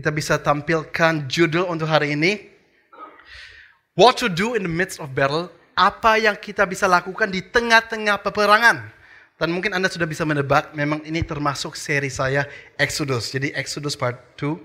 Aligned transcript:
Kita 0.00 0.08
bisa 0.08 0.40
tampilkan 0.40 1.28
judul 1.28 1.68
untuk 1.68 1.84
hari 1.84 2.16
ini. 2.16 2.40
What 3.92 4.16
to 4.24 4.32
do 4.32 4.56
in 4.56 4.64
the 4.64 4.72
midst 4.72 4.96
of 4.96 5.12
battle. 5.12 5.52
Apa 5.76 6.16
yang 6.16 6.40
kita 6.40 6.64
bisa 6.64 6.88
lakukan 6.88 7.28
di 7.28 7.44
tengah-tengah 7.44 8.16
peperangan. 8.24 8.80
Dan 9.36 9.52
mungkin 9.52 9.76
Anda 9.76 9.92
sudah 9.92 10.08
bisa 10.08 10.24
menebak, 10.24 10.72
memang 10.72 11.04
ini 11.04 11.20
termasuk 11.20 11.76
seri 11.76 12.08
saya 12.08 12.48
Exodus. 12.80 13.28
Jadi 13.28 13.52
Exodus 13.52 13.92
part 13.92 14.16
2. 14.40 14.56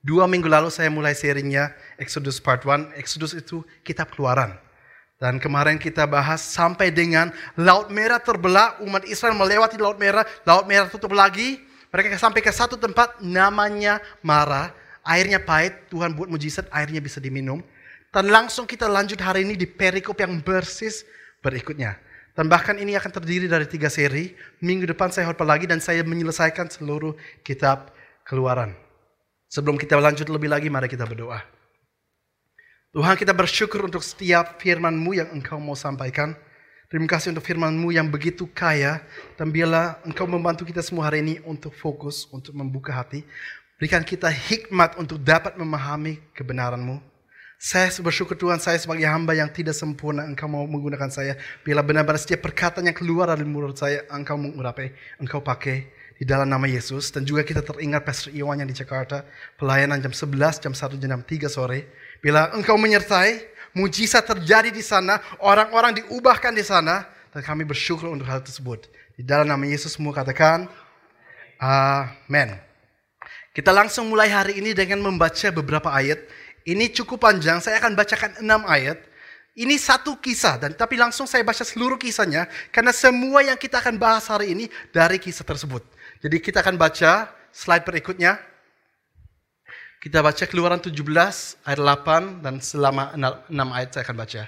Dua 0.00 0.24
minggu 0.24 0.48
lalu 0.48 0.72
saya 0.72 0.88
mulai 0.88 1.12
serinya 1.12 1.68
Exodus 2.00 2.40
part 2.40 2.64
1. 2.64 2.96
Exodus 2.96 3.36
itu 3.36 3.60
kitab 3.84 4.08
keluaran. 4.16 4.56
Dan 5.20 5.36
kemarin 5.36 5.76
kita 5.76 6.08
bahas 6.08 6.40
sampai 6.40 6.88
dengan 6.88 7.28
Laut 7.60 7.92
Merah 7.92 8.24
terbelah, 8.24 8.80
umat 8.80 9.04
Israel 9.04 9.36
melewati 9.36 9.76
Laut 9.76 10.00
Merah, 10.00 10.24
Laut 10.48 10.64
Merah 10.64 10.88
tutup 10.88 11.12
lagi. 11.12 11.67
Mereka 11.88 12.20
sampai 12.20 12.44
ke 12.44 12.52
satu 12.52 12.76
tempat 12.76 13.20
namanya 13.24 14.00
Mara. 14.20 14.72
Airnya 15.08 15.40
pahit, 15.40 15.88
Tuhan 15.88 16.12
buat 16.12 16.28
mujizat, 16.28 16.68
airnya 16.68 17.00
bisa 17.00 17.16
diminum. 17.16 17.64
Dan 18.12 18.28
langsung 18.28 18.68
kita 18.68 18.84
lanjut 18.84 19.16
hari 19.20 19.44
ini 19.44 19.56
di 19.56 19.64
perikop 19.64 20.20
yang 20.20 20.40
bersis 20.44 21.04
berikutnya. 21.40 21.96
Dan 22.36 22.46
bahkan 22.46 22.76
ini 22.76 22.94
akan 22.94 23.10
terdiri 23.10 23.48
dari 23.48 23.64
tiga 23.64 23.88
seri. 23.88 24.36
Minggu 24.60 24.86
depan 24.86 25.10
saya 25.10 25.26
khotbah 25.26 25.48
lagi 25.48 25.64
dan 25.64 25.80
saya 25.80 26.04
menyelesaikan 26.04 26.68
seluruh 26.70 27.16
kitab 27.40 27.90
keluaran. 28.22 28.76
Sebelum 29.48 29.80
kita 29.80 29.96
lanjut 29.96 30.28
lebih 30.28 30.52
lagi, 30.52 30.68
mari 30.68 30.92
kita 30.92 31.08
berdoa. 31.08 31.40
Tuhan 32.92 33.16
kita 33.16 33.32
bersyukur 33.32 33.84
untuk 33.84 34.04
setiap 34.04 34.60
firman-Mu 34.60 35.12
yang 35.16 35.28
Engkau 35.32 35.56
mau 35.60 35.76
sampaikan. 35.76 36.36
Terima 36.88 37.04
kasih 37.04 37.36
untuk 37.36 37.44
firman-Mu 37.44 37.92
yang 37.92 38.08
begitu 38.08 38.48
kaya. 38.48 39.04
Dan 39.36 39.52
biarlah 39.52 40.00
Engkau 40.08 40.24
membantu 40.24 40.64
kita 40.64 40.80
semua 40.80 41.04
hari 41.04 41.20
ini 41.20 41.36
untuk 41.44 41.68
fokus, 41.76 42.24
untuk 42.32 42.56
membuka 42.56 42.96
hati. 42.96 43.28
Berikan 43.76 44.00
kita 44.00 44.32
hikmat 44.32 44.96
untuk 44.96 45.20
dapat 45.20 45.60
memahami 45.60 46.16
kebenaran-Mu. 46.32 46.96
Saya 47.60 47.92
bersyukur 48.00 48.40
Tuhan 48.40 48.56
saya 48.56 48.80
sebagai 48.80 49.04
hamba 49.04 49.36
yang 49.36 49.52
tidak 49.52 49.76
sempurna 49.76 50.24
Engkau 50.24 50.48
mau 50.48 50.64
menggunakan 50.64 51.12
saya. 51.12 51.36
Bila 51.60 51.84
benar-benar 51.84 52.16
setiap 52.16 52.48
perkataan 52.48 52.88
yang 52.88 52.96
keluar 52.96 53.28
dari 53.28 53.44
mulut 53.44 53.76
saya 53.76 54.08
Engkau 54.08 54.40
mengurapi, 54.40 54.88
Engkau 55.20 55.44
pakai 55.44 55.92
di 56.16 56.24
dalam 56.24 56.48
nama 56.48 56.64
Yesus. 56.64 57.12
Dan 57.12 57.28
juga 57.28 57.44
kita 57.44 57.60
teringat 57.60 58.00
Pastor 58.00 58.32
Iwan 58.32 58.64
yang 58.64 58.70
di 58.70 58.72
Jakarta. 58.72 59.28
Pelayanan 59.60 60.00
jam 60.00 60.16
11, 60.16 60.64
jam 60.64 60.72
1, 60.72 60.96
jam 60.96 61.20
3 61.20 61.52
sore. 61.52 61.84
Bila 62.24 62.48
Engkau 62.56 62.80
menyertai, 62.80 63.57
mujizat 63.74 64.24
terjadi 64.24 64.70
di 64.72 64.84
sana. 64.84 65.20
Orang-orang 65.40 66.04
diubahkan 66.04 66.54
di 66.54 66.64
sana. 66.64 67.04
Dan 67.28 67.44
kami 67.44 67.64
bersyukur 67.68 68.08
untuk 68.08 68.24
hal 68.24 68.40
tersebut. 68.40 68.88
Di 69.18 69.26
dalam 69.26 69.44
nama 69.44 69.64
Yesus 69.66 69.98
semua 69.98 70.16
katakan, 70.16 70.70
Amin. 71.60 72.56
Kita 73.52 73.74
langsung 73.74 74.08
mulai 74.08 74.30
hari 74.30 74.62
ini 74.62 74.70
dengan 74.72 75.02
membaca 75.02 75.50
beberapa 75.50 75.90
ayat 75.90 76.22
ini 76.68 76.92
cukup 76.92 77.24
panjang, 77.24 77.64
saya 77.64 77.80
akan 77.80 77.96
bacakan 77.96 78.44
enam 78.44 78.68
ayat. 78.68 79.00
Ini 79.58 79.74
satu 79.74 80.20
kisah, 80.20 80.60
dan 80.60 80.76
tapi 80.76 80.94
langsung 81.00 81.26
saya 81.26 81.42
baca 81.42 81.64
seluruh 81.64 81.98
kisahnya, 81.98 82.46
karena 82.70 82.94
semua 82.94 83.42
yang 83.42 83.58
kita 83.58 83.80
akan 83.82 83.98
bahas 83.98 84.28
hari 84.28 84.54
ini 84.54 84.70
dari 84.94 85.18
kisah 85.18 85.42
tersebut. 85.42 85.82
Jadi 86.22 86.36
kita 86.38 86.60
akan 86.62 86.76
baca 86.78 87.26
slide 87.50 87.82
berikutnya. 87.82 88.38
Kita 89.98 90.22
baca 90.22 90.46
keluaran 90.46 90.78
17 90.78 90.94
ayat 91.66 91.80
8 91.82 92.38
dan 92.38 92.62
selama 92.62 93.18
6 93.18 93.50
ayat 93.50 93.88
saya 93.90 94.02
akan 94.06 94.16
baca. 94.16 94.42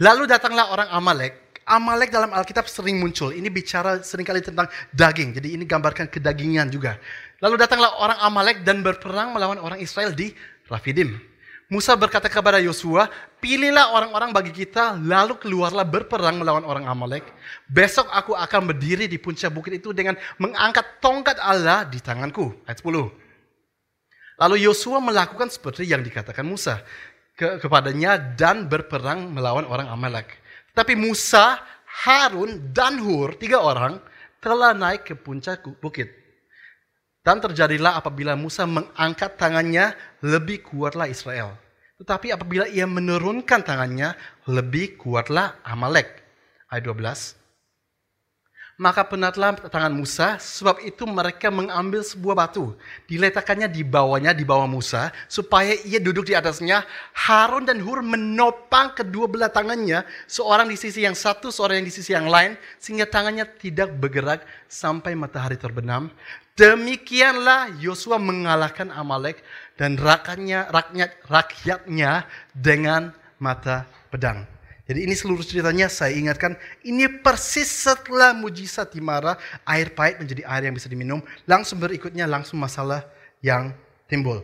Lalu 0.00 0.24
datanglah 0.24 0.72
orang 0.72 0.88
Amalek. 0.88 1.60
Amalek 1.68 2.08
dalam 2.08 2.32
Alkitab 2.32 2.64
sering 2.72 2.96
muncul. 2.96 3.36
Ini 3.36 3.52
bicara 3.52 4.00
sering 4.00 4.24
kali 4.24 4.40
tentang 4.40 4.72
daging. 4.96 5.36
Jadi 5.36 5.60
ini 5.60 5.68
gambarkan 5.68 6.08
kedagingan 6.08 6.72
juga. 6.72 6.96
Lalu 7.44 7.60
datanglah 7.60 8.00
orang 8.00 8.16
Amalek 8.24 8.64
dan 8.64 8.80
berperang 8.80 9.36
melawan 9.36 9.60
orang 9.60 9.76
Israel 9.76 10.16
di 10.16 10.32
Rafidim. 10.72 11.20
Musa 11.68 11.92
berkata 11.92 12.32
kepada 12.32 12.56
Yosua, 12.56 13.12
pilihlah 13.44 13.92
orang-orang 13.92 14.32
bagi 14.32 14.52
kita, 14.56 14.96
lalu 14.96 15.36
keluarlah 15.36 15.84
berperang 15.84 16.40
melawan 16.40 16.64
orang 16.64 16.88
Amalek. 16.88 17.28
Besok 17.68 18.08
aku 18.08 18.32
akan 18.32 18.72
berdiri 18.72 19.04
di 19.04 19.20
puncak 19.20 19.52
bukit 19.52 19.84
itu 19.84 19.92
dengan 19.92 20.16
mengangkat 20.40 20.96
tongkat 21.04 21.36
Allah 21.36 21.84
di 21.84 22.00
tanganku. 22.00 22.56
Ayat 22.64 22.80
10. 22.80 23.21
Lalu 24.40 24.64
Yosua 24.64 25.00
melakukan 25.02 25.52
seperti 25.52 25.84
yang 25.84 26.00
dikatakan 26.00 26.46
Musa 26.46 26.80
ke 27.36 27.60
kepadanya 27.60 28.16
dan 28.16 28.68
berperang 28.68 29.32
melawan 29.32 29.64
orang 29.68 29.88
Amalek. 29.88 30.38
Tapi 30.72 30.96
Musa, 30.96 31.60
Harun, 32.06 32.72
dan 32.72 32.96
Hur, 33.00 33.36
tiga 33.36 33.60
orang, 33.60 34.00
telah 34.40 34.72
naik 34.72 35.12
ke 35.12 35.14
puncak 35.16 35.64
bukit. 35.82 36.08
Dan 37.22 37.38
terjadilah 37.38 38.02
apabila 38.02 38.34
Musa 38.34 38.66
mengangkat 38.66 39.38
tangannya, 39.38 39.94
lebih 40.24 40.64
kuatlah 40.66 41.06
Israel. 41.06 41.54
Tetapi 42.02 42.34
apabila 42.34 42.66
ia 42.66 42.82
menurunkan 42.82 43.62
tangannya, 43.62 44.18
lebih 44.50 44.98
kuatlah 44.98 45.54
Amalek. 45.62 46.18
Ayat 46.66 46.88
12. 46.88 47.41
Maka 48.82 49.06
penatlah 49.06 49.54
tangan 49.70 49.94
Musa, 49.94 50.42
sebab 50.42 50.82
itu 50.82 51.06
mereka 51.06 51.54
mengambil 51.54 52.02
sebuah 52.02 52.34
batu. 52.34 52.74
Diletakkannya 53.06 53.70
di 53.70 53.86
bawahnya, 53.86 54.34
di 54.34 54.42
bawah 54.42 54.66
Musa, 54.66 55.14
supaya 55.30 55.70
ia 55.86 56.02
duduk 56.02 56.26
di 56.26 56.34
atasnya. 56.34 56.82
Harun 57.14 57.62
dan 57.62 57.78
Hur 57.78 58.02
menopang 58.02 58.90
kedua 58.90 59.30
belah 59.30 59.54
tangannya, 59.54 60.02
seorang 60.26 60.66
di 60.66 60.74
sisi 60.74 61.06
yang 61.06 61.14
satu, 61.14 61.54
seorang 61.54 61.86
di 61.86 61.94
sisi 61.94 62.10
yang 62.10 62.26
lain, 62.26 62.58
sehingga 62.82 63.06
tangannya 63.06 63.46
tidak 63.54 63.94
bergerak 63.94 64.42
sampai 64.66 65.14
matahari 65.14 65.54
terbenam. 65.54 66.10
Demikianlah 66.58 67.78
Yosua 67.78 68.18
mengalahkan 68.18 68.90
Amalek 68.90 69.46
dan 69.78 69.94
rakyatnya, 69.94 70.74
rakyat, 70.74 71.10
rakyatnya 71.30 72.26
dengan 72.50 73.14
mata 73.38 73.86
pedang. 74.10 74.42
Jadi 74.82 75.06
ini 75.06 75.14
seluruh 75.14 75.46
ceritanya 75.46 75.86
saya 75.86 76.10
ingatkan, 76.18 76.58
ini 76.82 77.06
persis 77.06 77.70
setelah 77.70 78.34
mujizat 78.34 78.90
di 78.90 78.98
Mara, 78.98 79.38
air 79.62 79.94
pahit 79.94 80.18
menjadi 80.18 80.42
air 80.42 80.66
yang 80.66 80.74
bisa 80.74 80.90
diminum. 80.90 81.22
Langsung 81.46 81.78
berikutnya 81.78 82.26
langsung 82.26 82.58
masalah 82.58 83.06
yang 83.38 83.70
timbul. 84.10 84.42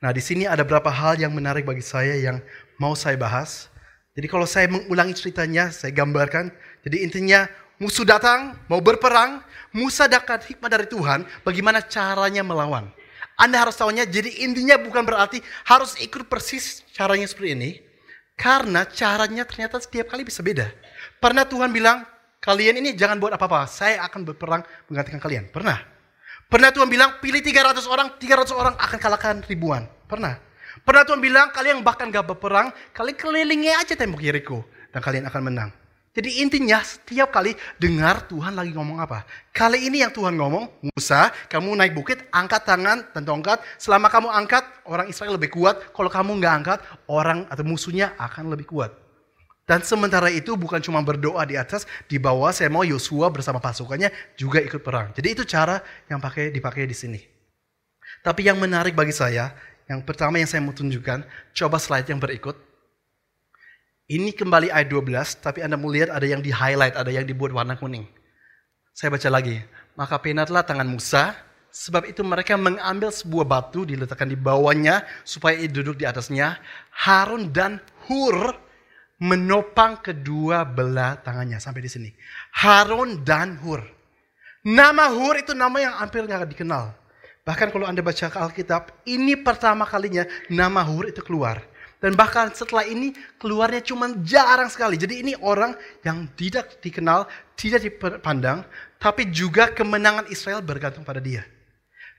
Nah 0.00 0.12
di 0.16 0.24
sini 0.24 0.48
ada 0.48 0.64
beberapa 0.64 0.88
hal 0.88 1.20
yang 1.20 1.32
menarik 1.32 1.68
bagi 1.68 1.84
saya 1.84 2.16
yang 2.16 2.40
mau 2.80 2.96
saya 2.96 3.20
bahas. 3.20 3.68
Jadi 4.16 4.26
kalau 4.32 4.48
saya 4.48 4.64
mengulangi 4.70 5.12
ceritanya, 5.12 5.68
saya 5.68 5.92
gambarkan. 5.92 6.48
Jadi 6.80 7.04
intinya 7.04 7.44
musuh 7.76 8.06
datang, 8.06 8.56
mau 8.70 8.80
berperang, 8.80 9.44
Musa 9.74 10.06
dapat 10.06 10.46
hikmah 10.54 10.70
dari 10.70 10.86
Tuhan 10.86 11.26
bagaimana 11.42 11.82
caranya 11.82 12.46
melawan. 12.46 12.86
Anda 13.34 13.66
harus 13.66 13.74
tahunya, 13.74 14.06
jadi 14.06 14.46
intinya 14.46 14.78
bukan 14.78 15.02
berarti 15.02 15.42
harus 15.66 15.98
ikut 15.98 16.30
persis 16.30 16.86
caranya 16.94 17.26
seperti 17.26 17.58
ini. 17.58 17.70
Karena 18.34 18.82
caranya 18.86 19.46
ternyata 19.46 19.78
setiap 19.78 20.10
kali 20.10 20.26
bisa 20.26 20.42
beda. 20.42 20.66
Pernah 21.22 21.46
Tuhan 21.46 21.70
bilang, 21.70 22.02
kalian 22.42 22.82
ini 22.82 22.92
jangan 22.98 23.22
buat 23.22 23.32
apa-apa, 23.34 23.66
saya 23.70 24.02
akan 24.04 24.26
berperang 24.26 24.62
menggantikan 24.90 25.22
kalian. 25.22 25.46
Pernah. 25.48 25.78
Pernah 26.50 26.70
Tuhan 26.74 26.90
bilang, 26.90 27.18
pilih 27.22 27.40
300 27.40 27.86
orang, 27.88 28.14
300 28.20 28.52
orang 28.52 28.74
akan 28.76 28.98
kalahkan 29.00 29.36
ribuan. 29.48 29.88
Pernah. 30.10 30.36
Pernah 30.84 31.02
Tuhan 31.06 31.22
bilang, 31.22 31.48
kalian 31.54 31.80
bahkan 31.80 32.10
gak 32.12 32.26
berperang, 32.34 32.74
kalian 32.92 33.16
kelilingi 33.16 33.70
aja 33.72 33.94
tembok 33.96 34.20
Yeriko. 34.20 34.66
Dan 34.92 35.00
kalian 35.02 35.26
akan 35.26 35.42
menang. 35.42 35.70
Jadi 36.14 36.46
intinya 36.46 36.78
setiap 36.78 37.34
kali 37.34 37.58
dengar 37.74 38.22
Tuhan 38.30 38.54
lagi 38.54 38.70
ngomong 38.70 39.02
apa. 39.02 39.26
Kali 39.50 39.90
ini 39.90 39.98
yang 39.98 40.14
Tuhan 40.14 40.38
ngomong, 40.38 40.86
Musa, 40.94 41.34
kamu 41.50 41.74
naik 41.74 41.90
bukit, 41.90 42.22
angkat 42.30 42.62
tangan 42.62 43.10
dan 43.10 43.26
tongkat. 43.26 43.58
Selama 43.82 44.06
kamu 44.06 44.30
angkat, 44.30 44.62
orang 44.86 45.10
Israel 45.10 45.34
lebih 45.34 45.50
kuat. 45.50 45.90
Kalau 45.90 46.06
kamu 46.06 46.38
nggak 46.38 46.54
angkat, 46.54 46.78
orang 47.10 47.50
atau 47.50 47.66
musuhnya 47.66 48.14
akan 48.14 48.54
lebih 48.54 48.70
kuat. 48.70 48.94
Dan 49.66 49.82
sementara 49.82 50.30
itu 50.30 50.54
bukan 50.54 50.78
cuma 50.78 51.02
berdoa 51.02 51.42
di 51.42 51.58
atas, 51.58 51.82
di 52.06 52.22
bawah 52.22 52.54
saya 52.54 52.70
mau 52.70 52.86
Yosua 52.86 53.32
bersama 53.34 53.58
pasukannya 53.58 54.14
juga 54.38 54.62
ikut 54.62 54.86
perang. 54.86 55.10
Jadi 55.18 55.28
itu 55.34 55.42
cara 55.42 55.82
yang 56.06 56.22
pakai 56.22 56.54
dipakai 56.54 56.86
di 56.86 56.94
sini. 56.94 57.18
Tapi 58.22 58.46
yang 58.46 58.60
menarik 58.62 58.94
bagi 58.94 59.10
saya, 59.10 59.50
yang 59.90 59.98
pertama 60.06 60.38
yang 60.38 60.46
saya 60.46 60.62
mau 60.62 60.76
tunjukkan, 60.76 61.26
coba 61.58 61.76
slide 61.82 62.06
yang 62.06 62.22
berikut. 62.22 62.73
Ini 64.04 64.36
kembali 64.36 64.68
ayat 64.68 64.92
12, 64.92 65.40
tapi 65.40 65.64
Anda 65.64 65.80
mau 65.80 65.88
lihat 65.88 66.12
ada 66.12 66.28
yang 66.28 66.44
di 66.44 66.52
highlight, 66.52 66.92
ada 66.92 67.08
yang 67.08 67.24
dibuat 67.24 67.56
warna 67.56 67.72
kuning. 67.72 68.04
Saya 68.92 69.08
baca 69.08 69.32
lagi. 69.32 69.64
Maka 69.96 70.20
penatlah 70.20 70.60
tangan 70.60 70.84
Musa, 70.84 71.32
sebab 71.72 72.12
itu 72.12 72.20
mereka 72.20 72.52
mengambil 72.60 73.08
sebuah 73.08 73.48
batu 73.48 73.88
diletakkan 73.88 74.28
di 74.28 74.36
bawahnya 74.36 75.08
supaya 75.24 75.56
ia 75.56 75.72
duduk 75.72 75.96
di 75.96 76.04
atasnya. 76.04 76.60
Harun 76.92 77.48
dan 77.48 77.80
Hur 78.04 78.52
menopang 79.24 79.96
kedua 80.04 80.68
belah 80.68 81.16
tangannya 81.24 81.56
sampai 81.56 81.80
di 81.80 81.88
sini. 81.88 82.10
Harun 82.60 83.24
dan 83.24 83.56
Hur. 83.64 83.80
Nama 84.68 85.16
Hur 85.16 85.40
itu 85.40 85.56
nama 85.56 85.80
yang 85.80 85.96
hampir 85.96 86.28
nggak 86.28 86.52
dikenal. 86.52 86.92
Bahkan 87.48 87.72
kalau 87.72 87.88
Anda 87.88 88.04
baca 88.04 88.28
Alkitab, 88.28 89.08
ini 89.08 89.32
pertama 89.40 89.88
kalinya 89.88 90.28
nama 90.52 90.84
Hur 90.84 91.08
itu 91.08 91.24
keluar. 91.24 91.72
Dan 92.04 92.20
bahkan 92.20 92.52
setelah 92.52 92.84
ini 92.84 93.16
keluarnya 93.40 93.80
cuma 93.80 94.12
jarang 94.20 94.68
sekali. 94.68 95.00
Jadi 95.00 95.24
ini 95.24 95.32
orang 95.40 95.72
yang 96.04 96.28
tidak 96.36 96.76
dikenal, 96.84 97.24
tidak 97.56 97.80
dipandang, 97.80 98.60
tapi 99.00 99.32
juga 99.32 99.72
kemenangan 99.72 100.28
Israel 100.28 100.60
bergantung 100.60 101.00
pada 101.00 101.16
dia. 101.16 101.48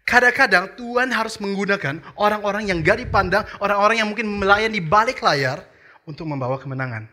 Kadang-kadang 0.01 0.73
Tuhan 0.73 1.13
harus 1.13 1.37
menggunakan 1.37 2.01
orang-orang 2.17 2.73
yang 2.73 2.81
gak 2.81 2.97
dipandang, 2.97 3.45
orang-orang 3.61 4.01
yang 4.01 4.09
mungkin 4.09 4.25
melayani 4.25 4.81
balik 4.81 5.21
layar 5.21 5.61
untuk 6.09 6.25
membawa 6.25 6.57
kemenangan. 6.57 7.05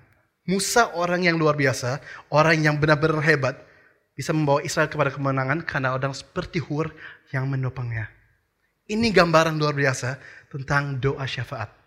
Musa 0.49 0.97
orang 0.97 1.29
yang 1.29 1.37
luar 1.37 1.53
biasa, 1.53 2.01
orang 2.33 2.57
yang 2.57 2.81
benar-benar 2.81 3.21
hebat, 3.21 3.61
bisa 4.17 4.33
membawa 4.33 4.65
Israel 4.65 4.89
kepada 4.89 5.13
kemenangan 5.13 5.61
karena 5.69 5.93
orang 5.93 6.17
seperti 6.17 6.57
Hur 6.57 6.89
yang 7.37 7.53
menopangnya. 7.53 8.09
Ini 8.89 9.13
gambaran 9.13 9.61
luar 9.61 9.77
biasa 9.77 10.17
tentang 10.49 10.97
doa 10.97 11.29
syafaat 11.29 11.82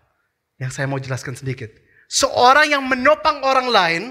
yang 0.56 0.72
saya 0.72 0.88
mau 0.88 1.00
jelaskan 1.00 1.36
sedikit. 1.36 1.68
Seorang 2.06 2.70
yang 2.70 2.82
menopang 2.86 3.42
orang 3.42 3.68
lain, 3.68 4.02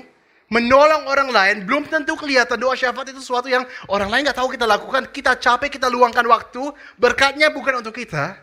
menolong 0.52 1.08
orang 1.10 1.30
lain, 1.32 1.56
belum 1.66 1.90
tentu 1.90 2.14
kelihatan 2.20 2.60
doa 2.60 2.76
syafaat 2.78 3.10
itu 3.10 3.22
sesuatu 3.24 3.50
yang 3.50 3.66
orang 3.90 4.12
lain 4.12 4.28
nggak 4.28 4.38
tahu 4.38 4.52
kita 4.54 4.68
lakukan. 4.68 5.10
Kita 5.10 5.40
capek, 5.40 5.80
kita 5.80 5.88
luangkan 5.90 6.26
waktu, 6.28 6.76
berkatnya 7.00 7.50
bukan 7.50 7.82
untuk 7.82 7.96
kita, 7.96 8.38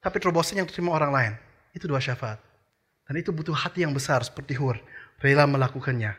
tapi 0.00 0.16
terobosan 0.22 0.62
yang 0.62 0.68
terima 0.68 0.94
orang 0.94 1.10
lain. 1.10 1.32
Itu 1.74 1.90
doa 1.90 1.98
syafaat. 1.98 2.38
Dan 3.04 3.20
itu 3.20 3.34
butuh 3.34 3.52
hati 3.52 3.84
yang 3.84 3.92
besar 3.92 4.24
seperti 4.24 4.56
Hur, 4.56 4.80
rela 5.20 5.44
melakukannya. 5.44 6.16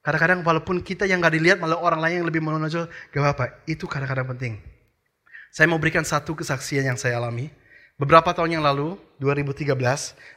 Kadang-kadang 0.00 0.40
walaupun 0.40 0.80
kita 0.80 1.04
yang 1.04 1.20
nggak 1.20 1.34
dilihat, 1.36 1.58
malah 1.60 1.76
orang 1.76 2.00
lain 2.00 2.24
yang 2.24 2.28
lebih 2.32 2.40
menonjol, 2.40 2.88
gak 2.88 3.20
apa-apa. 3.20 3.60
Itu 3.68 3.84
kadang-kadang 3.84 4.32
penting. 4.32 4.56
Saya 5.52 5.68
mau 5.68 5.76
berikan 5.76 6.06
satu 6.06 6.32
kesaksian 6.32 6.88
yang 6.88 6.96
saya 6.96 7.20
alami. 7.20 7.52
Beberapa 8.00 8.32
tahun 8.32 8.56
yang 8.56 8.64
lalu, 8.64 8.96
2013, 9.20 9.76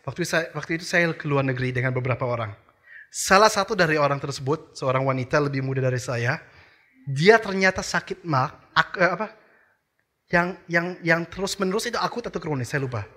waktu, 0.04 0.21
saya, 0.27 0.51
waktu 0.51 0.75
itu 0.75 0.83
saya 0.83 1.07
ke 1.15 1.24
luar 1.24 1.48
negeri 1.48 1.71
dengan 1.71 1.95
beberapa 1.95 2.27
orang. 2.27 2.51
Salah 3.07 3.48
satu 3.48 3.71
dari 3.71 3.95
orang 3.95 4.19
tersebut, 4.19 4.75
seorang 4.75 5.07
wanita 5.07 5.39
lebih 5.39 5.63
muda 5.63 5.80
dari 5.80 5.95
saya, 5.95 6.44
dia 7.07 7.39
ternyata 7.39 7.80
sakit 7.80 8.27
mak, 8.27 8.51
ak, 8.75 8.89
eh, 9.00 9.12
apa? 9.15 9.27
Yang 10.27 10.48
yang 10.68 10.88
yang 11.07 11.21
terus 11.24 11.56
menerus 11.56 11.88
itu 11.88 11.95
akut 11.95 12.27
atau 12.27 12.36
kronis, 12.44 12.68
saya 12.68 12.83
lupa. 12.83 13.07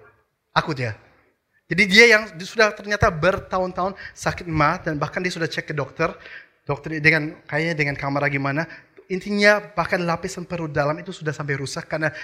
Akut 0.55 0.79
ya. 0.79 0.95
Jadi 1.67 1.83
dia 1.91 2.05
yang 2.07 2.23
sudah 2.39 2.71
ternyata 2.71 3.11
bertahun-tahun 3.11 3.99
sakit 4.15 4.47
mah 4.47 4.79
dan 4.79 4.95
bahkan 4.95 5.19
dia 5.27 5.35
sudah 5.35 5.51
cek 5.51 5.73
ke 5.73 5.75
dokter, 5.75 6.15
dokter 6.63 7.03
dengan 7.03 7.35
kayaknya 7.51 7.75
dengan 7.75 7.99
kamera 7.99 8.31
gimana, 8.31 8.63
intinya 9.11 9.59
bahkan 9.75 9.99
lapisan 10.07 10.47
perut 10.47 10.71
dalam 10.71 10.95
itu 11.03 11.11
sudah 11.11 11.35
sampai 11.35 11.59
rusak 11.59 11.91
karena 11.91 12.15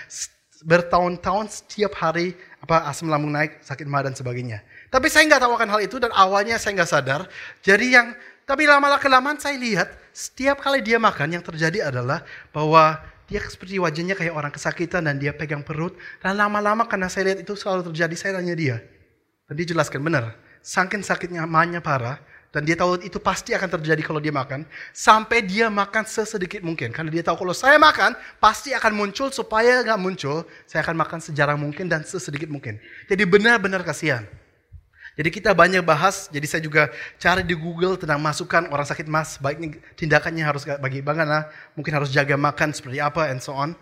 bertahun-tahun 0.63 1.51
setiap 1.51 1.99
hari 1.99 2.35
apa 2.63 2.87
asam 2.87 3.11
lambung 3.11 3.35
naik, 3.35 3.63
sakit 3.63 3.87
mah 3.87 4.07
dan 4.07 4.15
sebagainya. 4.15 4.63
Tapi 4.89 5.11
saya 5.11 5.27
nggak 5.27 5.43
tahu 5.43 5.53
akan 5.59 5.69
hal 5.69 5.81
itu 5.83 5.97
dan 5.99 6.15
awalnya 6.15 6.57
saya 6.59 6.79
nggak 6.79 6.91
sadar. 6.91 7.21
Jadi 7.61 7.95
yang 7.95 8.15
tapi 8.47 8.67
lama-lama 8.67 8.99
kelamaan 8.99 9.39
saya 9.39 9.59
lihat 9.59 9.89
setiap 10.15 10.63
kali 10.63 10.83
dia 10.83 10.99
makan 10.99 11.39
yang 11.39 11.45
terjadi 11.45 11.91
adalah 11.91 12.23
bahwa 12.55 13.01
dia 13.31 13.41
seperti 13.49 13.81
wajahnya 13.81 14.13
kayak 14.13 14.35
orang 14.37 14.53
kesakitan 14.53 15.09
dan 15.09 15.17
dia 15.17 15.33
pegang 15.33 15.65
perut. 15.65 15.97
Dan 16.21 16.37
lama-lama 16.37 16.85
karena 16.85 17.09
saya 17.09 17.33
lihat 17.33 17.41
itu 17.43 17.57
selalu 17.57 17.89
terjadi, 17.91 18.15
saya 18.19 18.33
tanya 18.37 18.53
dia. 18.53 18.77
Dan 19.49 19.55
dia 19.57 19.67
jelaskan 19.73 20.05
benar, 20.05 20.37
saking 20.61 21.01
sakitnya 21.01 21.49
mahnya 21.49 21.81
parah, 21.81 22.21
dan 22.53 22.69
dia 22.69 22.77
tahu 22.77 23.01
itu 23.01 23.17
pasti 23.17 23.57
akan 23.57 23.81
terjadi 23.81 24.05
kalau 24.05 24.21
dia 24.21 24.29
makan. 24.29 24.69
Sampai 24.93 25.41
dia 25.41 25.73
makan 25.73 26.05
sesedikit 26.05 26.61
mungkin. 26.61 26.93
Karena 26.93 27.09
dia 27.09 27.25
tahu 27.25 27.49
kalau 27.49 27.57
saya 27.57 27.81
makan, 27.81 28.13
pasti 28.37 28.77
akan 28.77 28.93
muncul. 28.93 29.33
Supaya 29.33 29.81
nggak 29.81 29.97
muncul, 29.97 30.45
saya 30.69 30.85
akan 30.85 31.01
makan 31.01 31.19
sejarah 31.25 31.57
mungkin 31.57 31.89
dan 31.89 32.05
sesedikit 32.05 32.53
mungkin. 32.53 32.77
Jadi 33.09 33.25
benar-benar 33.25 33.81
kasihan. 33.81 34.29
Jadi 35.17 35.29
kita 35.29 35.53
banyak 35.53 35.85
bahas, 35.85 36.29
jadi 36.33 36.45
saya 36.49 36.63
juga 36.65 36.89
cari 37.21 37.45
di 37.45 37.53
Google 37.53 38.01
tentang 38.01 38.17
masukan 38.17 38.65
orang 38.73 38.89
sakit 38.89 39.05
mas, 39.13 39.37
baiknya 39.37 39.77
tindakannya 39.93 40.41
harus 40.41 40.65
bagi 40.65 41.05
bagaimana, 41.05 41.53
mungkin 41.77 41.93
harus 42.01 42.09
jaga 42.09 42.33
makan 42.33 42.73
seperti 42.73 42.97
apa, 42.97 43.29
and 43.29 43.45
so 43.45 43.53
on. 43.53 43.77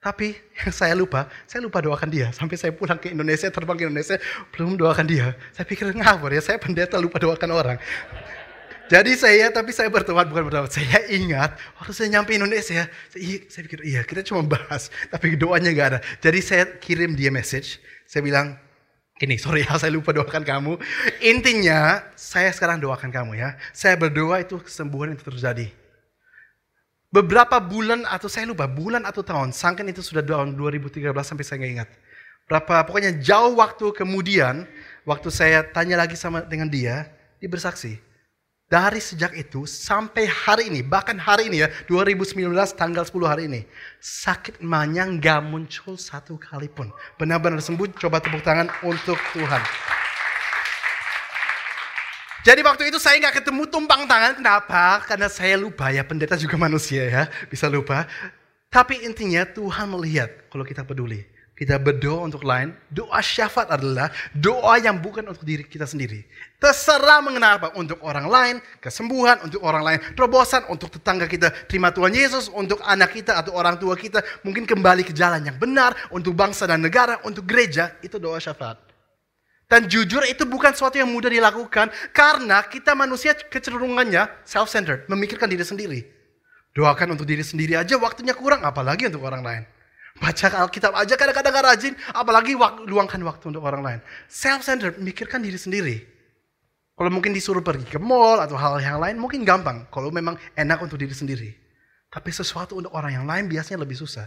Tapi 0.00 0.32
yang 0.56 0.72
saya 0.72 0.96
lupa, 0.96 1.28
saya 1.44 1.60
lupa 1.60 1.84
doakan 1.84 2.08
dia. 2.08 2.32
Sampai 2.32 2.56
saya 2.56 2.72
pulang 2.72 2.96
ke 2.96 3.12
Indonesia, 3.12 3.52
terbang 3.52 3.76
ke 3.76 3.84
Indonesia, 3.84 4.16
belum 4.48 4.80
doakan 4.80 5.04
dia. 5.04 5.36
Saya 5.52 5.68
pikir 5.68 5.92
ngawur 5.92 6.32
ya, 6.32 6.40
saya 6.40 6.56
pendeta 6.56 6.96
lupa 6.96 7.20
doakan 7.20 7.50
orang. 7.52 7.76
Jadi 8.88 9.12
saya, 9.12 9.52
tapi 9.52 9.76
saya 9.76 9.92
bertobat 9.92 10.26
bukan 10.32 10.48
bertobat. 10.48 10.72
Saya 10.72 11.04
ingat, 11.12 11.52
waktu 11.76 11.92
saya 11.92 12.16
nyampe 12.16 12.32
Indonesia, 12.32 12.88
saya, 13.12 13.36
saya 13.46 13.62
pikir, 13.68 13.84
iya 13.84 14.00
kita 14.00 14.24
cuma 14.24 14.40
bahas, 14.42 14.88
tapi 15.12 15.36
doanya 15.36 15.68
gak 15.76 15.88
ada. 15.94 16.00
Jadi 16.24 16.40
saya 16.40 16.64
kirim 16.80 17.12
dia 17.12 17.28
message, 17.28 17.76
saya 18.08 18.24
bilang, 18.24 18.56
ini 19.20 19.36
sorry 19.36 19.68
ya 19.68 19.76
saya 19.76 19.92
lupa 19.92 20.16
doakan 20.16 20.42
kamu. 20.48 20.80
Intinya 21.20 22.08
saya 22.16 22.48
sekarang 22.56 22.80
doakan 22.80 23.12
kamu 23.12 23.36
ya. 23.36 23.52
Saya 23.76 24.00
berdoa 24.00 24.40
itu 24.40 24.56
kesembuhan 24.64 25.12
itu 25.12 25.20
terjadi. 25.28 25.68
Beberapa 27.10 27.58
bulan 27.58 28.06
atau 28.06 28.30
saya 28.30 28.46
lupa 28.46 28.70
bulan 28.70 29.02
atau 29.02 29.26
tahun. 29.26 29.50
Sangkan 29.50 29.86
itu 29.90 29.98
sudah 29.98 30.22
tahun 30.22 30.54
2013 30.54 31.10
sampai 31.26 31.42
saya 31.42 31.58
nggak 31.58 31.72
ingat. 31.74 31.90
Berapa 32.46 32.86
pokoknya 32.86 33.18
jauh 33.18 33.58
waktu 33.58 33.90
kemudian 33.94 34.66
waktu 35.02 35.28
saya 35.30 35.66
tanya 35.66 35.98
lagi 35.98 36.14
sama 36.14 36.46
dengan 36.46 36.70
dia, 36.70 37.10
dia 37.42 37.50
bersaksi 37.50 37.98
dari 38.70 39.02
sejak 39.02 39.34
itu 39.34 39.66
sampai 39.66 40.30
hari 40.30 40.70
ini, 40.70 40.86
bahkan 40.86 41.18
hari 41.18 41.50
ini 41.50 41.66
ya, 41.66 41.68
2019 41.90 42.54
tanggal 42.78 43.02
10 43.02 43.26
hari 43.26 43.50
ini, 43.50 43.66
sakit 43.98 44.62
emaknya 44.62 45.10
nggak 45.10 45.40
muncul 45.42 45.98
satu 45.98 46.38
kali 46.38 46.70
pun. 46.70 46.94
Benar-benar 47.18 47.58
sembuh, 47.58 47.90
coba 47.98 48.22
tepuk 48.22 48.46
tangan 48.46 48.70
untuk 48.86 49.18
Tuhan. 49.34 49.62
Jadi 52.40 52.64
waktu 52.64 52.88
itu 52.88 52.96
saya 52.96 53.20
nggak 53.20 53.44
ketemu 53.44 53.68
tumpang 53.68 54.08
tangan, 54.08 54.40
kenapa? 54.40 55.04
Karena 55.04 55.28
saya 55.28 55.60
lupa 55.60 55.92
ya, 55.92 56.00
pendeta 56.00 56.40
juga 56.40 56.56
manusia 56.66 57.04
ya, 57.04 57.22
bisa 57.52 57.68
lupa. 57.68 58.08
Tapi 58.72 59.04
intinya 59.04 59.44
Tuhan 59.44 59.90
melihat 59.92 60.30
kalau 60.48 60.64
kita 60.64 60.80
peduli 60.86 61.26
kita 61.60 61.76
berdoa 61.76 62.24
untuk 62.24 62.40
lain, 62.40 62.72
doa 62.88 63.20
syafaat 63.20 63.68
adalah 63.68 64.08
doa 64.32 64.80
yang 64.80 64.96
bukan 64.96 65.28
untuk 65.28 65.44
diri 65.44 65.60
kita 65.60 65.84
sendiri. 65.84 66.24
Terserah 66.56 67.20
mengenal 67.20 67.60
apa, 67.60 67.76
untuk 67.76 68.00
orang 68.00 68.24
lain, 68.24 68.56
kesembuhan, 68.80 69.44
untuk 69.44 69.60
orang 69.60 69.84
lain, 69.84 70.00
terobosan, 70.16 70.64
untuk 70.72 70.88
tetangga 70.88 71.28
kita, 71.28 71.52
terima 71.68 71.92
Tuhan 71.92 72.16
Yesus, 72.16 72.48
untuk 72.48 72.80
anak 72.80 73.12
kita 73.12 73.36
atau 73.36 73.52
orang 73.52 73.76
tua 73.76 73.92
kita, 73.92 74.24
mungkin 74.40 74.64
kembali 74.64 75.04
ke 75.04 75.12
jalan 75.12 75.44
yang 75.44 75.60
benar, 75.60 75.92
untuk 76.08 76.32
bangsa 76.32 76.64
dan 76.64 76.80
negara, 76.80 77.20
untuk 77.28 77.44
gereja, 77.44 77.92
itu 78.00 78.16
doa 78.16 78.40
syafaat. 78.40 78.89
Dan 79.70 79.86
jujur 79.86 80.26
itu 80.26 80.42
bukan 80.50 80.74
sesuatu 80.74 80.98
yang 80.98 81.06
mudah 81.06 81.30
dilakukan, 81.30 81.94
karena 82.10 82.58
kita 82.66 82.90
manusia 82.98 83.38
kecenderungannya 83.38 84.26
self-centered, 84.42 85.06
memikirkan 85.06 85.46
diri 85.46 85.62
sendiri. 85.62 86.00
Doakan 86.74 87.14
untuk 87.14 87.22
diri 87.22 87.46
sendiri 87.46 87.78
aja 87.78 87.94
waktunya 87.94 88.34
kurang, 88.34 88.66
apalagi 88.66 89.06
untuk 89.06 89.22
orang 89.22 89.46
lain. 89.46 89.62
Baca 90.18 90.66
Alkitab 90.66 90.90
aja 90.98 91.14
kadang-kadang 91.14 91.54
gak 91.54 91.66
rajin, 91.70 91.94
apalagi 92.10 92.58
luangkan 92.90 93.22
waktu 93.22 93.54
untuk 93.54 93.62
orang 93.62 93.82
lain. 93.86 94.00
Self-centered, 94.26 94.98
mikirkan 94.98 95.38
diri 95.38 95.54
sendiri. 95.54 95.96
Kalau 96.98 97.08
mungkin 97.14 97.30
disuruh 97.30 97.62
pergi 97.62 97.86
ke 97.86 98.02
mall 98.02 98.42
atau 98.42 98.58
hal 98.58 98.82
yang 98.82 98.98
lain, 98.98 99.22
mungkin 99.22 99.46
gampang. 99.46 99.86
Kalau 99.94 100.10
memang 100.10 100.34
enak 100.58 100.82
untuk 100.82 100.98
diri 100.98 101.14
sendiri. 101.14 101.50
Tapi 102.10 102.34
sesuatu 102.34 102.74
untuk 102.74 102.90
orang 102.90 103.22
yang 103.22 103.24
lain 103.24 103.46
biasanya 103.46 103.86
lebih 103.86 103.94
susah. 104.02 104.26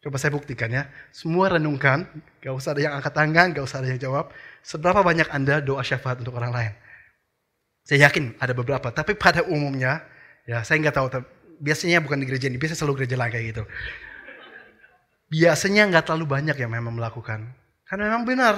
Coba 0.00 0.16
saya 0.16 0.32
buktikan 0.32 0.72
ya. 0.72 0.88
Semua 1.12 1.52
renungkan, 1.52 2.08
gak 2.40 2.52
usah 2.56 2.72
ada 2.72 2.80
yang 2.80 2.94
angkat 2.96 3.12
tangan, 3.12 3.52
gak 3.52 3.64
usah 3.64 3.84
ada 3.84 3.88
yang 3.92 4.00
jawab. 4.00 4.32
Seberapa 4.64 5.04
banyak 5.04 5.28
Anda 5.28 5.60
doa 5.60 5.84
syafaat 5.84 6.24
untuk 6.24 6.36
orang 6.40 6.52
lain? 6.52 6.72
Saya 7.84 8.08
yakin 8.08 8.36
ada 8.40 8.52
beberapa, 8.56 8.88
tapi 8.92 9.16
pada 9.16 9.44
umumnya, 9.44 10.04
ya 10.44 10.62
saya 10.62 10.78
nggak 10.78 10.94
tahu, 10.94 11.06
biasanya 11.58 11.98
bukan 12.04 12.22
di 12.22 12.28
gereja 12.28 12.46
ini, 12.46 12.60
biasanya 12.60 12.86
selalu 12.86 13.02
gereja 13.02 13.16
lain 13.18 13.32
kayak 13.32 13.46
gitu 13.50 13.64
biasanya 15.30 15.86
nggak 15.88 16.04
terlalu 16.10 16.26
banyak 16.26 16.58
yang 16.58 16.74
memang 16.74 16.98
melakukan. 16.98 17.54
Karena 17.86 18.10
memang 18.10 18.26
benar, 18.26 18.54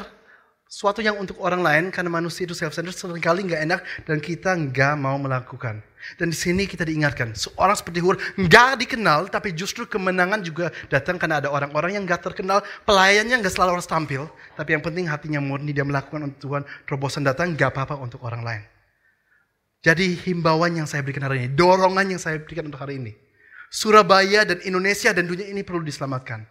suatu 0.72 1.04
yang 1.04 1.20
untuk 1.20 1.36
orang 1.44 1.60
lain, 1.60 1.84
karena 1.92 2.08
manusia 2.08 2.48
itu 2.48 2.56
self-centered, 2.56 2.96
sering 2.96 3.20
kali 3.20 3.44
nggak 3.44 3.60
enak 3.68 3.80
dan 4.08 4.16
kita 4.24 4.56
nggak 4.56 4.96
mau 4.96 5.20
melakukan. 5.20 5.84
Dan 6.16 6.32
di 6.32 6.36
sini 6.36 6.64
kita 6.64 6.88
diingatkan, 6.88 7.36
seorang 7.36 7.76
seperti 7.76 8.00
Hur 8.00 8.16
nggak 8.40 8.80
dikenal, 8.80 9.28
tapi 9.28 9.52
justru 9.52 9.84
kemenangan 9.84 10.40
juga 10.40 10.72
datang 10.88 11.20
karena 11.20 11.44
ada 11.44 11.52
orang-orang 11.52 12.00
yang 12.00 12.08
nggak 12.08 12.24
terkenal, 12.24 12.64
pelayannya 12.88 13.44
nggak 13.44 13.52
selalu 13.52 13.76
harus 13.78 13.86
tampil, 13.86 14.32
tapi 14.56 14.72
yang 14.72 14.80
penting 14.80 15.04
hatinya 15.04 15.44
murni, 15.44 15.76
dia 15.76 15.84
melakukan 15.84 16.32
untuk 16.32 16.40
Tuhan, 16.40 16.62
terobosan 16.88 17.22
datang 17.22 17.52
nggak 17.52 17.68
apa-apa 17.68 18.00
untuk 18.00 18.24
orang 18.24 18.40
lain. 18.40 18.64
Jadi 19.84 20.16
himbauan 20.24 20.72
yang 20.72 20.88
saya 20.88 21.04
berikan 21.04 21.28
hari 21.28 21.44
ini, 21.44 21.48
dorongan 21.52 22.16
yang 22.16 22.20
saya 22.22 22.40
berikan 22.40 22.64
untuk 22.64 22.80
hari 22.80 22.96
ini. 22.96 23.12
Surabaya 23.68 24.48
dan 24.48 24.64
Indonesia 24.64 25.12
dan 25.12 25.28
dunia 25.28 25.52
ini 25.52 25.60
perlu 25.60 25.84
diselamatkan. 25.84 26.48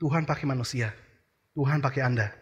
Tuhan 0.00 0.24
pakai 0.24 0.48
manusia. 0.48 0.96
Tuhan 1.52 1.84
pakai 1.84 2.00
Anda. 2.00 2.39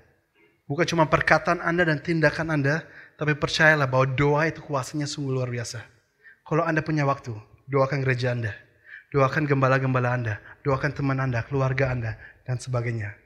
Bukan 0.69 0.85
cuma 0.85 1.09
perkataan 1.09 1.65
Anda 1.65 1.89
dan 1.89 2.05
tindakan 2.05 2.53
Anda, 2.53 2.85
tapi 3.17 3.33
percayalah 3.33 3.89
bahwa 3.89 4.05
doa 4.13 4.45
itu 4.53 4.61
kuasanya 4.61 5.09
sungguh 5.09 5.33
luar 5.33 5.49
biasa. 5.49 5.81
Kalau 6.45 6.61
Anda 6.61 6.85
punya 6.85 7.09
waktu, 7.09 7.33
doakan 7.73 8.05
gereja 8.05 8.37
Anda. 8.37 8.53
Doakan 9.09 9.49
gembala-gembala 9.49 10.13
Anda. 10.13 10.35
Doakan 10.61 10.93
teman 10.93 11.17
Anda, 11.25 11.41
keluarga 11.49 11.89
Anda, 11.89 12.21
dan 12.45 12.61
sebagainya. 12.61 13.17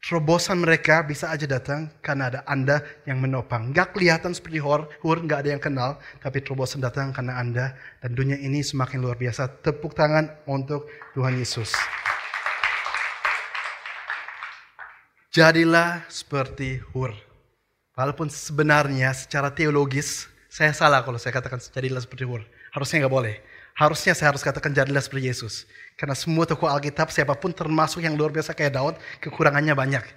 Terobosan 0.00 0.64
mereka 0.64 1.04
bisa 1.04 1.28
aja 1.28 1.44
datang 1.44 1.92
karena 2.00 2.32
ada 2.32 2.40
Anda 2.48 2.80
yang 3.04 3.20
menopang. 3.20 3.76
Gak 3.76 3.92
kelihatan 3.92 4.32
seperti 4.32 4.56
hor, 4.64 4.88
hur 5.04 5.20
gak 5.20 5.44
ada 5.44 5.52
yang 5.52 5.60
kenal, 5.60 6.00
tapi 6.24 6.40
terobosan 6.40 6.80
datang 6.80 7.12
karena 7.12 7.36
Anda. 7.36 7.76
Dan 8.00 8.16
dunia 8.16 8.40
ini 8.40 8.64
semakin 8.64 9.04
luar 9.04 9.20
biasa. 9.20 9.60
Tepuk 9.60 9.92
tangan 9.92 10.32
untuk 10.48 10.88
Tuhan 11.12 11.36
Yesus. 11.36 11.76
Jadilah 15.36 16.00
seperti 16.08 16.80
Hur. 16.96 17.12
Walaupun 17.92 18.32
sebenarnya 18.32 19.12
secara 19.12 19.52
teologis, 19.52 20.32
saya 20.48 20.72
salah 20.72 21.04
kalau 21.04 21.20
saya 21.20 21.36
katakan 21.36 21.60
jadilah 21.60 22.00
seperti 22.00 22.24
Hur. 22.24 22.40
Harusnya 22.72 23.04
nggak 23.04 23.12
boleh. 23.12 23.36
Harusnya 23.76 24.16
saya 24.16 24.32
harus 24.32 24.40
katakan 24.40 24.72
jadilah 24.72 25.04
seperti 25.04 25.28
Yesus. 25.28 25.68
Karena 25.92 26.16
semua 26.16 26.48
tokoh 26.48 26.72
Alkitab, 26.72 27.12
siapa 27.12 27.36
pun 27.36 27.52
termasuk 27.52 28.00
yang 28.00 28.16
luar 28.16 28.32
biasa 28.32 28.56
kayak 28.56 28.80
Daud, 28.80 28.96
kekurangannya 29.20 29.76
banyak. 29.76 30.08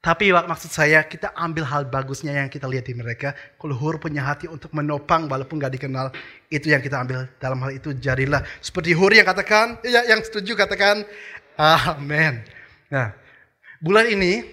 Tapi 0.00 0.32
maksud 0.32 0.72
saya 0.72 1.04
kita 1.04 1.36
ambil 1.36 1.68
hal 1.68 1.84
bagusnya 1.92 2.32
yang 2.32 2.48
kita 2.48 2.64
lihat 2.64 2.88
di 2.88 2.96
mereka. 2.96 3.36
Kalau 3.60 3.76
Hur 3.76 4.00
punya 4.00 4.24
hati 4.24 4.48
untuk 4.48 4.72
menopang 4.72 5.28
walaupun 5.28 5.60
gak 5.60 5.76
dikenal. 5.76 6.16
Itu 6.48 6.72
yang 6.72 6.80
kita 6.80 7.04
ambil 7.04 7.28
dalam 7.36 7.60
hal 7.60 7.76
itu 7.76 7.92
jadilah. 7.92 8.40
Seperti 8.64 8.96
Hur 8.96 9.12
yang 9.12 9.28
katakan, 9.28 9.84
ya, 9.84 10.00
yang 10.08 10.24
setuju 10.24 10.56
katakan 10.56 11.04
amin. 11.60 12.40
Nah 12.88 13.25
bulan 13.82 14.06
ini, 14.10 14.44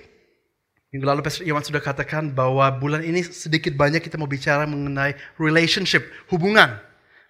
minggu 0.91 1.05
lalu 1.05 1.21
Pastor 1.25 1.43
Iwan 1.43 1.63
sudah 1.65 1.81
katakan 1.83 2.31
bahwa 2.31 2.67
bulan 2.75 3.01
ini 3.03 3.23
sedikit 3.23 3.73
banyak 3.73 4.03
kita 4.03 4.15
mau 4.15 4.29
bicara 4.29 4.63
mengenai 4.67 5.15
relationship, 5.39 6.05
hubungan. 6.31 6.79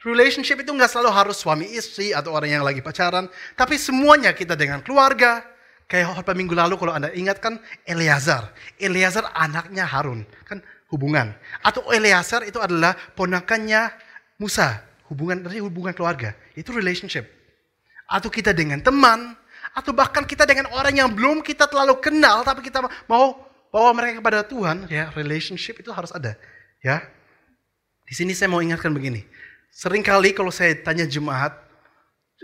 Relationship 0.04 0.60
itu 0.60 0.72
nggak 0.76 0.92
selalu 0.92 1.12
harus 1.16 1.40
suami 1.40 1.72
istri 1.72 2.12
atau 2.12 2.36
orang 2.36 2.60
yang 2.60 2.64
lagi 2.68 2.84
pacaran. 2.84 3.32
Tapi 3.56 3.80
semuanya 3.80 4.36
kita 4.36 4.52
dengan 4.60 4.84
keluarga, 4.84 5.54
Kayak 5.94 6.16
khotbah 6.16 6.34
minggu 6.34 6.56
lalu 6.56 6.74
kalau 6.80 6.96
Anda 6.96 7.12
ingat 7.12 7.44
kan 7.44 7.60
Eleazar. 7.84 8.50
Eleazar 8.80 9.30
anaknya 9.36 9.84
Harun. 9.84 10.24
Kan 10.48 10.64
hubungan. 10.90 11.36
Atau 11.62 11.86
Eleazar 11.92 12.48
itu 12.48 12.58
adalah 12.58 12.96
ponakannya 13.14 13.92
Musa. 14.40 14.82
Hubungan 15.12 15.44
dari 15.44 15.60
hubungan 15.60 15.92
keluarga. 15.94 16.34
Itu 16.56 16.72
relationship. 16.74 17.28
Atau 18.08 18.32
kita 18.32 18.56
dengan 18.56 18.80
teman. 18.80 19.36
Atau 19.74 19.92
bahkan 19.92 20.22
kita 20.24 20.46
dengan 20.46 20.70
orang 20.74 20.94
yang 20.94 21.10
belum 21.10 21.42
kita 21.42 21.66
terlalu 21.66 21.98
kenal. 21.98 22.46
Tapi 22.46 22.62
kita 22.62 22.86
mau 23.10 23.38
bawa 23.74 23.90
mereka 23.98 24.22
kepada 24.22 24.46
Tuhan. 24.46 24.86
Ya 24.88 25.10
relationship 25.18 25.82
itu 25.82 25.90
harus 25.90 26.14
ada. 26.14 26.38
Ya. 26.86 27.02
Di 28.06 28.14
sini 28.14 28.38
saya 28.38 28.48
mau 28.54 28.62
ingatkan 28.62 28.94
begini. 28.94 29.26
Seringkali 29.74 30.38
kalau 30.38 30.54
saya 30.54 30.78
tanya 30.78 31.10
jemaat, 31.10 31.64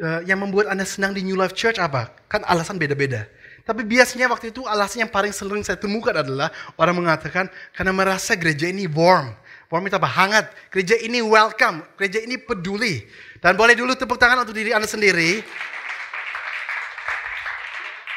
uh, 0.02 0.22
yang 0.26 0.40
membuat 0.40 0.72
Anda 0.72 0.88
senang 0.88 1.14
di 1.14 1.22
New 1.22 1.36
Life 1.36 1.54
Church 1.54 1.78
apa? 1.78 2.10
Kan 2.32 2.42
alasan 2.48 2.80
beda-beda. 2.80 3.28
Tapi 3.68 3.86
biasanya 3.86 4.32
waktu 4.32 4.50
itu 4.50 4.66
alasan 4.66 5.06
yang 5.06 5.12
paling 5.14 5.30
sering 5.30 5.62
saya 5.62 5.78
temukan 5.78 6.16
adalah 6.16 6.50
orang 6.80 7.06
mengatakan 7.06 7.46
karena 7.76 7.94
merasa 7.94 8.34
gereja 8.34 8.66
ini 8.66 8.90
warm. 8.90 9.36
Warm 9.70 9.86
itu 9.86 9.96
apa? 10.02 10.10
Hangat. 10.10 10.46
Gereja 10.74 10.98
ini 10.98 11.22
welcome. 11.22 11.86
Gereja 11.94 12.26
ini 12.26 12.42
peduli. 12.42 13.06
Dan 13.38 13.54
boleh 13.54 13.78
dulu 13.78 13.94
tepuk 13.94 14.18
tangan 14.18 14.42
untuk 14.42 14.58
diri 14.58 14.74
Anda 14.74 14.90
sendiri. 14.90 15.46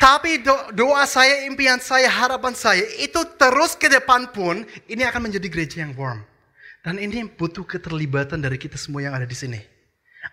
Tapi 0.02 0.42
do 0.42 0.50
doa 0.75 1.06
saya, 1.06 1.47
impian 1.47 1.78
saya, 1.78 2.11
harapan 2.11 2.59
saya 2.59 2.82
itu 2.99 3.23
terus 3.38 3.78
ke 3.78 3.87
depan 3.87 4.35
pun 4.35 4.66
ini 4.90 5.06
akan 5.06 5.30
menjadi 5.30 5.47
gereja 5.47 5.87
yang 5.87 5.94
warm. 5.94 6.26
Dan 6.82 6.99
ini 6.99 7.23
butuh 7.23 7.62
keterlibatan 7.62 8.42
dari 8.42 8.59
kita 8.59 8.75
semua 8.75 8.99
yang 9.06 9.14
ada 9.14 9.23
di 9.23 9.38
sini. 9.38 9.62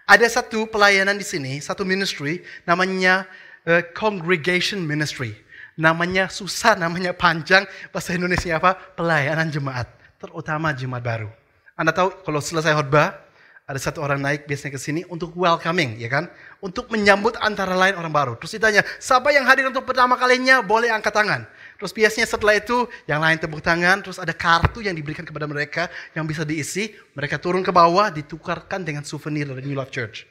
Ada 0.09 0.41
satu 0.41 0.65
pelayanan 0.65 1.13
di 1.13 1.21
sini, 1.21 1.61
satu 1.61 1.85
ministry, 1.85 2.41
namanya 2.65 3.29
uh, 3.69 3.85
congregation 3.93 4.81
ministry. 4.81 5.37
Namanya 5.77 6.33
susah, 6.33 6.73
namanya 6.73 7.13
panjang. 7.13 7.69
Bahasa 7.93 8.17
Indonesia 8.17 8.57
apa? 8.57 8.73
Pelayanan 8.73 9.53
jemaat. 9.53 9.85
Terutama 10.17 10.73
jemaat 10.73 11.05
baru. 11.05 11.29
Anda 11.77 11.93
tahu 11.93 12.25
kalau 12.25 12.41
selesai 12.41 12.73
khotbah, 12.73 13.21
ada 13.69 13.77
satu 13.77 14.01
orang 14.01 14.17
naik 14.17 14.49
biasanya 14.49 14.73
ke 14.73 14.81
sini 14.81 15.05
untuk 15.13 15.29
welcoming, 15.37 15.93
ya 16.01 16.09
kan? 16.09 16.25
Untuk 16.57 16.89
menyambut 16.89 17.37
antara 17.37 17.77
lain 17.77 17.93
orang 17.93 18.09
baru. 18.09 18.33
Terus 18.41 18.57
ditanya, 18.57 18.81
siapa 18.97 19.29
yang 19.29 19.45
hadir 19.45 19.69
untuk 19.69 19.85
pertama 19.85 20.17
kalinya 20.17 20.65
boleh 20.65 20.89
angkat 20.89 21.13
tangan. 21.13 21.45
Terus 21.77 21.93
biasanya 21.93 22.25
setelah 22.25 22.57
itu 22.57 22.89
yang 23.05 23.21
lain 23.21 23.37
tepuk 23.37 23.61
tangan, 23.61 24.01
terus 24.01 24.17
ada 24.17 24.33
kartu 24.33 24.81
yang 24.81 24.97
diberikan 24.97 25.21
kepada 25.21 25.45
mereka 25.45 25.85
yang 26.17 26.25
bisa 26.25 26.41
diisi. 26.41 26.97
Mereka 27.13 27.37
turun 27.37 27.61
ke 27.61 27.69
bawah, 27.69 28.09
ditukarkan 28.09 28.81
dengan 28.81 29.05
souvenir 29.05 29.45
dari 29.45 29.61
New 29.61 29.77
Life 29.77 29.93
Church. 29.93 30.25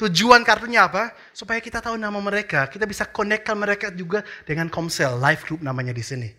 Tujuan 0.00 0.40
kartunya 0.40 0.88
apa? 0.88 1.12
Supaya 1.36 1.60
kita 1.60 1.84
tahu 1.84 2.00
nama 2.00 2.16
mereka, 2.16 2.64
kita 2.72 2.88
bisa 2.88 3.04
konekkan 3.04 3.60
mereka 3.60 3.92
juga 3.92 4.24
dengan 4.48 4.72
Komsel, 4.72 5.20
live 5.20 5.44
group 5.44 5.60
namanya 5.60 5.92
di 5.92 6.00
sini. 6.00 6.32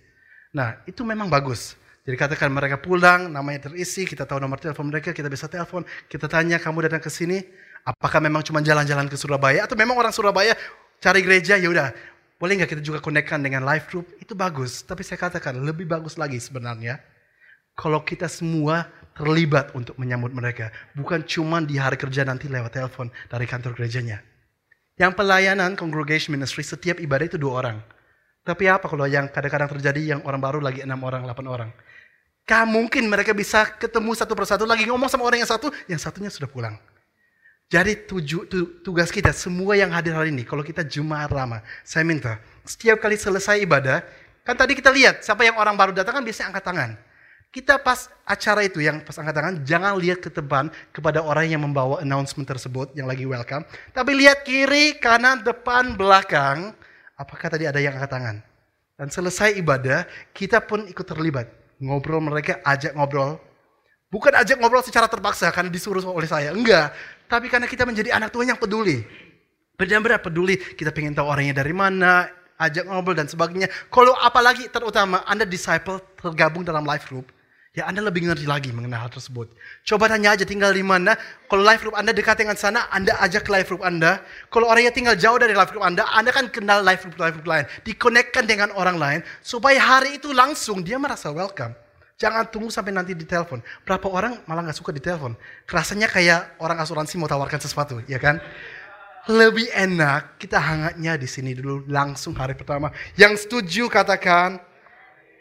Nah, 0.57 0.81
itu 0.89 1.05
memang 1.05 1.29
bagus. 1.29 1.77
Jadi 2.01 2.15
katakan 2.17 2.49
mereka 2.49 2.81
pulang, 2.81 3.29
namanya 3.29 3.69
terisi, 3.69 4.09
kita 4.09 4.25
tahu 4.25 4.41
nomor 4.41 4.57
telepon 4.57 4.89
mereka, 4.89 5.13
kita 5.13 5.29
bisa 5.29 5.45
telepon, 5.45 5.85
kita 6.09 6.25
tanya 6.25 6.57
kamu 6.57 6.89
datang 6.89 7.01
ke 7.01 7.13
sini, 7.13 7.45
apakah 7.85 8.17
memang 8.17 8.41
cuma 8.41 8.57
jalan-jalan 8.57 9.05
ke 9.05 9.13
Surabaya 9.13 9.69
atau 9.69 9.77
memang 9.77 9.93
orang 9.93 10.09
Surabaya 10.09 10.57
cari 10.97 11.21
gereja, 11.21 11.61
ya 11.61 11.69
udah, 11.69 11.93
boleh 12.41 12.57
nggak 12.57 12.73
kita 12.73 12.81
juga 12.81 12.97
konekkan 13.05 13.37
dengan 13.45 13.61
live 13.61 13.85
group? 13.85 14.09
Itu 14.17 14.33
bagus, 14.33 14.81
tapi 14.81 15.05
saya 15.05 15.21
katakan 15.21 15.61
lebih 15.61 15.85
bagus 15.85 16.17
lagi 16.17 16.41
sebenarnya 16.41 16.97
kalau 17.77 18.03
kita 18.03 18.27
semua 18.27 18.89
terlibat 19.15 19.71
untuk 19.77 19.95
menyambut 19.99 20.33
mereka, 20.33 20.73
bukan 20.97 21.23
cuma 21.27 21.61
di 21.61 21.77
hari 21.77 21.95
kerja 21.95 22.25
nanti 22.25 22.49
lewat 22.49 22.71
telepon 22.73 23.07
dari 23.29 23.45
kantor 23.45 23.77
gerejanya. 23.77 24.23
Yang 24.99 25.17
pelayanan 25.17 25.77
congregation 25.77 26.35
ministry 26.35 26.61
setiap 26.61 26.99
ibadah 26.99 27.25
itu 27.25 27.37
dua 27.39 27.53
orang. 27.65 27.77
Tapi 28.41 28.65
apa 28.69 28.89
kalau 28.89 29.05
yang 29.05 29.29
kadang-kadang 29.29 29.77
terjadi 29.77 30.17
yang 30.17 30.21
orang 30.25 30.41
baru 30.41 30.59
lagi 30.61 30.81
enam 30.81 30.97
orang, 31.05 31.25
delapan 31.25 31.45
orang. 31.47 31.69
Kah 32.51 32.67
mungkin 32.67 33.07
mereka 33.07 33.31
bisa 33.31 33.63
ketemu 33.79 34.11
satu 34.11 34.35
persatu 34.35 34.67
lagi 34.67 34.83
ngomong 34.83 35.07
sama 35.07 35.23
orang 35.23 35.39
yang 35.39 35.47
satu, 35.47 35.71
yang 35.87 35.95
satunya 35.95 36.27
sudah 36.27 36.51
pulang. 36.51 36.75
Jadi 37.71 38.03
tuju, 38.03 38.43
tu, 38.51 38.83
tugas 38.83 39.07
kita 39.07 39.31
semua 39.31 39.79
yang 39.79 39.87
hadir 39.95 40.11
hari 40.11 40.35
ini, 40.35 40.43
kalau 40.43 40.59
kita 40.59 40.83
Jumat 40.83 41.31
lama, 41.31 41.63
saya 41.87 42.03
minta 42.03 42.43
setiap 42.67 42.99
kali 42.99 43.15
selesai 43.15 43.55
ibadah, 43.63 44.03
kan 44.43 44.59
tadi 44.59 44.75
kita 44.75 44.91
lihat 44.91 45.23
siapa 45.23 45.47
yang 45.47 45.55
orang 45.55 45.79
baru 45.79 45.95
datang 45.95 46.19
kan 46.19 46.23
biasanya 46.27 46.51
angkat 46.51 46.63
tangan. 46.67 46.91
Kita 47.55 47.79
pas 47.79 48.11
acara 48.27 48.67
itu 48.67 48.83
yang 48.83 48.99
pas 48.99 49.15
angkat 49.15 49.31
tangan, 49.31 49.53
jangan 49.63 49.95
lihat 49.95 50.19
ke 50.19 50.27
depan 50.27 50.67
kepada 50.91 51.23
orang 51.23 51.47
yang 51.47 51.63
membawa 51.63 52.03
announcement 52.03 52.43
tersebut 52.43 52.91
yang 52.99 53.07
lagi 53.07 53.23
welcome, 53.23 53.63
tapi 53.95 54.11
lihat 54.11 54.43
kiri, 54.43 54.99
kanan, 54.99 55.39
depan, 55.39 55.95
belakang, 55.95 56.75
apakah 57.15 57.47
tadi 57.47 57.63
ada 57.63 57.79
yang 57.79 57.95
angkat 57.95 58.11
tangan. 58.11 58.43
Dan 58.99 59.07
selesai 59.07 59.55
ibadah, 59.55 60.03
kita 60.35 60.59
pun 60.59 60.83
ikut 60.91 61.07
terlibat 61.07 61.60
ngobrol 61.81 62.21
mereka, 62.21 62.61
ajak 62.61 62.93
ngobrol. 62.93 63.41
Bukan 64.13 64.31
ajak 64.37 64.61
ngobrol 64.61 64.85
secara 64.85 65.09
terpaksa 65.09 65.49
karena 65.49 65.73
disuruh 65.73 66.03
oleh 66.05 66.29
saya, 66.29 66.53
enggak. 66.53 66.93
Tapi 67.25 67.49
karena 67.49 67.65
kita 67.65 67.83
menjadi 67.83 68.13
anak 68.13 68.29
Tuhan 68.29 68.53
yang 68.53 68.59
peduli. 68.61 69.01
Benar-benar 69.75 70.21
peduli, 70.21 70.61
kita 70.77 70.93
pengen 70.93 71.17
tahu 71.17 71.25
orangnya 71.25 71.63
dari 71.65 71.73
mana, 71.73 72.29
ajak 72.61 72.85
ngobrol 72.85 73.17
dan 73.17 73.25
sebagainya. 73.25 73.71
Kalau 73.89 74.13
apalagi 74.13 74.69
terutama 74.69 75.25
Anda 75.25 75.47
disciple 75.47 75.97
tergabung 76.21 76.61
dalam 76.61 76.85
life 76.85 77.09
group, 77.09 77.33
ya 77.71 77.87
Anda 77.87 78.03
lebih 78.03 78.27
ngerti 78.27 78.43
lagi 78.43 78.69
mengenai 78.75 78.99
hal 78.99 79.07
tersebut. 79.07 79.47
Coba 79.87 80.11
tanya 80.11 80.35
aja 80.35 80.43
tinggal 80.43 80.75
di 80.75 80.83
mana. 80.83 81.15
Kalau 81.47 81.63
life 81.63 81.79
group 81.79 81.95
Anda 81.95 82.11
dekat 82.11 82.43
dengan 82.43 82.59
sana, 82.59 82.91
Anda 82.91 83.15
ajak 83.23 83.47
life 83.47 83.71
group 83.71 83.83
Anda. 83.87 84.19
Kalau 84.51 84.67
orangnya 84.67 84.91
tinggal 84.91 85.15
jauh 85.15 85.39
dari 85.39 85.55
life 85.55 85.71
group 85.71 85.83
Anda, 85.87 86.03
Anda 86.11 86.35
kan 86.35 86.51
kenal 86.51 86.83
life 86.83 87.07
group 87.07 87.15
life 87.15 87.35
group 87.39 87.47
lain. 87.47 87.63
Dikonekkan 87.87 88.43
dengan 88.43 88.75
orang 88.75 88.99
lain 88.99 89.19
supaya 89.39 89.79
hari 89.79 90.19
itu 90.19 90.35
langsung 90.35 90.83
dia 90.83 90.99
merasa 90.99 91.31
welcome. 91.31 91.71
Jangan 92.19 92.51
tunggu 92.51 92.69
sampai 92.69 92.93
nanti 92.93 93.17
ditelepon. 93.17 93.63
Berapa 93.87 94.05
orang 94.11 94.43
malah 94.45 94.67
nggak 94.67 94.77
suka 94.77 94.91
ditelepon. 94.93 95.33
Kerasanya 95.65 96.05
kayak 96.11 96.59
orang 96.61 96.77
asuransi 96.77 97.17
mau 97.17 97.25
tawarkan 97.25 97.57
sesuatu, 97.57 98.03
ya 98.05 98.21
kan? 98.21 98.37
Lebih 99.25 99.71
enak 99.73 100.37
kita 100.37 100.59
hangatnya 100.59 101.17
di 101.17 101.25
sini 101.25 101.55
dulu 101.55 101.87
langsung 101.89 102.35
hari 102.37 102.53
pertama. 102.53 102.93
Yang 103.17 103.47
setuju 103.47 103.89
katakan 103.89 104.61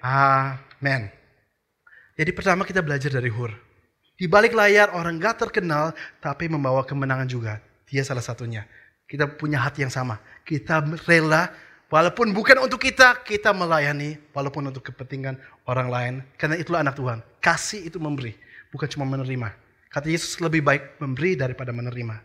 amen. 0.01 1.20
Jadi 2.21 2.37
pertama 2.37 2.69
kita 2.69 2.85
belajar 2.85 3.09
dari 3.09 3.33
Hur. 3.33 3.49
Di 4.21 4.29
balik 4.29 4.53
layar 4.53 4.93
orang 4.93 5.17
gak 5.17 5.41
terkenal 5.49 5.97
tapi 6.21 6.53
membawa 6.53 6.85
kemenangan 6.85 7.25
juga. 7.25 7.65
Dia 7.89 8.05
salah 8.05 8.21
satunya. 8.21 8.69
Kita 9.09 9.25
punya 9.25 9.57
hati 9.57 9.81
yang 9.81 9.93
sama. 9.93 10.21
Kita 10.45 10.85
rela 11.09 11.49
Walaupun 11.91 12.31
bukan 12.31 12.63
untuk 12.63 12.79
kita, 12.79 13.19
kita 13.27 13.51
melayani. 13.51 14.15
Walaupun 14.31 14.69
untuk 14.69 14.85
kepentingan 14.87 15.35
orang 15.67 15.89
lain. 15.91 16.15
Karena 16.39 16.55
itulah 16.55 16.85
anak 16.87 16.95
Tuhan. 16.95 17.19
Kasih 17.43 17.89
itu 17.89 17.99
memberi. 17.99 18.37
Bukan 18.71 18.87
cuma 18.87 19.03
menerima. 19.09 19.51
Kata 19.91 20.07
Yesus 20.07 20.39
lebih 20.39 20.63
baik 20.63 21.03
memberi 21.03 21.35
daripada 21.35 21.75
menerima. 21.75 22.21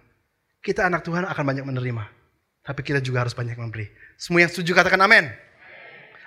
Kita 0.61 0.85
anak 0.85 1.01
Tuhan 1.01 1.25
akan 1.25 1.43
banyak 1.47 1.65
menerima. 1.65 2.03
Tapi 2.61 2.81
kita 2.85 3.01
juga 3.01 3.25
harus 3.25 3.33
banyak 3.33 3.57
memberi. 3.57 3.89
Semua 4.21 4.45
yang 4.45 4.53
setuju 4.53 4.77
katakan 4.77 5.01
amin. 5.01 5.33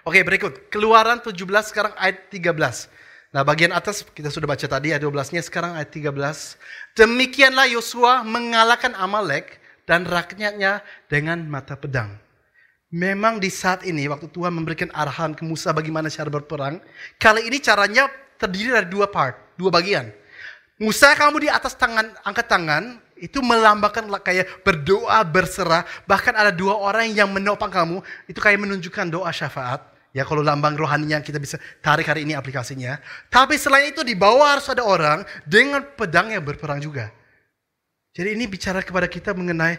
Oke 0.03 0.19
berikut. 0.27 0.67
Keluaran 0.67 1.23
17 1.23 1.39
sekarang 1.71 1.95
ayat 1.95 2.33
13. 2.35 2.91
Nah 3.29 3.45
bagian 3.45 3.77
atas 3.77 4.01
kita 4.09 4.33
sudah 4.33 4.49
baca 4.49 4.65
tadi 4.65 4.89
ayat 4.89 5.05
12-nya 5.05 5.45
sekarang 5.45 5.77
ayat 5.77 5.93
13. 5.93 6.97
Demikianlah 6.97 7.69
Yosua 7.69 8.25
mengalahkan 8.25 8.97
Amalek 8.97 9.61
dan 9.85 10.09
rakyatnya 10.09 10.81
dengan 11.13 11.45
mata 11.45 11.77
pedang. 11.77 12.17
Memang 12.89 13.37
di 13.37 13.53
saat 13.53 13.85
ini 13.85 14.09
waktu 14.09 14.33
Tuhan 14.33 14.49
memberikan 14.49 14.89
arahan 14.97 15.37
ke 15.37 15.45
Musa 15.45 15.77
bagaimana 15.77 16.09
cara 16.09 16.33
berperang, 16.33 16.81
kali 17.21 17.45
ini 17.45 17.61
caranya 17.61 18.09
terdiri 18.41 18.73
dari 18.73 18.89
dua 18.89 19.13
part, 19.13 19.37
dua 19.61 19.69
bagian. 19.69 20.09
Musa 20.81 21.13
kamu 21.13 21.45
di 21.45 21.49
atas 21.53 21.77
tangan, 21.77 22.17
angkat 22.25 22.49
tangan, 22.49 22.97
itu 23.21 23.45
melambangkan 23.45 24.09
kayak 24.25 24.65
berdoa, 24.65 25.21
berserah. 25.21 25.85
Bahkan 26.09 26.33
ada 26.33 26.49
dua 26.49 26.81
orang 26.81 27.13
yang 27.13 27.29
menopang 27.29 27.69
kamu, 27.69 28.01
itu 28.25 28.41
kayak 28.41 28.63
menunjukkan 28.63 29.13
doa 29.13 29.29
syafaat. 29.29 29.98
Ya 30.17 30.25
kalau 30.25 30.41
lambang 30.41 30.75
rohaninya 30.75 31.21
kita 31.21 31.37
bisa 31.37 31.61
tarik 31.85 32.09
hari 32.09 32.25
ini 32.25 32.33
aplikasinya. 32.33 32.97
Tapi 33.29 33.61
selain 33.61 33.93
itu 33.93 34.01
di 34.01 34.17
bawah 34.17 34.57
harus 34.57 34.67
ada 34.73 34.83
orang 34.83 35.23
dengan 35.45 35.85
pedang 35.85 36.33
yang 36.33 36.43
berperang 36.43 36.81
juga. 36.81 37.13
Jadi 38.17 38.35
ini 38.35 38.49
bicara 38.49 38.81
kepada 38.81 39.07
kita 39.07 39.37
mengenai 39.37 39.79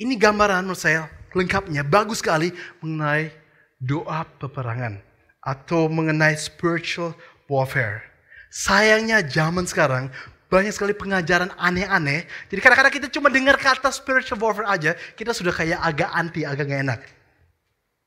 ini 0.00 0.16
gambaran 0.16 0.64
menurut 0.64 0.80
saya 0.80 1.06
lengkapnya 1.36 1.84
bagus 1.84 2.24
sekali 2.24 2.50
mengenai 2.80 3.30
doa 3.76 4.24
peperangan 4.40 4.98
atau 5.44 5.86
mengenai 5.86 6.34
spiritual 6.34 7.12
warfare. 7.46 8.02
Sayangnya 8.50 9.20
zaman 9.20 9.68
sekarang 9.68 10.08
banyak 10.48 10.72
sekali 10.72 10.94
pengajaran 10.94 11.52
aneh-aneh. 11.60 12.24
Jadi 12.48 12.60
kadang-kadang 12.62 12.94
kita 12.94 13.08
cuma 13.12 13.28
dengar 13.28 13.60
kata 13.60 13.92
spiritual 13.92 14.40
warfare 14.40 14.70
aja, 14.70 14.96
kita 15.14 15.36
sudah 15.36 15.52
kayak 15.52 15.78
agak 15.82 16.10
anti, 16.14 16.42
agak 16.42 16.66
gak 16.66 16.82
enak. 16.82 17.00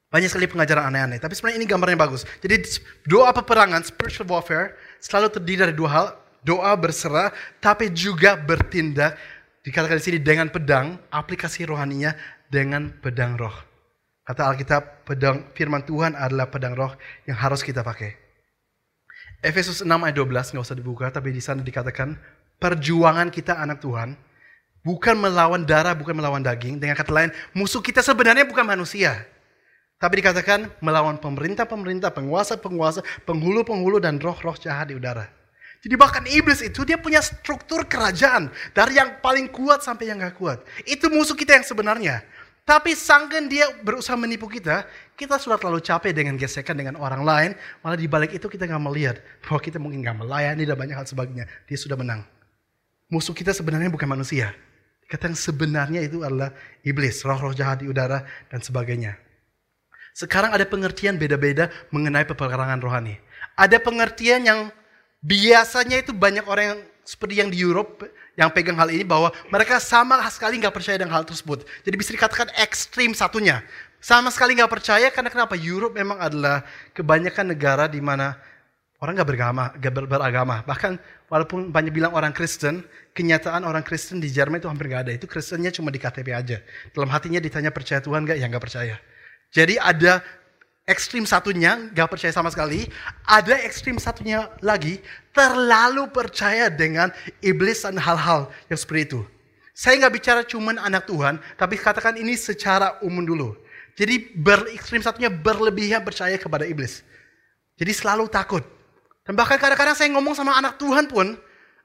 Banyak 0.10 0.30
sekali 0.34 0.50
pengajaran 0.50 0.90
aneh-aneh. 0.90 1.22
Tapi 1.22 1.38
sebenarnya 1.38 1.58
ini 1.62 1.68
gambarnya 1.70 1.98
bagus. 2.02 2.26
Jadi 2.42 2.82
doa 3.06 3.30
peperangan, 3.30 3.86
spiritual 3.86 4.26
warfare, 4.26 4.74
selalu 4.98 5.30
terdiri 5.38 5.70
dari 5.70 5.74
dua 5.78 5.90
hal. 5.90 6.08
Doa 6.42 6.74
berserah, 6.74 7.30
tapi 7.62 7.94
juga 7.94 8.34
bertindak. 8.34 9.20
Dikatakan 9.62 10.02
di 10.02 10.04
sini 10.08 10.20
dengan 10.24 10.50
pedang, 10.50 10.98
aplikasi 11.14 11.68
rohaninya 11.68 12.16
dengan 12.50 12.90
pedang 12.90 13.38
roh. 13.38 13.54
Kata 14.26 14.50
Alkitab, 14.50 15.06
pedang 15.06 15.52
firman 15.54 15.86
Tuhan 15.86 16.18
adalah 16.18 16.50
pedang 16.50 16.74
roh 16.74 16.96
yang 17.30 17.38
harus 17.38 17.62
kita 17.62 17.86
pakai. 17.86 18.16
Efesus 19.46 19.84
6 19.84 19.90
ayat 19.92 20.16
12, 20.16 20.56
nggak 20.56 20.64
usah 20.64 20.78
dibuka, 20.80 21.06
tapi 21.12 21.36
di 21.36 21.44
sana 21.44 21.60
dikatakan, 21.60 22.16
perjuangan 22.58 23.30
kita 23.30 23.60
anak 23.60 23.84
Tuhan, 23.84 24.16
bukan 24.82 25.16
melawan 25.20 25.68
darah, 25.68 25.92
bukan 25.92 26.18
melawan 26.18 26.40
daging. 26.42 26.80
Dengan 26.80 26.96
kata 26.96 27.12
lain, 27.12 27.30
musuh 27.52 27.84
kita 27.84 28.00
sebenarnya 28.00 28.48
bukan 28.48 28.64
manusia 28.64 29.28
tapi 30.00 30.24
dikatakan 30.24 30.72
melawan 30.80 31.20
pemerintah-pemerintah, 31.20 32.16
penguasa-penguasa, 32.16 33.04
penghulu-penghulu, 33.28 34.00
dan 34.00 34.16
roh-roh 34.16 34.56
jahat 34.56 34.90
di 34.90 34.96
udara. 34.96 35.28
Jadi 35.80 35.96
bahkan 36.00 36.24
iblis 36.28 36.64
itu 36.64 36.88
dia 36.88 36.96
punya 36.96 37.20
struktur 37.20 37.84
kerajaan. 37.84 38.48
Dari 38.72 38.96
yang 38.96 39.20
paling 39.20 39.52
kuat 39.52 39.84
sampai 39.84 40.12
yang 40.12 40.24
gak 40.24 40.40
kuat. 40.40 40.64
Itu 40.88 41.12
musuh 41.12 41.36
kita 41.36 41.60
yang 41.60 41.68
sebenarnya. 41.68 42.24
Tapi 42.64 42.96
sangkan 42.96 43.52
dia 43.52 43.66
berusaha 43.84 44.16
menipu 44.16 44.46
kita, 44.48 44.88
kita 45.20 45.36
sudah 45.36 45.58
terlalu 45.60 45.82
capek 45.84 46.16
dengan 46.16 46.36
gesekan 46.40 46.80
dengan 46.80 46.96
orang 47.00 47.24
lain. 47.24 47.52
Malah 47.84 48.00
di 48.00 48.08
balik 48.08 48.36
itu 48.36 48.48
kita 48.48 48.68
gak 48.68 48.84
melihat 48.84 49.20
bahwa 49.44 49.60
kita 49.60 49.80
mungkin 49.80 50.00
gak 50.00 50.16
melayani 50.16 50.64
dan 50.64 50.80
banyak 50.80 50.96
hal 50.96 51.08
sebagainya. 51.08 51.48
Dia 51.68 51.76
sudah 51.80 52.00
menang. 52.00 52.24
Musuh 53.12 53.36
kita 53.36 53.52
sebenarnya 53.52 53.92
bukan 53.92 54.08
manusia. 54.08 54.56
Kata 55.12 55.28
yang 55.28 55.36
sebenarnya 55.40 56.08
itu 56.08 56.24
adalah 56.24 56.56
iblis, 56.88 57.20
roh-roh 57.24 57.52
jahat 57.52 57.84
di 57.84 57.90
udara 57.90 58.24
dan 58.48 58.64
sebagainya. 58.64 59.29
Sekarang 60.14 60.52
ada 60.52 60.66
pengertian 60.68 61.16
beda-beda 61.16 61.72
mengenai 61.94 62.28
peperangan 62.28 62.80
rohani. 62.82 63.18
Ada 63.56 63.80
pengertian 63.80 64.44
yang 64.44 64.60
biasanya 65.20 66.00
itu 66.00 66.16
banyak 66.16 66.48
orang 66.48 66.66
yang 66.66 66.80
seperti 67.04 67.42
yang 67.42 67.50
di 67.50 67.58
Europe 67.58 68.06
yang 68.38 68.54
pegang 68.54 68.78
hal 68.78 68.88
ini 68.94 69.02
bahwa 69.02 69.34
mereka 69.50 69.82
sama 69.82 70.22
sekali 70.30 70.62
nggak 70.62 70.72
percaya 70.72 71.02
dengan 71.02 71.18
hal 71.18 71.26
tersebut. 71.26 71.66
Jadi 71.82 71.96
bisa 71.98 72.14
dikatakan 72.14 72.54
ekstrim 72.56 73.18
satunya. 73.18 73.66
Sama 74.00 74.32
sekali 74.32 74.56
nggak 74.56 74.72
percaya 74.72 75.10
karena 75.12 75.28
kenapa? 75.28 75.60
Europe 75.60 75.92
memang 75.98 76.22
adalah 76.22 76.64
kebanyakan 76.96 77.52
negara 77.52 77.90
di 77.92 78.00
mana 78.00 78.38
orang 79.04 79.20
nggak 79.20 79.28
beragama, 79.28 79.64
nggak 79.76 79.92
ber 79.92 80.06
beragama. 80.08 80.56
Bahkan 80.64 80.92
walaupun 81.28 81.74
banyak 81.74 81.92
bilang 81.92 82.16
orang 82.16 82.32
Kristen, 82.32 82.86
kenyataan 83.12 83.68
orang 83.68 83.84
Kristen 83.84 84.24
di 84.24 84.32
Jerman 84.32 84.64
itu 84.64 84.72
hampir 84.72 84.88
nggak 84.88 85.04
ada. 85.10 85.12
Itu 85.12 85.28
Kristennya 85.28 85.74
cuma 85.76 85.92
di 85.92 86.00
KTP 86.00 86.32
aja. 86.32 86.64
Dalam 86.96 87.12
hatinya 87.12 87.44
ditanya 87.44 87.76
percaya 87.76 88.00
Tuhan 88.00 88.24
nggak? 88.24 88.38
Ya 88.40 88.46
nggak 88.48 88.64
percaya. 88.64 88.96
Jadi 89.50 89.82
ada 89.82 90.22
ekstrim 90.90 91.26
satunya 91.26 91.90
gak 91.94 92.10
percaya 92.18 92.34
sama 92.34 92.50
sekali, 92.50 92.90
ada 93.30 93.54
ekstrim 93.62 94.02
satunya 94.02 94.50
lagi 94.66 95.02
terlalu 95.34 96.10
percaya 96.10 96.70
dengan 96.74 97.14
iblis 97.46 97.86
dan 97.86 97.98
hal-hal 97.98 98.50
yang 98.70 98.78
seperti 98.78 99.14
itu. 99.14 99.22
Saya 99.80 99.96
nggak 99.96 100.14
bicara 100.20 100.42
cuman 100.44 100.76
anak 100.76 101.08
Tuhan, 101.08 101.40
tapi 101.56 101.80
katakan 101.80 102.20
ini 102.20 102.36
secara 102.36 103.00
umum 103.00 103.24
dulu. 103.24 103.56
Jadi 103.96 104.36
berekstrim 104.36 105.00
satunya 105.00 105.32
berlebihan 105.32 106.04
percaya 106.04 106.36
kepada 106.36 106.68
iblis. 106.68 107.00
Jadi 107.80 107.96
selalu 107.96 108.28
takut. 108.28 108.60
Dan 109.24 109.40
bahkan 109.40 109.56
kadang-kadang 109.56 109.96
saya 109.96 110.12
ngomong 110.12 110.36
sama 110.36 110.60
anak 110.60 110.76
Tuhan 110.76 111.08
pun, 111.08 111.40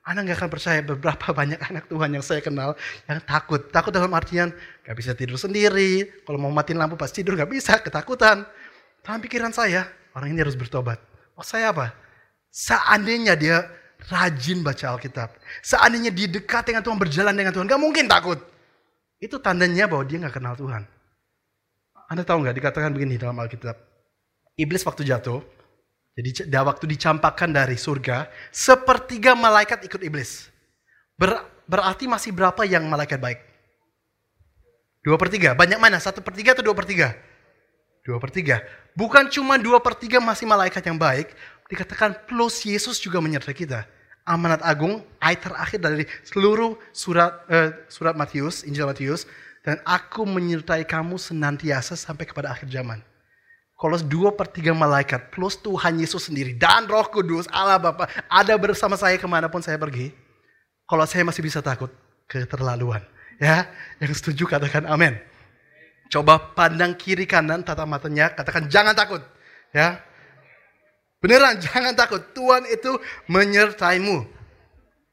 anda 0.05 0.21
nggak 0.21 0.37
akan 0.37 0.51
percaya 0.53 0.85
beberapa 0.85 1.33
banyak 1.33 1.57
anak 1.65 1.89
Tuhan 1.89 2.13
yang 2.13 2.21
saya 2.21 2.45
kenal 2.45 2.77
yang 3.09 3.25
takut. 3.25 3.73
Takut 3.73 3.89
dalam 3.89 4.13
artian 4.13 4.53
gak 4.85 4.97
bisa 5.01 5.17
tidur 5.17 5.41
sendiri. 5.41 6.13
Kalau 6.29 6.37
mau 6.37 6.53
matiin 6.53 6.77
lampu 6.77 6.93
pas 7.01 7.09
tidur 7.09 7.33
gak 7.41 7.49
bisa, 7.49 7.81
ketakutan. 7.81 8.45
Dalam 9.01 9.21
pikiran 9.25 9.49
saya, 9.57 9.89
orang 10.13 10.37
ini 10.37 10.45
harus 10.45 10.61
bertobat. 10.61 11.01
Oh 11.41 11.41
saya 11.41 11.73
apa? 11.73 11.97
Seandainya 12.53 13.33
dia 13.33 13.65
rajin 14.13 14.61
baca 14.61 14.93
Alkitab. 14.93 15.33
Seandainya 15.65 16.13
dia 16.13 16.29
dekat 16.29 16.69
dengan 16.69 16.85
Tuhan, 16.85 17.01
berjalan 17.01 17.33
dengan 17.33 17.57
Tuhan. 17.57 17.65
Gak 17.65 17.81
mungkin 17.81 18.05
takut. 18.05 18.37
Itu 19.17 19.41
tandanya 19.41 19.89
bahwa 19.89 20.05
dia 20.05 20.21
gak 20.21 20.37
kenal 20.37 20.53
Tuhan. 20.53 20.85
Anda 22.13 22.29
tahu 22.29 22.45
gak 22.45 22.61
dikatakan 22.61 22.93
begini 22.93 23.17
dalam 23.17 23.41
Alkitab. 23.41 23.73
Iblis 24.61 24.85
waktu 24.85 25.09
jatuh, 25.09 25.41
jadi 26.15 26.47
waktu 26.63 26.87
dicampakkan 26.95 27.51
dari 27.51 27.75
surga, 27.75 28.31
sepertiga 28.55 29.35
malaikat 29.35 29.83
ikut 29.83 29.99
iblis. 29.99 30.47
Ber, 31.19 31.43
berarti 31.67 32.07
masih 32.07 32.31
berapa 32.31 32.63
yang 32.63 32.87
malaikat 32.87 33.19
baik? 33.19 33.43
Dua 35.03 35.19
per 35.19 35.27
tiga. 35.27 35.59
Banyak 35.59 35.83
mana? 35.83 35.99
Satu 35.99 36.23
per 36.23 36.39
tiga 36.39 36.55
atau 36.55 36.63
dua 36.63 36.73
per 36.73 36.87
tiga? 36.87 37.19
Dua 38.07 38.23
per 38.23 38.31
tiga. 38.31 38.63
Bukan 38.95 39.27
cuma 39.27 39.59
dua 39.59 39.83
per 39.83 39.99
tiga 39.99 40.23
masih 40.23 40.47
malaikat 40.47 40.87
yang 40.87 40.97
baik. 40.97 41.35
Dikatakan 41.67 42.15
plus 42.31 42.63
Yesus 42.63 43.03
juga 43.03 43.19
menyertai 43.19 43.53
kita. 43.53 43.83
Amanat 44.25 44.63
agung, 44.65 45.05
ayat 45.21 45.51
terakhir 45.51 45.83
dari 45.83 46.05
seluruh 46.25 46.79
surat 46.95 47.43
uh, 47.51 47.75
surat 47.91 48.15
Matius, 48.15 48.63
Injil 48.63 48.87
Matius. 48.87 49.27
Dan 49.67 49.83
aku 49.83 50.23
menyertai 50.23 50.87
kamu 50.87 51.19
senantiasa 51.19 51.99
sampai 51.99 52.25
kepada 52.25 52.55
akhir 52.55 52.71
zaman. 52.71 53.03
Kalau 53.75 53.99
dua 53.99 54.31
per 54.31 54.47
tiga 54.47 54.71
malaikat 54.71 55.35
plus 55.35 55.59
Tuhan 55.59 55.99
Yesus 55.99 56.31
sendiri 56.31 56.55
dan 56.55 56.87
roh 56.87 57.05
kudus 57.11 57.51
Allah 57.51 57.83
Bapa 57.83 58.07
ada 58.31 58.55
bersama 58.55 58.95
saya 58.95 59.19
ke 59.19 59.27
mana 59.27 59.51
pun 59.51 59.59
saya 59.61 59.75
pergi. 59.75 60.15
Kalau 60.87 61.03
saya 61.11 61.27
masih 61.27 61.43
bisa 61.43 61.59
takut, 61.59 61.91
keterlaluan. 62.31 63.03
Ya, 63.43 63.67
yang 63.99 64.15
setuju 64.15 64.47
katakan 64.47 64.87
amin. 64.87 65.19
Coba 66.07 66.39
pandang 66.55 66.95
kiri 66.95 67.27
kanan 67.27 67.67
tata 67.67 67.83
matanya, 67.83 68.31
katakan 68.31 68.71
jangan 68.71 68.95
takut. 68.95 69.19
Ya, 69.75 69.99
beneran 71.19 71.59
jangan 71.67 71.99
takut. 71.99 72.23
Tuhan 72.31 72.71
itu 72.71 72.95
menyertaimu. 73.27 74.23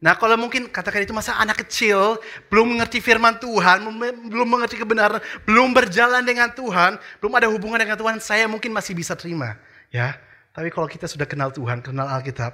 Nah 0.02 0.18
kalau 0.18 0.34
mungkin 0.34 0.66
katakan 0.66 1.06
itu 1.06 1.14
masa 1.14 1.38
anak 1.38 1.62
kecil, 1.62 2.18
belum 2.50 2.74
mengerti 2.74 2.98
firman 2.98 3.38
Tuhan, 3.38 3.86
belum 4.34 4.50
mengerti 4.50 4.82
kebenaran, 4.82 5.22
belum 5.46 5.78
berjalan 5.78 6.26
dengan 6.26 6.50
Tuhan, 6.50 6.98
belum 7.22 7.34
ada 7.38 7.46
hubungan 7.54 7.78
dengan 7.78 7.94
Tuhan, 8.02 8.18
saya 8.18 8.50
mungkin 8.50 8.74
masih 8.74 8.98
bisa 8.98 9.14
terima. 9.14 9.62
ya. 9.94 10.18
Tapi 10.52 10.74
kalau 10.74 10.90
kita 10.90 11.06
sudah 11.06 11.24
kenal 11.30 11.54
Tuhan, 11.54 11.80
kenal 11.86 12.10
Alkitab, 12.18 12.52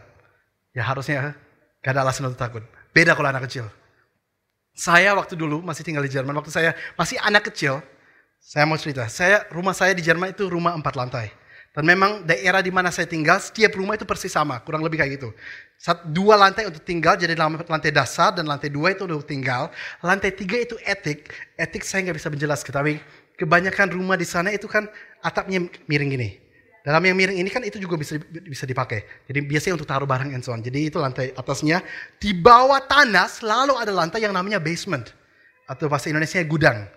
ya 0.75 0.83
harusnya 0.85 1.33
gak 1.81 1.91
ada 1.95 2.03
alasan 2.03 2.29
untuk 2.29 2.37
takut. 2.37 2.61
Beda 2.91 3.15
kalau 3.15 3.31
anak 3.31 3.47
kecil. 3.49 3.65
Saya 4.77 5.15
waktu 5.17 5.33
dulu 5.33 5.63
masih 5.65 5.81
tinggal 5.81 6.05
di 6.05 6.11
Jerman, 6.13 6.37
waktu 6.37 6.53
saya 6.53 6.77
masih 6.93 7.17
anak 7.23 7.49
kecil, 7.49 7.81
saya 8.37 8.69
mau 8.69 8.77
cerita, 8.77 9.09
saya 9.09 9.47
rumah 9.49 9.73
saya 9.73 9.97
di 9.97 10.05
Jerman 10.05 10.35
itu 10.35 10.45
rumah 10.45 10.77
empat 10.77 10.93
lantai. 10.93 11.33
Dan 11.75 11.83
memang 11.85 12.25
daerah 12.25 12.59
di 12.59 12.73
mana 12.73 12.89
saya 12.89 13.05
tinggal, 13.05 13.37
setiap 13.37 13.77
rumah 13.77 13.93
itu 13.93 14.05
persis 14.05 14.33
sama, 14.33 14.57
kurang 14.65 14.81
lebih 14.81 14.97
kayak 14.97 15.21
gitu. 15.21 15.29
Satu, 15.77 16.09
dua 16.09 16.33
lantai 16.33 16.65
untuk 16.65 16.81
tinggal, 16.81 17.13
jadi 17.13 17.37
lantai 17.37 17.93
dasar 17.93 18.33
dan 18.33 18.49
lantai 18.49 18.73
dua 18.73 18.97
itu 18.97 19.05
untuk 19.05 19.29
tinggal. 19.29 19.69
Lantai 20.01 20.33
tiga 20.33 20.57
itu 20.57 20.73
etik. 20.81 21.29
Etik 21.53 21.85
saya 21.85 22.09
nggak 22.09 22.17
bisa 22.17 22.33
menjelaskan, 22.33 22.71
tapi 22.73 22.93
kebanyakan 23.37 23.93
rumah 23.93 24.17
di 24.17 24.25
sana 24.25 24.49
itu 24.49 24.65
kan 24.65 24.89
atapnya 25.21 25.69
miring 25.85 26.09
gini. 26.09 26.29
Dalam 26.81 27.03
yang 27.03 27.19
miring 27.19 27.43
ini 27.43 27.51
kan 27.51 27.61
itu 27.67 27.83
juga 27.83 27.99
bisa 27.99 28.15
bisa 28.47 28.63
dipakai. 28.63 29.27
Jadi 29.27 29.43
biasanya 29.43 29.75
untuk 29.75 29.91
taruh 29.91 30.07
barang 30.07 30.31
and 30.31 30.39
so 30.39 30.55
on. 30.55 30.63
Jadi 30.63 30.87
itu 30.87 30.97
lantai 30.97 31.35
atasnya. 31.35 31.83
Di 32.15 32.31
bawah 32.31 32.79
tanah 32.79 33.27
selalu 33.27 33.75
ada 33.75 33.91
lantai 33.91 34.23
yang 34.23 34.31
namanya 34.31 34.55
basement. 34.55 35.11
Atau 35.67 35.91
bahasa 35.91 36.07
Indonesia 36.07 36.39
gudang. 36.47 36.87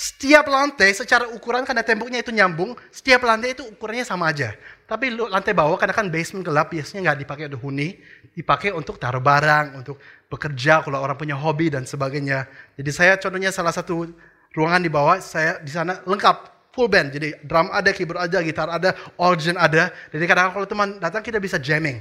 Setiap 0.00 0.48
lantai 0.48 0.96
secara 0.96 1.28
ukuran 1.28 1.60
karena 1.60 1.84
temboknya 1.84 2.24
itu 2.24 2.32
nyambung, 2.32 2.72
setiap 2.88 3.20
lantai 3.20 3.52
itu 3.52 3.68
ukurannya 3.68 4.00
sama 4.00 4.32
aja. 4.32 4.56
Tapi 4.88 5.12
lantai 5.12 5.52
bawah 5.52 5.76
karena 5.76 5.92
kan 5.92 6.08
basement 6.08 6.40
gelap 6.40 6.72
biasanya 6.72 7.12
nggak 7.12 7.18
dipakai 7.20 7.44
untuk 7.52 7.60
huni, 7.68 8.00
dipakai 8.32 8.72
untuk 8.72 8.96
taruh 8.96 9.20
barang, 9.20 9.76
untuk 9.76 10.00
bekerja 10.32 10.80
kalau 10.80 11.04
orang 11.04 11.20
punya 11.20 11.36
hobi 11.36 11.68
dan 11.68 11.84
sebagainya. 11.84 12.48
Jadi 12.80 12.90
saya 12.96 13.20
contohnya 13.20 13.52
salah 13.52 13.76
satu 13.76 14.08
ruangan 14.56 14.80
di 14.80 14.88
bawah 14.88 15.20
saya 15.20 15.60
di 15.60 15.68
sana 15.68 16.00
lengkap 16.08 16.36
full 16.72 16.88
band. 16.88 17.12
Jadi 17.12 17.36
drum 17.44 17.68
ada, 17.68 17.92
keyboard 17.92 18.24
ada, 18.24 18.40
gitar 18.40 18.72
ada, 18.72 18.96
organ 19.20 19.60
ada. 19.60 19.92
Jadi 20.16 20.24
kadang-kadang 20.24 20.56
kalau 20.56 20.64
teman 20.64 20.88
datang 20.96 21.20
kita 21.20 21.36
bisa 21.36 21.60
jamming. 21.60 22.00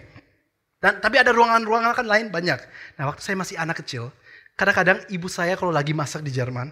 Dan 0.80 1.04
tapi 1.04 1.20
ada 1.20 1.36
ruangan-ruangan 1.36 1.92
kan 1.92 2.08
lain 2.08 2.32
banyak. 2.32 2.64
Nah 2.96 3.12
waktu 3.12 3.20
saya 3.20 3.36
masih 3.36 3.60
anak 3.60 3.84
kecil, 3.84 4.08
kadang-kadang 4.56 5.04
ibu 5.12 5.28
saya 5.28 5.60
kalau 5.60 5.76
lagi 5.76 5.92
masak 5.92 6.24
di 6.24 6.32
Jerman, 6.32 6.72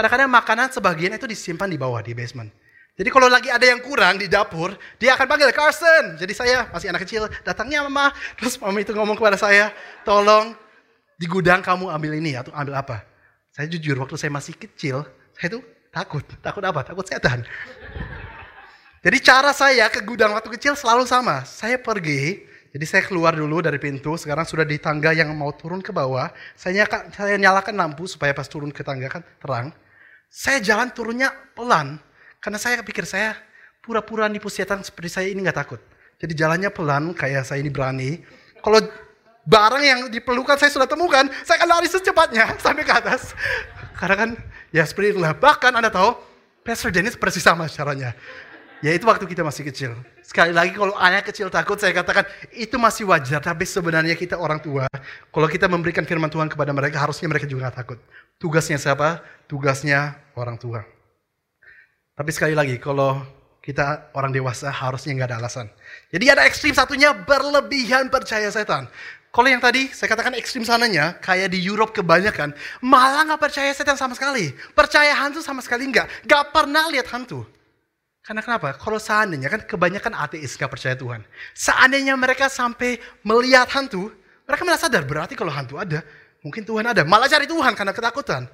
Kadang-kadang 0.00 0.32
makanan 0.32 0.72
sebagian 0.72 1.12
itu 1.12 1.28
disimpan 1.28 1.68
di 1.68 1.76
bawah, 1.76 2.00
di 2.00 2.16
basement. 2.16 2.48
Jadi 2.96 3.12
kalau 3.12 3.28
lagi 3.28 3.52
ada 3.52 3.68
yang 3.68 3.84
kurang 3.84 4.16
di 4.16 4.32
dapur, 4.32 4.72
dia 4.96 5.12
akan 5.12 5.28
panggil 5.28 5.52
Carson. 5.52 6.16
Jadi 6.16 6.32
saya 6.32 6.72
masih 6.72 6.88
anak 6.88 7.04
kecil, 7.04 7.28
datangnya 7.44 7.84
mama. 7.84 8.08
Terus 8.40 8.56
mama 8.56 8.80
itu 8.80 8.96
ngomong 8.96 9.12
kepada 9.12 9.36
saya, 9.36 9.68
tolong 10.00 10.56
di 11.20 11.28
gudang 11.28 11.60
kamu 11.60 11.92
ambil 11.92 12.16
ini 12.16 12.32
atau 12.32 12.48
ambil 12.56 12.80
apa. 12.80 13.04
Saya 13.52 13.68
jujur 13.68 14.00
waktu 14.00 14.16
saya 14.16 14.32
masih 14.32 14.56
kecil, 14.56 15.04
saya 15.36 15.60
tuh 15.60 15.62
takut. 15.92 16.24
Takut 16.40 16.64
apa? 16.64 16.80
Takut 16.80 17.04
setan. 17.04 17.44
Jadi 19.04 19.16
cara 19.20 19.52
saya 19.52 19.92
ke 19.92 20.00
gudang 20.00 20.32
waktu 20.32 20.48
kecil 20.56 20.80
selalu 20.80 21.04
sama. 21.04 21.44
Saya 21.44 21.76
pergi, 21.76 22.40
jadi 22.72 22.84
saya 22.88 23.02
keluar 23.04 23.36
dulu 23.36 23.60
dari 23.60 23.76
pintu, 23.76 24.16
sekarang 24.16 24.48
sudah 24.48 24.64
di 24.64 24.80
tangga 24.80 25.12
yang 25.12 25.28
mau 25.36 25.52
turun 25.52 25.84
ke 25.84 25.92
bawah. 25.92 26.32
Saya 26.56 26.88
nyalakan 27.36 27.76
lampu 27.76 28.08
supaya 28.08 28.32
pas 28.32 28.48
turun 28.48 28.72
ke 28.72 28.80
tangga 28.80 29.12
kan 29.12 29.20
terang. 29.44 29.68
Saya 30.30 30.62
jalan 30.62 30.94
turunnya 30.94 31.34
pelan, 31.58 31.98
karena 32.38 32.54
saya 32.54 32.78
pikir 32.86 33.02
saya 33.02 33.34
pura-pura 33.82 34.30
nipu 34.30 34.46
setan 34.46 34.78
seperti 34.78 35.10
saya 35.10 35.26
ini 35.26 35.42
nggak 35.42 35.58
takut. 35.58 35.82
Jadi 36.22 36.38
jalannya 36.38 36.70
pelan, 36.70 37.10
kayak 37.18 37.42
saya 37.42 37.58
ini 37.58 37.66
berani. 37.66 38.22
Kalau 38.62 38.78
barang 39.42 39.82
yang 39.82 40.00
diperlukan 40.06 40.54
saya 40.54 40.70
sudah 40.70 40.86
temukan, 40.86 41.26
saya 41.42 41.58
akan 41.58 41.68
lari 41.74 41.90
secepatnya 41.90 42.54
sampai 42.62 42.86
ke 42.86 42.94
atas. 42.94 43.34
Karena 43.98 44.14
kan 44.14 44.30
ya 44.70 44.86
seperti 44.86 45.18
itulah. 45.18 45.34
Bahkan 45.34 45.74
Anda 45.74 45.90
tahu, 45.90 46.14
Pastor 46.62 46.94
Dennis 46.94 47.18
persis 47.18 47.42
sama 47.42 47.66
caranya. 47.66 48.14
Ya 48.86 48.94
itu 48.94 49.10
waktu 49.10 49.26
kita 49.26 49.42
masih 49.42 49.66
kecil. 49.66 49.98
Sekali 50.22 50.54
lagi 50.54 50.72
kalau 50.78 50.94
anak 50.94 51.26
kecil 51.26 51.50
takut, 51.50 51.74
saya 51.76 51.90
katakan 51.90 52.22
itu 52.54 52.78
masih 52.78 53.02
wajar. 53.10 53.42
Tapi 53.42 53.66
sebenarnya 53.66 54.14
kita 54.14 54.38
orang 54.38 54.62
tua, 54.62 54.86
kalau 55.34 55.48
kita 55.50 55.66
memberikan 55.66 56.06
firman 56.06 56.30
Tuhan 56.30 56.46
kepada 56.46 56.70
mereka, 56.70 57.02
harusnya 57.02 57.26
mereka 57.26 57.50
juga 57.50 57.68
takut. 57.74 57.98
Tugasnya 58.40 58.80
siapa? 58.80 59.20
Tugasnya 59.44 60.16
orang 60.32 60.56
tua. 60.56 60.80
Tapi 62.16 62.30
sekali 62.32 62.56
lagi, 62.56 62.80
kalau 62.80 63.20
kita 63.60 64.08
orang 64.16 64.32
dewasa 64.32 64.72
harusnya 64.72 65.12
nggak 65.12 65.28
ada 65.28 65.38
alasan. 65.44 65.68
Jadi 66.08 66.24
ada 66.32 66.48
ekstrim 66.48 66.72
satunya 66.72 67.12
berlebihan 67.12 68.08
percaya 68.08 68.48
setan. 68.48 68.88
Kalau 69.30 69.46
yang 69.46 69.60
tadi 69.60 69.92
saya 69.92 70.08
katakan 70.10 70.32
ekstrim 70.34 70.64
sananya, 70.64 71.20
kayak 71.20 71.52
di 71.52 71.60
Europe 71.60 71.92
kebanyakan, 71.92 72.56
malah 72.80 73.28
nggak 73.28 73.40
percaya 73.44 73.70
setan 73.76 73.94
sama 74.00 74.16
sekali. 74.16 74.50
Percaya 74.72 75.12
hantu 75.20 75.44
sama 75.44 75.60
sekali 75.60 75.86
nggak. 75.92 76.26
Nggak 76.26 76.44
pernah 76.50 76.88
lihat 76.88 77.12
hantu. 77.12 77.44
Karena 78.24 78.40
kenapa? 78.40 78.72
Kalau 78.80 78.96
seandainya 78.96 79.52
kan 79.52 79.60
kebanyakan 79.68 80.16
ateis 80.16 80.56
nggak 80.56 80.72
percaya 80.72 80.96
Tuhan. 80.96 81.20
Seandainya 81.52 82.16
mereka 82.16 82.48
sampai 82.48 82.96
melihat 83.20 83.68
hantu, 83.70 84.10
mereka 84.48 84.64
merasa 84.64 84.88
sadar 84.88 85.04
berarti 85.04 85.36
kalau 85.36 85.52
hantu 85.52 85.78
ada, 85.78 86.02
mungkin 86.44 86.62
Tuhan 86.64 86.84
ada. 86.84 87.02
Malah 87.04 87.28
cari 87.28 87.46
Tuhan 87.48 87.72
karena 87.76 87.92
ketakutan. 87.94 88.48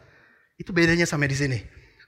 Itu 0.56 0.72
bedanya 0.72 1.04
sampai 1.04 1.28
di 1.30 1.36
sini. 1.36 1.58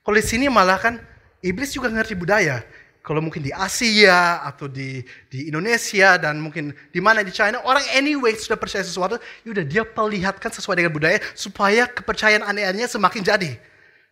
Kalau 0.01 0.17
di 0.17 0.25
sini 0.25 0.47
malah 0.49 0.81
kan 0.81 1.01
iblis 1.45 1.75
juga 1.75 1.93
ngerti 1.93 2.17
budaya. 2.17 2.64
Kalau 3.05 3.25
mungkin 3.25 3.41
di 3.41 3.49
Asia 3.55 4.45
atau 4.45 4.69
di 4.69 5.01
di 5.33 5.49
Indonesia 5.49 6.21
dan 6.21 6.37
mungkin 6.45 6.77
di 6.93 7.01
mana 7.01 7.25
di 7.25 7.33
China 7.33 7.64
orang 7.64 7.81
anyway 7.97 8.37
sudah 8.37 8.61
percaya 8.61 8.85
sesuatu, 8.85 9.17
yaudah 9.49 9.64
dia 9.64 9.81
perlihatkan 9.81 10.53
sesuai 10.53 10.85
dengan 10.85 10.93
budaya 10.93 11.17
supaya 11.33 11.88
kepercayaan 11.88 12.45
aneh-anehnya 12.45 12.85
semakin 12.85 13.25
jadi. 13.25 13.57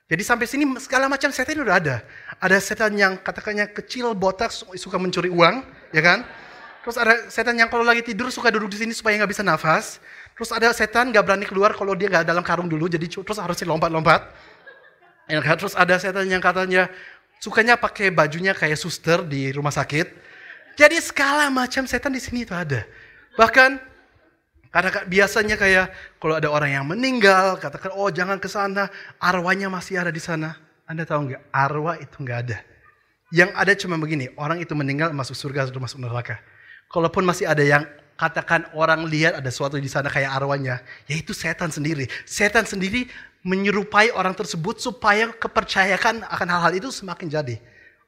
Jadi 0.06 0.22
sampai 0.22 0.46
sini 0.46 0.64
segala 0.78 1.10
macam 1.10 1.28
setan 1.34 1.60
udah 1.60 1.76
ada. 1.76 1.96
Ada 2.38 2.56
setan 2.62 2.94
yang 2.94 3.18
katakannya 3.18 3.68
kecil, 3.74 4.14
botak, 4.14 4.54
suka 4.54 4.96
mencuri 5.02 5.28
uang, 5.28 5.66
ya 5.90 6.00
kan? 6.00 6.22
Terus 6.86 6.96
ada 6.96 7.26
setan 7.26 7.58
yang 7.58 7.66
kalau 7.66 7.82
lagi 7.82 8.06
tidur 8.06 8.30
suka 8.30 8.46
duduk 8.54 8.70
di 8.70 8.78
sini 8.86 8.94
supaya 8.94 9.18
nggak 9.18 9.34
bisa 9.34 9.42
nafas. 9.42 9.98
Terus 10.36 10.52
ada 10.52 10.68
setan 10.76 11.08
nggak 11.08 11.24
berani 11.24 11.46
keluar 11.48 11.72
kalau 11.72 11.96
dia 11.96 12.12
nggak 12.12 12.28
dalam 12.28 12.44
karung 12.44 12.68
dulu, 12.68 12.92
jadi 12.92 13.08
terus 13.08 13.40
harusnya 13.40 13.72
lompat-lompat. 13.72 14.28
Ya 15.32 15.40
kan? 15.40 15.56
Terus 15.56 15.72
ada 15.72 15.96
setan 15.96 16.28
yang 16.28 16.44
katanya 16.44 16.92
sukanya 17.40 17.80
pakai 17.80 18.12
bajunya 18.12 18.52
kayak 18.52 18.76
suster 18.76 19.24
di 19.24 19.48
rumah 19.56 19.72
sakit. 19.72 20.12
Jadi 20.76 21.00
segala 21.00 21.48
macam 21.48 21.88
setan 21.88 22.12
di 22.12 22.20
sini 22.20 22.44
itu 22.44 22.52
ada. 22.52 22.84
Bahkan 23.40 23.80
karena 24.68 24.90
biasanya 25.08 25.56
kayak 25.56 25.88
kalau 26.20 26.36
ada 26.36 26.52
orang 26.52 26.68
yang 26.76 26.84
meninggal, 26.84 27.56
katakan 27.56 27.96
oh 27.96 28.12
jangan 28.12 28.36
ke 28.36 28.44
sana, 28.44 28.92
arwahnya 29.16 29.72
masih 29.72 29.96
ada 29.96 30.12
di 30.12 30.20
sana. 30.20 30.52
Anda 30.84 31.08
tahu 31.08 31.32
nggak? 31.32 31.42
Arwah 31.48 31.96
itu 31.96 32.12
nggak 32.20 32.38
ada. 32.44 32.60
Yang 33.32 33.50
ada 33.56 33.72
cuma 33.72 33.96
begini, 33.96 34.28
orang 34.36 34.60
itu 34.60 34.76
meninggal 34.76 35.16
masuk 35.16 35.32
surga 35.32 35.64
atau 35.64 35.80
masuk 35.80 35.98
neraka. 35.98 36.38
Kalaupun 36.92 37.24
masih 37.24 37.48
ada 37.48 37.64
yang 37.64 37.88
katakan 38.16 38.66
orang 38.72 39.04
lihat 39.04 39.38
ada 39.38 39.48
sesuatu 39.52 39.76
di 39.76 39.86
sana 39.86 40.08
kayak 40.08 40.32
arwahnya, 40.32 40.80
yaitu 41.06 41.36
setan 41.36 41.68
sendiri. 41.68 42.08
Setan 42.24 42.64
sendiri 42.64 43.06
menyerupai 43.44 44.10
orang 44.10 44.34
tersebut 44.34 44.82
supaya 44.82 45.30
kepercayaan 45.30 46.26
akan 46.26 46.48
hal-hal 46.50 46.72
itu 46.74 46.88
semakin 46.90 47.30
jadi. 47.30 47.56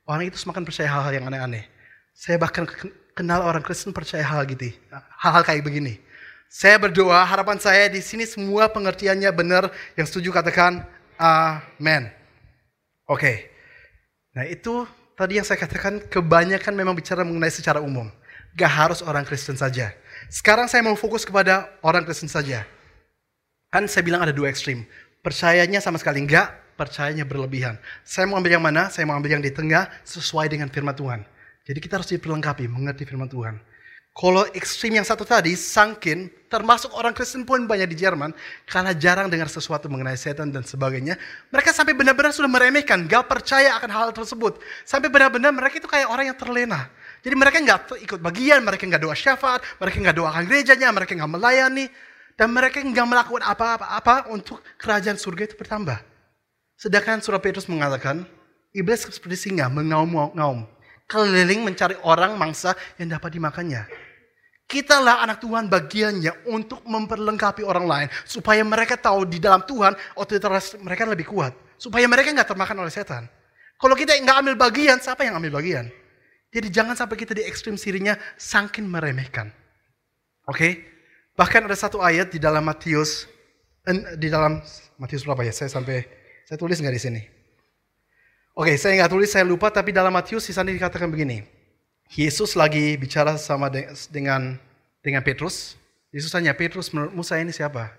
Orang 0.08 0.24
itu 0.26 0.40
semakin 0.40 0.64
percaya 0.64 0.88
hal-hal 0.88 1.12
yang 1.14 1.28
aneh-aneh. 1.28 1.68
Saya 2.16 2.40
bahkan 2.40 2.66
kenal 3.14 3.44
orang 3.46 3.62
Kristen 3.62 3.94
percaya 3.94 4.24
hal 4.24 4.42
gitu, 4.48 4.74
hal-hal 5.20 5.44
kayak 5.46 5.62
begini. 5.62 6.00
Saya 6.48 6.80
berdoa, 6.80 7.20
harapan 7.28 7.60
saya 7.60 7.92
di 7.92 8.00
sini 8.00 8.24
semua 8.24 8.72
pengertiannya 8.72 9.28
benar. 9.36 9.68
Yang 10.00 10.16
setuju 10.16 10.32
katakan 10.32 10.80
amin. 11.20 12.08
Oke. 13.04 13.20
Okay. 13.20 13.36
Nah 14.32 14.48
itu 14.48 14.88
tadi 15.12 15.36
yang 15.36 15.44
saya 15.44 15.60
katakan 15.60 16.00
kebanyakan 16.08 16.72
memang 16.72 16.96
bicara 16.96 17.20
mengenai 17.20 17.52
secara 17.52 17.84
umum. 17.84 18.08
Gak 18.56 18.72
harus 18.72 19.00
orang 19.04 19.26
Kristen 19.26 19.58
saja. 19.58 19.92
Sekarang 20.28 20.68
saya 20.68 20.84
mau 20.84 20.96
fokus 20.96 21.24
kepada 21.24 21.68
orang 21.84 22.04
Kristen 22.04 22.28
saja. 22.30 22.64
Kan 23.68 23.84
saya 23.84 24.04
bilang 24.06 24.24
ada 24.24 24.32
dua 24.32 24.48
ekstrim. 24.48 24.88
Percayanya 25.20 25.82
sama 25.82 26.00
sekali 26.00 26.24
enggak, 26.24 26.54
percayanya 26.78 27.26
berlebihan. 27.26 27.76
Saya 28.06 28.24
mau 28.30 28.38
ambil 28.40 28.56
yang 28.56 28.64
mana? 28.64 28.88
Saya 28.88 29.04
mau 29.04 29.18
ambil 29.18 29.36
yang 29.36 29.44
di 29.44 29.52
tengah 29.52 29.90
sesuai 30.06 30.48
dengan 30.48 30.70
firman 30.70 30.94
Tuhan. 30.94 31.20
Jadi 31.68 31.78
kita 31.84 32.00
harus 32.00 32.08
diperlengkapi, 32.08 32.64
mengerti 32.64 33.04
firman 33.04 33.28
Tuhan. 33.28 33.60
Kalau 34.18 34.42
ekstrim 34.50 34.98
yang 34.98 35.06
satu 35.06 35.22
tadi, 35.22 35.54
sangkin, 35.54 36.26
termasuk 36.50 36.90
orang 36.90 37.14
Kristen 37.14 37.46
pun 37.46 37.70
banyak 37.70 37.86
di 37.86 38.02
Jerman, 38.02 38.34
karena 38.66 38.90
jarang 38.90 39.30
dengar 39.30 39.46
sesuatu 39.46 39.86
mengenai 39.86 40.18
setan 40.18 40.50
dan 40.50 40.66
sebagainya, 40.66 41.14
mereka 41.54 41.70
sampai 41.70 41.94
benar-benar 41.94 42.34
sudah 42.34 42.50
meremehkan, 42.50 43.06
gak 43.06 43.30
percaya 43.30 43.78
akan 43.78 43.90
hal 43.94 44.10
tersebut. 44.10 44.58
Sampai 44.82 45.06
benar-benar 45.06 45.54
mereka 45.54 45.78
itu 45.78 45.86
kayak 45.86 46.10
orang 46.10 46.34
yang 46.34 46.38
terlena. 46.40 46.90
Jadi 47.22 47.34
mereka 47.34 47.58
nggak 47.58 47.98
ikut 48.04 48.20
bagian, 48.22 48.62
mereka 48.62 48.86
nggak 48.86 49.02
doa 49.02 49.16
syafaat, 49.16 49.60
mereka 49.82 49.96
nggak 49.98 50.16
doakan 50.16 50.42
gerejanya, 50.46 50.88
mereka 50.94 51.12
nggak 51.18 51.32
melayani. 51.32 51.86
Dan 52.38 52.54
mereka 52.54 52.78
nggak 52.78 53.06
melakukan 53.06 53.42
apa-apa 53.42 54.30
untuk 54.30 54.62
kerajaan 54.78 55.18
surga 55.18 55.50
itu 55.50 55.58
bertambah. 55.58 55.98
Sedangkan 56.78 57.18
surah 57.18 57.42
Petrus 57.42 57.66
mengatakan, 57.66 58.22
iblis 58.70 59.02
seperti 59.02 59.50
singa 59.50 59.66
mengaum-ngaum. 59.66 60.62
Keliling 61.10 61.66
mencari 61.66 61.98
orang 62.06 62.38
mangsa 62.38 62.78
yang 63.00 63.10
dapat 63.10 63.34
dimakannya. 63.34 63.90
Kitalah 64.68 65.24
anak 65.24 65.40
Tuhan 65.40 65.66
bagiannya 65.72 66.52
untuk 66.52 66.84
memperlengkapi 66.84 67.64
orang 67.64 67.88
lain. 67.88 68.08
Supaya 68.28 68.60
mereka 68.62 69.00
tahu 69.00 69.24
di 69.24 69.40
dalam 69.40 69.64
Tuhan 69.64 69.96
otoritas 70.14 70.76
mereka 70.78 71.08
lebih 71.08 71.24
kuat. 71.26 71.56
Supaya 71.80 72.04
mereka 72.04 72.30
nggak 72.30 72.52
termakan 72.52 72.84
oleh 72.84 72.92
setan. 72.92 73.24
Kalau 73.80 73.96
kita 73.96 74.14
nggak 74.20 74.36
ambil 74.44 74.54
bagian, 74.60 75.00
siapa 75.00 75.24
yang 75.24 75.40
ambil 75.40 75.58
bagian? 75.58 75.88
Jadi 76.48 76.68
jangan 76.72 76.96
sampai 76.96 77.16
kita 77.20 77.36
di 77.36 77.44
ekstrim 77.44 77.76
sirinya 77.76 78.16
sangkin 78.40 78.88
meremehkan. 78.88 79.52
Oke? 80.48 80.56
Okay? 80.56 80.72
Bahkan 81.38 81.70
ada 81.70 81.76
satu 81.78 82.02
ayat 82.02 82.34
di 82.34 82.42
dalam 82.42 82.66
Matius 82.66 83.30
di 84.18 84.28
dalam 84.28 84.60
Matius 84.98 85.22
berapa 85.22 85.46
ya? 85.46 85.54
Saya 85.54 85.70
sampai 85.70 86.04
saya 86.48 86.58
tulis 86.58 86.80
nggak 86.80 86.96
di 86.96 87.02
sini? 87.02 87.22
Oke, 88.58 88.74
okay, 88.74 88.76
saya 88.76 88.98
nggak 88.98 89.12
tulis, 89.14 89.30
saya 89.30 89.46
lupa. 89.46 89.70
Tapi 89.70 89.94
dalam 89.94 90.10
Matius 90.10 90.50
di 90.50 90.52
sana 90.56 90.74
dikatakan 90.74 91.06
begini. 91.06 91.46
Yesus 92.10 92.58
lagi 92.58 92.98
bicara 92.98 93.38
sama 93.38 93.70
dengan 94.10 94.58
dengan 95.04 95.22
Petrus. 95.22 95.78
Yesus 96.10 96.32
tanya, 96.32 96.56
Petrus 96.56 96.90
menurutmu 96.90 97.22
saya 97.22 97.44
ini 97.44 97.52
siapa? 97.52 97.92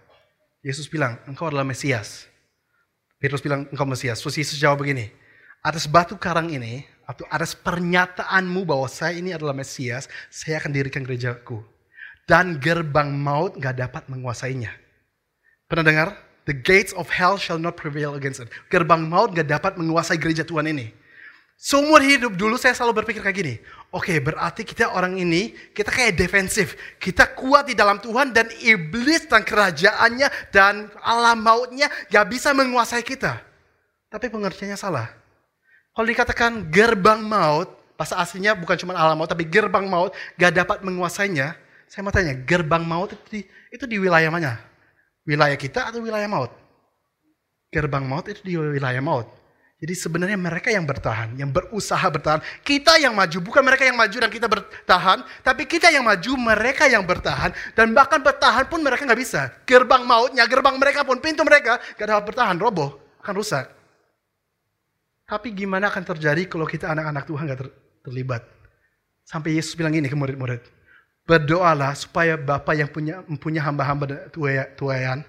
Yesus 0.66 0.90
bilang, 0.92 1.16
engkau 1.30 1.48
adalah 1.48 1.64
Mesias. 1.64 2.28
Petrus 3.22 3.40
bilang, 3.40 3.70
engkau 3.72 3.88
Mesias. 3.88 4.20
Terus 4.20 4.36
Yesus 4.36 4.58
jawab 4.60 4.84
begini, 4.84 5.14
atas 5.64 5.88
batu 5.88 6.20
karang 6.20 6.52
ini, 6.52 6.84
atau 7.10 7.26
atas 7.34 7.58
pernyataanmu 7.58 8.70
bahwa 8.70 8.86
saya 8.86 9.18
ini 9.18 9.34
adalah 9.34 9.58
Mesias, 9.58 10.06
saya 10.30 10.62
akan 10.62 10.70
dirikan 10.70 11.02
gerejaku 11.02 11.66
dan 12.30 12.62
gerbang 12.62 13.10
maut 13.10 13.58
gak 13.58 13.82
dapat 13.82 14.06
menguasainya. 14.06 14.70
Pernah 15.66 15.86
dengar? 15.90 16.10
The 16.46 16.54
gates 16.54 16.94
of 16.94 17.10
hell 17.10 17.42
shall 17.42 17.58
not 17.58 17.74
prevail 17.74 18.14
against 18.14 18.46
it. 18.46 18.54
Gerbang 18.70 19.10
maut 19.10 19.34
gak 19.34 19.50
dapat 19.50 19.82
menguasai 19.82 20.22
gereja 20.22 20.46
Tuhan 20.46 20.70
ini. 20.70 20.94
Seumur 21.60 22.00
hidup 22.00 22.40
dulu 22.40 22.56
saya 22.56 22.72
selalu 22.72 23.04
berpikir 23.04 23.20
kayak 23.20 23.36
gini. 23.36 23.56
Oke, 23.92 24.16
okay, 24.16 24.18
berarti 24.24 24.64
kita 24.64 24.96
orang 24.96 25.20
ini, 25.20 25.52
kita 25.76 25.92
kayak 25.92 26.16
defensif. 26.16 26.80
Kita 27.02 27.36
kuat 27.36 27.68
di 27.68 27.76
dalam 27.76 28.00
Tuhan 28.00 28.32
dan 28.32 28.48
iblis 28.64 29.28
dan 29.28 29.44
kerajaannya 29.44 30.54
dan 30.56 30.88
alam 31.04 31.42
mautnya 31.42 31.92
gak 32.08 32.32
bisa 32.32 32.56
menguasai 32.56 33.04
kita. 33.04 33.42
Tapi 34.08 34.32
pengertiannya 34.32 34.80
salah. 34.80 35.19
Kalau 36.00 36.16
dikatakan 36.16 36.72
gerbang 36.72 37.20
maut, 37.20 37.76
bahasa 38.00 38.16
aslinya 38.24 38.56
bukan 38.56 38.80
cuma 38.80 38.96
alam 38.96 39.20
maut, 39.20 39.28
tapi 39.28 39.44
gerbang 39.44 39.84
maut 39.84 40.16
gak 40.40 40.56
dapat 40.56 40.80
menguasainya, 40.80 41.60
saya 41.92 42.08
mau 42.08 42.16
tanya, 42.16 42.40
gerbang 42.40 42.88
maut 42.88 43.12
itu 43.12 43.26
di, 43.28 43.42
itu 43.68 43.84
di 43.84 44.00
wilayah 44.00 44.32
mana? 44.32 44.64
Wilayah 45.28 45.60
kita 45.60 45.92
atau 45.92 46.00
wilayah 46.00 46.24
maut? 46.32 46.56
Gerbang 47.68 48.08
maut 48.08 48.24
itu 48.32 48.40
di 48.48 48.56
wilayah 48.56 49.04
maut. 49.04 49.28
Jadi 49.84 49.92
sebenarnya 49.92 50.40
mereka 50.40 50.72
yang 50.72 50.88
bertahan, 50.88 51.36
yang 51.36 51.52
berusaha 51.52 52.08
bertahan. 52.08 52.40
Kita 52.64 52.96
yang 52.96 53.12
maju, 53.12 53.36
bukan 53.44 53.60
mereka 53.60 53.84
yang 53.84 54.00
maju 54.00 54.18
dan 54.24 54.32
kita 54.32 54.48
bertahan. 54.48 55.20
Tapi 55.44 55.68
kita 55.68 55.92
yang 55.92 56.08
maju, 56.08 56.32
mereka 56.40 56.88
yang 56.88 57.04
bertahan. 57.04 57.52
Dan 57.76 57.92
bahkan 57.92 58.24
bertahan 58.24 58.72
pun 58.72 58.80
mereka 58.80 59.04
nggak 59.04 59.20
bisa. 59.20 59.52
Gerbang 59.68 60.08
mautnya, 60.08 60.48
gerbang 60.48 60.80
mereka 60.80 61.04
pun, 61.04 61.20
pintu 61.20 61.44
mereka 61.44 61.76
gak 62.00 62.08
dapat 62.08 62.24
bertahan, 62.32 62.56
roboh, 62.56 62.96
akan 63.20 63.36
rusak. 63.36 63.79
Tapi 65.30 65.54
gimana 65.54 65.94
akan 65.94 66.02
terjadi 66.02 66.50
kalau 66.50 66.66
kita 66.66 66.90
anak-anak 66.90 67.30
Tuhan 67.30 67.46
gak 67.46 67.60
ter 67.62 67.70
terlibat? 68.02 68.42
Sampai 69.22 69.54
Yesus 69.54 69.78
bilang 69.78 69.94
ini 69.94 70.10
ke 70.10 70.18
murid-murid. 70.18 70.66
Berdoalah 71.30 71.94
supaya 71.94 72.34
Bapak 72.34 72.74
yang 72.74 72.90
punya 72.90 73.22
mempunyai 73.30 73.62
hamba-hamba 73.62 74.34
tuayan, 74.74 75.22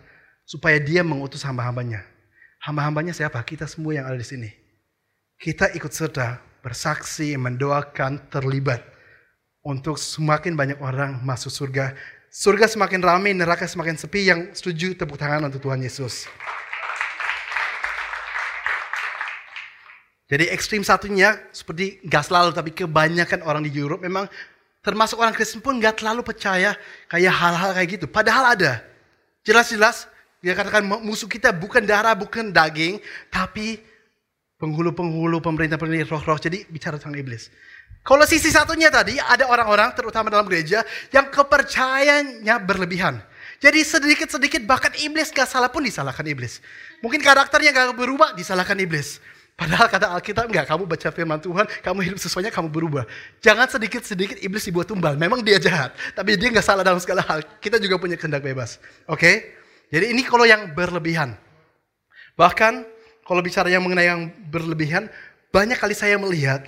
supaya 0.49 0.81
dia 0.81 1.05
mengutus 1.05 1.45
hamba-hambanya 1.45 2.01
Hamba-hambanya 2.61 3.17
siapa? 3.17 3.41
Kita 3.41 3.65
semua 3.65 3.97
yang 3.97 4.05
ada 4.05 4.21
di 4.21 4.27
sini. 4.27 4.53
Kita 5.41 5.73
ikut 5.73 5.89
serta, 5.97 6.45
bersaksi, 6.61 7.33
mendoakan, 7.41 8.29
terlibat. 8.29 8.85
Untuk 9.65 9.97
semakin 9.97 10.53
banyak 10.53 10.77
orang 10.85 11.25
masuk 11.25 11.49
surga. 11.49 11.97
Surga 12.29 12.69
semakin 12.69 13.01
ramai, 13.01 13.33
neraka 13.33 13.65
semakin 13.65 13.97
sepi. 13.97 14.29
Yang 14.29 14.61
setuju 14.61 14.93
tepuk 14.93 15.17
tangan 15.17 15.49
untuk 15.49 15.65
Tuhan 15.65 15.81
Yesus. 15.81 16.29
Jadi 20.31 20.47
ekstrim 20.55 20.87
satunya 20.87 21.35
seperti 21.51 21.99
gak 22.07 22.31
selalu, 22.31 22.55
tapi 22.55 22.71
kebanyakan 22.71 23.43
orang 23.43 23.67
di 23.67 23.75
Europe 23.75 23.99
memang 24.07 24.31
termasuk 24.79 25.19
orang 25.19 25.35
Kristen 25.35 25.59
pun 25.59 25.83
gak 25.83 25.99
terlalu 25.99 26.23
percaya 26.23 26.79
kayak 27.11 27.35
hal-hal 27.35 27.71
kayak 27.75 27.89
gitu. 27.99 28.07
Padahal 28.07 28.55
ada. 28.55 28.79
Jelas-jelas 29.43 30.07
dia 30.39 30.55
katakan 30.55 30.87
musuh 30.87 31.27
kita 31.27 31.51
bukan 31.51 31.83
darah, 31.83 32.15
bukan 32.15 32.55
daging, 32.55 33.03
tapi 33.27 33.83
penghulu-penghulu 34.63 35.43
pemerintah-pemerintah 35.43 36.15
roh-roh. 36.15 36.39
Jadi 36.39 36.63
bicara 36.71 36.95
tentang 36.95 37.19
iblis. 37.19 37.51
Kalau 38.01 38.25
sisi 38.25 38.49
satunya 38.49 38.89
tadi 38.89 39.21
ada 39.21 39.45
orang-orang 39.51 39.93
terutama 39.93 40.33
dalam 40.33 40.49
gereja 40.49 40.87
yang 41.13 41.29
kepercayaannya 41.29 42.55
berlebihan. 42.65 43.21
Jadi 43.61 43.85
sedikit-sedikit 43.85 44.65
bahkan 44.65 44.95
iblis 44.97 45.29
gak 45.35 45.45
salah 45.45 45.69
pun 45.69 45.85
disalahkan 45.85 46.25
iblis. 46.25 46.65
Mungkin 47.05 47.21
karakternya 47.21 47.75
gak 47.77 47.99
berubah 47.99 48.33
disalahkan 48.33 48.79
iblis. 48.81 49.21
Padahal 49.61 49.93
kata 49.93 50.09
Alkitab 50.17 50.49
enggak, 50.49 50.65
kamu 50.73 50.89
baca 50.89 51.09
firman 51.13 51.37
Tuhan, 51.37 51.69
kamu 51.85 51.99
hidup 52.01 52.17
sesuainya, 52.17 52.49
kamu 52.49 52.73
berubah. 52.73 53.05
Jangan 53.45 53.69
sedikit-sedikit 53.69 54.41
iblis 54.41 54.65
dibuat 54.65 54.89
tumbal. 54.89 55.21
Memang 55.21 55.45
dia 55.45 55.61
jahat, 55.61 55.93
tapi 56.17 56.41
dia 56.41 56.49
nggak 56.49 56.65
salah 56.65 56.81
dalam 56.81 56.97
segala 56.97 57.21
hal. 57.29 57.45
Kita 57.61 57.77
juga 57.77 58.01
punya 58.01 58.17
kehendak 58.17 58.41
bebas. 58.41 58.81
Oke? 59.05 59.21
Okay? 59.21 59.35
Jadi 59.93 60.17
ini 60.17 60.25
kalau 60.25 60.49
yang 60.49 60.73
berlebihan. 60.73 61.37
Bahkan 62.41 62.89
kalau 63.21 63.45
bicara 63.45 63.69
yang 63.69 63.85
mengenai 63.85 64.09
yang 64.09 64.33
berlebihan, 64.49 65.13
banyak 65.53 65.77
kali 65.77 65.93
saya 65.93 66.17
melihat, 66.17 66.65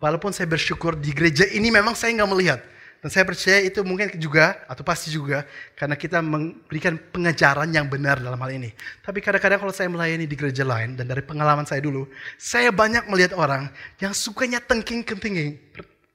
walaupun 0.00 0.32
saya 0.32 0.48
bersyukur 0.48 0.96
di 0.96 1.12
gereja 1.12 1.44
ini 1.44 1.68
memang 1.68 1.92
saya 1.92 2.16
nggak 2.16 2.30
melihat. 2.32 2.64
Dan 2.98 3.14
saya 3.14 3.22
percaya 3.22 3.62
itu 3.62 3.78
mungkin 3.86 4.10
juga, 4.18 4.58
atau 4.66 4.82
pasti 4.82 5.14
juga, 5.14 5.46
karena 5.78 5.94
kita 5.94 6.18
memberikan 6.18 6.98
pengajaran 6.98 7.70
yang 7.70 7.86
benar 7.86 8.18
dalam 8.18 8.34
hal 8.42 8.50
ini. 8.50 8.74
Tapi 9.06 9.22
kadang-kadang 9.22 9.62
kalau 9.62 9.70
saya 9.70 9.86
melayani 9.86 10.26
di 10.26 10.34
gereja 10.34 10.66
lain, 10.66 10.98
dan 10.98 11.06
dari 11.06 11.22
pengalaman 11.22 11.62
saya 11.62 11.78
dulu, 11.78 12.10
saya 12.34 12.74
banyak 12.74 13.06
melihat 13.06 13.38
orang 13.38 13.70
yang 14.02 14.10
sukanya 14.10 14.58
tengking-tengking. 14.58 15.54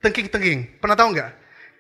Tengking-tengking. 0.04 0.84
Pernah 0.84 1.00
tahu 1.00 1.16
nggak? 1.16 1.32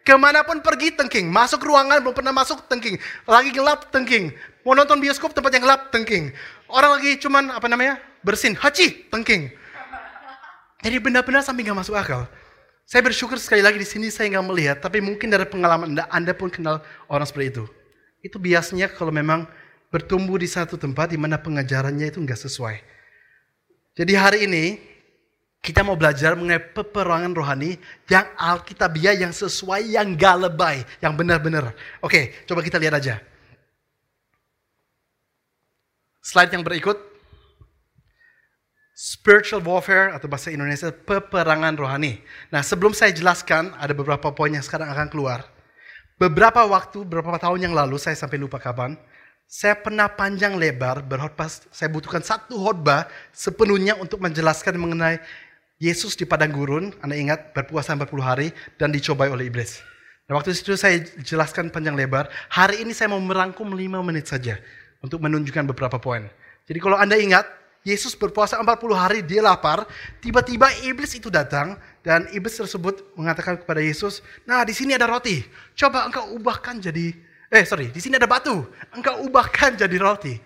Ke 0.03 0.15
mana 0.19 0.43
pun 0.43 0.59
pergi 0.59 0.95
tengking. 0.95 1.31
Masuk 1.31 1.63
ruangan 1.63 1.99
belum 2.03 2.15
pernah 2.15 2.35
masuk 2.35 2.67
tengking. 2.67 2.99
Lagi 3.23 3.55
gelap 3.55 3.87
tengking. 3.91 4.35
Mau 4.63 4.75
nonton 4.75 4.99
bioskop 4.99 5.31
tempat 5.31 5.51
yang 5.55 5.63
gelap 5.63 5.91
tengking. 5.95 6.31
Orang 6.67 6.99
lagi 6.99 7.15
cuman 7.23 7.55
apa 7.55 7.67
namanya 7.71 7.99
bersin. 8.19 8.51
Haji 8.55 9.07
tengking. 9.07 9.51
Jadi 10.83 10.99
benar-benar 10.99 11.39
sampai 11.39 11.63
nggak 11.63 11.79
masuk 11.79 11.95
akal. 11.95 12.27
Saya 12.83 13.01
bersyukur 13.01 13.39
sekali 13.39 13.63
lagi 13.63 13.79
di 13.79 13.87
sini 13.87 14.11
saya 14.11 14.29
nggak 14.33 14.47
melihat. 14.47 14.77
Tapi 14.83 14.99
mungkin 14.99 15.31
dari 15.31 15.47
pengalaman 15.47 15.95
anda, 15.95 16.05
anda 16.11 16.33
pun 16.35 16.51
kenal 16.51 16.83
orang 17.07 17.25
seperti 17.25 17.59
itu. 17.59 17.65
Itu 18.23 18.37
biasanya 18.39 18.91
kalau 18.91 19.11
memang 19.11 19.47
bertumbuh 19.91 20.39
di 20.39 20.49
satu 20.49 20.75
tempat 20.75 21.11
di 21.11 21.17
mana 21.19 21.39
pengajarannya 21.39 22.11
itu 22.11 22.19
nggak 22.19 22.39
sesuai. 22.39 22.77
Jadi 23.93 24.13
hari 24.17 24.39
ini 24.49 24.63
kita 25.63 25.79
mau 25.79 25.95
belajar 25.95 26.35
mengenai 26.35 26.59
peperangan 26.75 27.31
rohani 27.31 27.79
yang 28.11 28.27
alkitabiah, 28.35 29.15
yang 29.15 29.31
sesuai, 29.31 29.95
yang 29.95 30.11
gak 30.19 30.49
lebay, 30.49 30.83
yang 30.99 31.15
benar-benar. 31.15 31.71
Oke, 32.03 32.35
coba 32.43 32.59
kita 32.59 32.75
lihat 32.75 32.99
aja. 32.99 33.23
Slide 36.19 36.51
yang 36.51 36.67
berikut. 36.67 37.12
Spiritual 38.93 39.65
warfare 39.65 40.13
atau 40.13 40.29
bahasa 40.29 40.53
Indonesia 40.53 40.93
peperangan 40.93 41.73
rohani. 41.73 42.21
Nah 42.53 42.61
sebelum 42.61 42.93
saya 42.93 43.09
jelaskan 43.09 43.73
ada 43.81 43.89
beberapa 43.89 44.29
poin 44.29 44.53
yang 44.53 44.61
sekarang 44.61 44.85
akan 44.93 45.09
keluar. 45.09 45.49
Beberapa 46.21 46.61
waktu, 46.61 47.01
beberapa 47.01 47.41
tahun 47.41 47.65
yang 47.65 47.73
lalu, 47.73 47.97
saya 47.97 48.13
sampai 48.13 48.37
lupa 48.37 48.61
kapan, 48.61 48.93
saya 49.49 49.73
pernah 49.73 50.05
panjang 50.05 50.53
lebar 50.61 51.01
berkhotbah, 51.01 51.49
saya 51.73 51.89
butuhkan 51.89 52.21
satu 52.21 52.53
khotbah 52.53 53.09
sepenuhnya 53.33 53.97
untuk 53.97 54.21
menjelaskan 54.21 54.77
mengenai 54.77 55.17
Yesus 55.81 56.13
di 56.13 56.29
padang 56.29 56.53
gurun, 56.53 56.93
Anda 57.01 57.17
ingat 57.17 57.51
berpuasa 57.57 57.97
40 57.97 58.21
hari 58.21 58.53
dan 58.77 58.93
dicobai 58.93 59.33
oleh 59.33 59.49
iblis. 59.49 59.81
Dan 60.29 60.37
waktu 60.37 60.53
itu 60.53 60.77
saya 60.77 61.01
jelaskan 61.25 61.73
panjang 61.73 61.97
lebar. 61.97 62.29
Hari 62.53 62.85
ini 62.85 62.93
saya 62.93 63.09
mau 63.09 63.19
merangkum 63.19 63.73
5 63.73 64.05
menit 64.05 64.29
saja 64.29 64.61
untuk 65.01 65.19
menunjukkan 65.19 65.65
beberapa 65.65 65.97
poin. 65.97 66.29
Jadi 66.69 66.79
kalau 66.79 66.95
Anda 66.95 67.19
ingat, 67.19 67.43
Yesus 67.83 68.15
berpuasa 68.15 68.55
40 68.63 68.95
hari, 68.95 69.19
dia 69.19 69.43
lapar. 69.43 69.83
Tiba-tiba 70.23 70.71
iblis 70.87 71.19
itu 71.19 71.27
datang 71.27 71.75
dan 71.99 72.31
iblis 72.31 72.55
tersebut 72.55 73.03
mengatakan 73.19 73.59
kepada 73.59 73.83
Yesus, 73.83 74.23
"Nah, 74.47 74.63
di 74.63 74.71
sini 74.71 74.95
ada 74.95 75.03
roti. 75.03 75.43
Coba 75.75 76.07
engkau 76.07 76.31
ubahkan 76.31 76.79
jadi 76.79 77.11
eh 77.53 77.63
sorry, 77.67 77.91
di 77.91 77.99
sini 77.99 78.15
ada 78.15 78.25
batu. 78.25 78.63
Engkau 78.95 79.27
ubahkan 79.27 79.75
jadi 79.75 79.99
roti." 79.99 80.39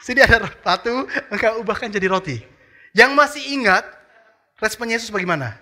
Sini 0.00 0.24
ada 0.24 0.48
batu, 0.64 1.04
engkau 1.28 1.60
ubahkan 1.60 1.92
jadi 1.92 2.08
roti. 2.08 2.40
Yang 2.96 3.10
masih 3.12 3.42
ingat, 3.52 3.84
respon 4.56 4.88
Yesus 4.88 5.12
bagaimana? 5.12 5.60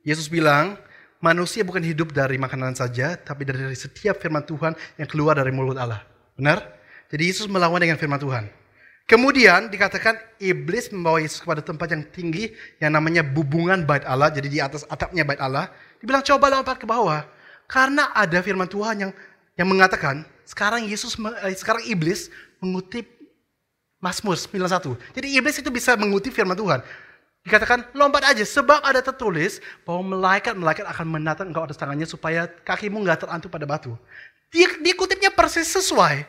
Yesus 0.00 0.32
bilang, 0.32 0.80
manusia 1.20 1.60
bukan 1.60 1.84
hidup 1.84 2.16
dari 2.16 2.40
makanan 2.40 2.72
saja, 2.72 3.20
tapi 3.20 3.44
dari 3.44 3.76
setiap 3.76 4.16
firman 4.16 4.40
Tuhan 4.48 4.72
yang 4.96 5.08
keluar 5.12 5.36
dari 5.36 5.52
mulut 5.52 5.76
Allah. 5.76 6.00
Benar? 6.40 6.64
Jadi 7.12 7.22
Yesus 7.28 7.44
melawan 7.52 7.84
dengan 7.84 8.00
firman 8.00 8.16
Tuhan. 8.16 8.61
Kemudian 9.06 9.68
dikatakan 9.68 10.14
iblis 10.38 10.88
membawa 10.94 11.18
Yesus 11.18 11.42
kepada 11.42 11.60
tempat 11.60 11.90
yang 11.90 12.06
tinggi 12.14 12.54
yang 12.78 12.94
namanya 12.94 13.20
bubungan 13.26 13.82
bait 13.82 14.06
Allah, 14.06 14.30
jadi 14.30 14.48
di 14.48 14.58
atas 14.62 14.86
atapnya 14.86 15.26
bait 15.26 15.42
Allah. 15.42 15.68
Dibilang 15.98 16.22
coba 16.22 16.48
lompat 16.48 16.78
ke 16.78 16.86
bawah. 16.86 17.26
Karena 17.66 18.14
ada 18.14 18.38
firman 18.40 18.70
Tuhan 18.70 19.08
yang 19.08 19.12
yang 19.58 19.68
mengatakan 19.68 20.24
sekarang 20.48 20.86
Yesus 20.88 21.18
eh, 21.44 21.54
sekarang 21.56 21.84
iblis 21.84 22.32
mengutip 22.62 23.04
Mazmur 24.02 24.34
91. 24.34 24.98
Jadi 25.14 25.26
iblis 25.38 25.56
itu 25.62 25.70
bisa 25.70 25.94
mengutip 25.94 26.34
firman 26.34 26.58
Tuhan. 26.58 26.82
Dikatakan 27.42 27.90
lompat 27.94 28.22
aja 28.34 28.42
sebab 28.46 28.82
ada 28.86 29.02
tertulis 29.02 29.58
bahwa 29.82 30.14
malaikat-malaikat 30.14 30.86
akan 30.86 31.06
menatang 31.10 31.50
engkau 31.50 31.66
atas 31.66 31.78
tangannya 31.78 32.06
supaya 32.06 32.46
kakimu 32.46 33.02
nggak 33.02 33.26
terantuk 33.26 33.50
pada 33.50 33.66
batu. 33.66 33.98
Dia, 34.54 34.70
dia 34.78 34.94
kutipnya 34.94 35.30
persis 35.30 35.66
sesuai. 35.70 36.22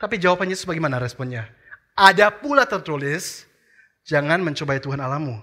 Tapi 0.00 0.16
jawabannya 0.20 0.56
sebagaimana 0.56 1.00
responnya? 1.00 1.48
Ada 1.94 2.32
pula 2.32 2.64
tertulis, 2.64 3.46
jangan 4.06 4.40
mencobai 4.40 4.80
Tuhan 4.80 4.98
alamu. 4.98 5.38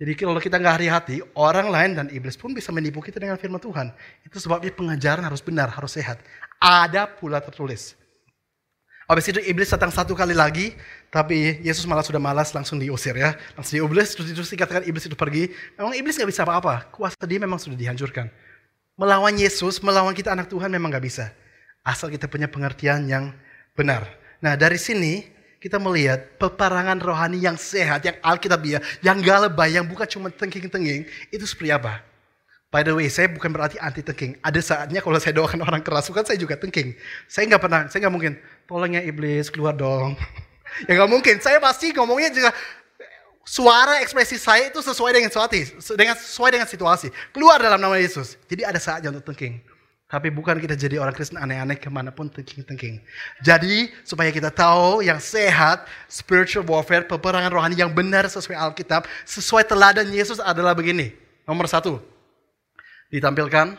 Jadi 0.00 0.16
kalau 0.16 0.40
kita 0.40 0.56
nggak 0.56 0.74
hati-hati, 0.80 1.16
orang 1.36 1.68
lain 1.68 1.90
dan 1.92 2.06
iblis 2.08 2.32
pun 2.32 2.56
bisa 2.56 2.72
menipu 2.72 3.04
kita 3.04 3.20
dengan 3.20 3.36
firman 3.36 3.60
Tuhan. 3.60 3.92
Itu 4.24 4.40
sebabnya 4.40 4.72
pengajaran 4.72 5.20
harus 5.20 5.44
benar, 5.44 5.68
harus 5.68 5.92
sehat. 5.92 6.16
Ada 6.56 7.04
pula 7.04 7.36
tertulis. 7.44 8.00
Habis 9.04 9.26
itu 9.28 9.42
iblis 9.44 9.68
datang 9.68 9.92
satu 9.92 10.16
kali 10.16 10.32
lagi, 10.32 10.72
tapi 11.12 11.60
Yesus 11.60 11.84
malah 11.84 12.00
sudah 12.00 12.22
malas 12.22 12.54
langsung 12.56 12.80
diusir 12.80 13.12
ya. 13.12 13.36
Langsung 13.58 13.76
diublis, 13.82 14.16
terus, 14.16 14.32
terus 14.32 14.48
dikatakan 14.54 14.86
iblis 14.88 15.04
itu 15.04 15.18
pergi. 15.18 15.52
Memang 15.76 15.92
iblis 15.98 16.14
gak 16.14 16.30
bisa 16.30 16.46
apa-apa, 16.46 16.88
kuasa 16.94 17.18
dia 17.26 17.42
memang 17.42 17.58
sudah 17.60 17.74
dihancurkan. 17.74 18.30
Melawan 18.94 19.36
Yesus, 19.36 19.84
melawan 19.84 20.16
kita 20.16 20.32
anak 20.32 20.48
Tuhan 20.48 20.70
memang 20.72 20.94
gak 20.94 21.04
bisa. 21.04 21.28
Asal 21.84 22.08
kita 22.08 22.24
punya 22.30 22.46
pengertian 22.46 23.04
yang 23.04 23.34
benar. 23.74 24.06
Nah 24.40 24.54
dari 24.56 24.78
sini 24.78 25.26
kita 25.60 25.76
melihat 25.76 26.40
peperangan 26.40 26.96
rohani 27.04 27.36
yang 27.36 27.54
sehat, 27.60 28.00
yang 28.00 28.16
alkitabiah, 28.24 28.80
yang 29.04 29.20
gak 29.20 29.46
lebay, 29.46 29.76
yang 29.76 29.84
bukan 29.84 30.08
cuma 30.08 30.32
tengking-tengking, 30.32 31.04
itu 31.28 31.44
seperti 31.44 31.76
apa? 31.76 32.00
By 32.70 32.86
the 32.86 32.94
way, 32.94 33.10
saya 33.10 33.26
bukan 33.28 33.50
berarti 33.50 33.76
anti 33.82 34.00
tengking. 34.00 34.38
Ada 34.40 34.60
saatnya 34.62 35.02
kalau 35.02 35.18
saya 35.18 35.34
doakan 35.34 35.66
orang 35.66 35.82
kerasukan, 35.82 36.22
saya 36.22 36.38
juga 36.38 36.54
tengking. 36.54 36.94
Saya 37.26 37.50
nggak 37.50 37.62
pernah, 37.66 37.80
saya 37.90 38.06
nggak 38.06 38.14
mungkin. 38.14 38.32
Tolongnya 38.64 39.02
iblis 39.02 39.50
keluar 39.50 39.74
dong. 39.74 40.14
ya 40.86 40.94
nggak 40.94 41.10
mungkin. 41.10 41.42
Saya 41.42 41.58
pasti 41.58 41.90
ngomongnya 41.90 42.30
juga 42.30 42.54
suara 43.42 43.98
ekspresi 43.98 44.38
saya 44.38 44.70
itu 44.70 44.78
sesuai 44.78 45.10
dengan 45.10 45.34
situasi, 45.34 45.60
dengan 45.98 46.14
sesuai 46.14 46.50
dengan 46.54 46.68
situasi. 46.70 47.10
Keluar 47.34 47.58
dalam 47.58 47.82
nama 47.82 47.98
Yesus. 47.98 48.38
Jadi 48.46 48.62
ada 48.62 48.78
saatnya 48.78 49.10
untuk 49.10 49.34
tengking. 49.34 49.58
Tapi 50.10 50.26
bukan 50.34 50.58
kita 50.58 50.74
jadi 50.74 50.98
orang 50.98 51.14
Kristen 51.14 51.38
aneh-aneh 51.38 51.78
ke 51.78 51.86
mana 51.86 52.10
pun 52.10 52.26
thinking-thinking. 52.26 52.98
Jadi 53.46 53.94
supaya 54.02 54.34
kita 54.34 54.50
tahu 54.50 55.06
yang 55.06 55.22
sehat, 55.22 55.86
spiritual 56.10 56.66
warfare, 56.66 57.06
peperangan 57.06 57.54
rohani 57.54 57.78
yang 57.78 57.94
benar 57.94 58.26
sesuai 58.26 58.58
Alkitab, 58.58 59.06
sesuai 59.22 59.70
teladan 59.70 60.10
Yesus 60.10 60.42
adalah 60.42 60.74
begini. 60.74 61.14
Nomor 61.46 61.70
satu, 61.70 62.02
ditampilkan, 63.14 63.78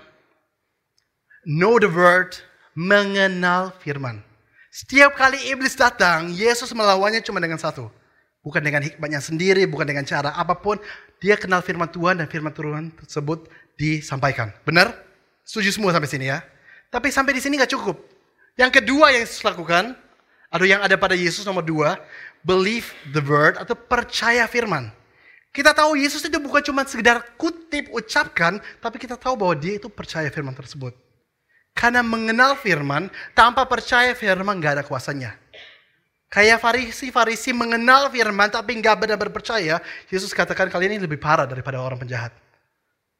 know 1.44 1.76
the 1.76 1.92
word, 1.92 2.40
mengenal 2.80 3.76
firman. 3.84 4.24
Setiap 4.72 5.20
kali 5.20 5.36
iblis 5.52 5.76
datang, 5.76 6.32
Yesus 6.32 6.72
melawannya 6.72 7.20
cuma 7.28 7.44
dengan 7.44 7.60
satu. 7.60 7.92
Bukan 8.40 8.64
dengan 8.64 8.80
hikmatnya 8.88 9.20
sendiri, 9.20 9.68
bukan 9.68 9.84
dengan 9.84 10.08
cara 10.08 10.32
apa 10.32 10.56
pun. 10.56 10.80
Dia 11.20 11.36
kenal 11.36 11.60
firman 11.60 11.92
Tuhan 11.92 12.24
dan 12.24 12.32
firman 12.32 12.56
Tuhan 12.56 12.96
tersebut 13.04 13.52
disampaikan. 13.76 14.56
Benar? 14.64 15.11
Setuju 15.52 15.76
semua 15.76 15.92
sampai 15.92 16.08
sini 16.08 16.32
ya. 16.32 16.40
Tapi 16.88 17.12
sampai 17.12 17.36
di 17.36 17.44
sini 17.44 17.60
nggak 17.60 17.76
cukup. 17.76 18.00
Yang 18.56 18.80
kedua 18.80 19.12
yang 19.12 19.28
Yesus 19.28 19.44
lakukan, 19.44 20.00
atau 20.48 20.64
yang 20.64 20.80
ada 20.80 20.96
pada 20.96 21.12
Yesus 21.12 21.44
nomor 21.44 21.60
dua, 21.60 22.00
believe 22.48 22.96
the 23.12 23.20
word 23.20 23.60
atau 23.60 23.76
percaya 23.76 24.48
firman. 24.48 24.88
Kita 25.52 25.76
tahu 25.76 26.00
Yesus 26.00 26.24
itu 26.24 26.40
bukan 26.40 26.64
cuma 26.64 26.88
sekedar 26.88 27.36
kutip, 27.36 27.92
ucapkan, 27.92 28.64
tapi 28.80 28.96
kita 28.96 29.20
tahu 29.20 29.36
bahwa 29.36 29.52
dia 29.60 29.76
itu 29.76 29.92
percaya 29.92 30.32
firman 30.32 30.56
tersebut. 30.56 30.96
Karena 31.76 32.00
mengenal 32.00 32.56
firman, 32.56 33.12
tanpa 33.36 33.68
percaya 33.68 34.16
firman 34.16 34.56
gak 34.64 34.80
ada 34.80 34.84
kuasanya. 34.88 35.36
Kayak 36.32 36.64
Farisi-Farisi 36.64 37.52
mengenal 37.52 38.08
firman 38.08 38.48
tapi 38.48 38.80
gak 38.80 39.04
benar-benar 39.04 39.36
percaya, 39.36 39.84
Yesus 40.08 40.32
katakan 40.32 40.72
kalian 40.72 40.96
ini 40.96 41.04
lebih 41.04 41.20
parah 41.20 41.44
daripada 41.44 41.84
orang 41.84 42.00
penjahat. 42.00 42.32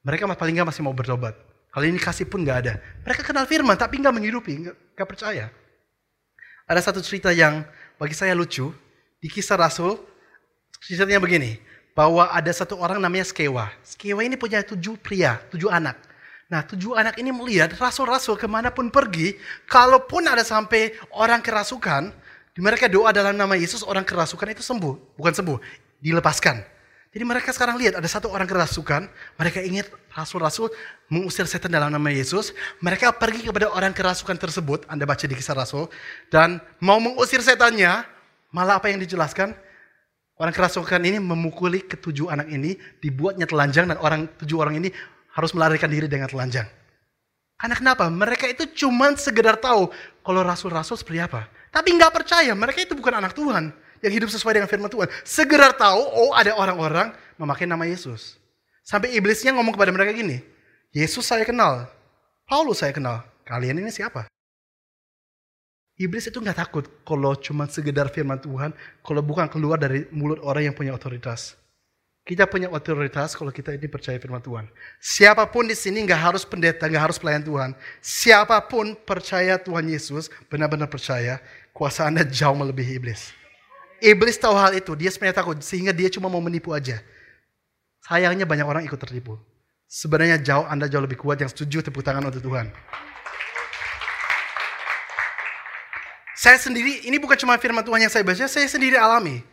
Mereka 0.08 0.24
paling 0.32 0.56
gak 0.56 0.72
masih 0.72 0.88
mau 0.88 0.96
bertobat. 0.96 1.51
Kali 1.72 1.88
ini 1.88 2.00
kasih 2.04 2.28
pun 2.28 2.44
gak 2.44 2.68
ada. 2.68 2.74
Mereka 3.08 3.24
kenal 3.24 3.48
firman 3.48 3.80
tapi 3.80 4.04
gak 4.04 4.12
menghidupi, 4.12 4.68
gak, 4.68 4.76
gak 5.00 5.08
percaya. 5.08 5.48
Ada 6.68 6.92
satu 6.92 7.00
cerita 7.00 7.32
yang 7.32 7.64
bagi 7.96 8.12
saya 8.12 8.36
lucu. 8.36 8.76
Di 9.22 9.32
kisah 9.32 9.56
Rasul, 9.56 9.96
ceritanya 10.84 11.24
begini. 11.24 11.56
Bahwa 11.96 12.28
ada 12.28 12.52
satu 12.52 12.76
orang 12.76 13.00
namanya 13.00 13.24
Skewa. 13.24 13.72
Skewa 13.88 14.20
ini 14.24 14.36
punya 14.36 14.64
tujuh 14.68 15.00
pria, 15.00 15.40
tujuh 15.48 15.72
anak. 15.72 15.96
Nah 16.52 16.68
tujuh 16.68 17.00
anak 17.00 17.16
ini 17.16 17.32
melihat 17.32 17.72
rasul-rasul 17.80 18.36
ke 18.36 18.44
mana 18.44 18.68
pun 18.76 18.92
pergi, 18.92 19.40
kalaupun 19.72 20.28
ada 20.28 20.44
sampai 20.44 20.92
orang 21.16 21.40
kerasukan, 21.40 22.12
mereka 22.60 22.92
doa 22.92 23.16
dalam 23.16 23.40
nama 23.40 23.56
Yesus, 23.56 23.80
orang 23.88 24.04
kerasukan 24.04 24.52
itu 24.52 24.60
sembuh. 24.60 25.16
Bukan 25.16 25.32
sembuh, 25.32 25.58
dilepaskan. 26.04 26.60
Jadi 27.12 27.28
mereka 27.28 27.52
sekarang 27.52 27.76
lihat 27.76 28.00
ada 28.00 28.08
satu 28.08 28.32
orang 28.32 28.48
kerasukan, 28.48 29.04
mereka 29.36 29.60
ingat 29.60 29.92
rasul-rasul 30.16 30.72
mengusir 31.12 31.44
setan 31.44 31.68
dalam 31.68 31.92
nama 31.92 32.08
Yesus. 32.08 32.56
Mereka 32.80 33.20
pergi 33.20 33.52
kepada 33.52 33.68
orang 33.68 33.92
kerasukan 33.92 34.40
tersebut, 34.40 34.88
Anda 34.88 35.04
baca 35.04 35.28
di 35.28 35.36
kisah 35.36 35.52
rasul, 35.52 35.92
dan 36.32 36.64
mau 36.80 37.04
mengusir 37.04 37.44
setannya, 37.44 38.08
malah 38.56 38.80
apa 38.80 38.88
yang 38.88 39.04
dijelaskan? 39.04 39.52
Orang 40.40 40.56
kerasukan 40.56 41.04
ini 41.04 41.20
memukuli 41.20 41.84
ketujuh 41.84 42.32
anak 42.32 42.48
ini, 42.48 42.80
dibuatnya 43.04 43.44
telanjang 43.44 43.92
dan 43.92 44.00
orang 44.00 44.32
tujuh 44.40 44.56
orang 44.64 44.80
ini 44.80 44.88
harus 45.36 45.52
melarikan 45.52 45.92
diri 45.92 46.08
dengan 46.08 46.32
telanjang. 46.32 46.66
Karena 47.60 47.76
kenapa? 47.76 48.08
Mereka 48.08 48.48
itu 48.56 48.88
cuma 48.88 49.12
sekedar 49.20 49.60
tahu 49.60 49.92
kalau 50.24 50.48
rasul-rasul 50.48 50.96
seperti 50.96 51.28
apa. 51.28 51.52
Tapi 51.76 51.92
nggak 51.92 52.24
percaya, 52.24 52.56
mereka 52.56 52.88
itu 52.88 52.96
bukan 52.96 53.20
anak 53.20 53.36
Tuhan 53.36 53.76
yang 54.02 54.14
hidup 54.14 54.30
sesuai 54.34 54.58
dengan 54.58 54.70
firman 54.70 54.90
Tuhan. 54.90 55.08
Sekedar 55.22 55.78
tahu, 55.78 56.02
oh 56.02 56.34
ada 56.34 56.58
orang-orang 56.58 57.14
memakai 57.38 57.70
nama 57.70 57.86
Yesus. 57.86 58.38
Sampai 58.82 59.14
iblisnya 59.14 59.54
ngomong 59.54 59.78
kepada 59.78 59.94
mereka 59.94 60.12
gini, 60.12 60.42
Yesus 60.92 61.24
saya 61.24 61.46
kenal, 61.46 61.88
Paulus 62.50 62.82
saya 62.84 62.92
kenal, 62.92 63.24
kalian 63.48 63.80
ini 63.80 63.94
siapa? 63.94 64.28
Iblis 66.02 66.34
itu 66.34 66.42
nggak 66.42 66.58
takut 66.58 66.86
kalau 67.06 67.38
cuma 67.38 67.70
sekedar 67.70 68.10
firman 68.10 68.42
Tuhan, 68.42 68.74
kalau 69.06 69.22
bukan 69.22 69.46
keluar 69.46 69.78
dari 69.78 70.10
mulut 70.10 70.42
orang 70.42 70.74
yang 70.74 70.76
punya 70.76 70.98
otoritas. 70.98 71.54
Kita 72.22 72.46
punya 72.46 72.70
otoritas 72.70 73.34
kalau 73.34 73.50
kita 73.50 73.74
ini 73.74 73.90
percaya 73.90 74.18
firman 74.18 74.42
Tuhan. 74.42 74.70
Siapa 75.02 75.46
pun 75.50 75.66
di 75.66 75.74
sini 75.74 76.06
nggak 76.06 76.22
harus 76.22 76.44
pendeta, 76.46 76.86
nggak 76.86 77.04
harus 77.10 77.18
pelayan 77.18 77.42
Tuhan. 77.42 77.74
Siapa 78.02 78.62
pun 78.66 78.94
percaya 78.94 79.58
Tuhan 79.58 79.90
Yesus, 79.90 80.30
benar-benar 80.50 80.90
percaya, 80.90 81.42
kuasa 81.74 82.06
Anda 82.06 82.22
jauh 82.22 82.54
melebihi 82.54 82.98
iblis. 83.02 83.41
Iblis 84.02 84.42
tahu 84.42 84.58
hal 84.58 84.74
itu, 84.74 84.98
dia 84.98 85.14
sebenarnya 85.14 85.46
takut, 85.46 85.62
sehingga 85.62 85.94
dia 85.94 86.10
cuma 86.10 86.26
mau 86.26 86.42
menipu 86.42 86.74
aja. 86.74 86.98
Sayangnya 88.02 88.50
banyak 88.50 88.66
orang 88.66 88.84
ikut 88.84 88.98
tertipu. 88.98 89.38
Sebenarnya 89.86 90.42
jauh 90.42 90.66
Anda 90.66 90.90
jauh 90.90 91.06
lebih 91.06 91.22
kuat 91.22 91.38
yang 91.38 91.54
setuju 91.54 91.86
tepuk 91.86 92.02
tangan 92.02 92.26
untuk 92.26 92.42
Tuhan. 92.42 92.74
Saya 96.34 96.58
sendiri, 96.58 97.06
ini 97.06 97.22
bukan 97.22 97.38
cuma 97.38 97.54
firman 97.62 97.86
Tuhan 97.86 98.02
yang 98.02 98.10
saya 98.10 98.26
baca, 98.26 98.50
saya 98.50 98.66
sendiri 98.66 98.98
alami. 98.98 99.46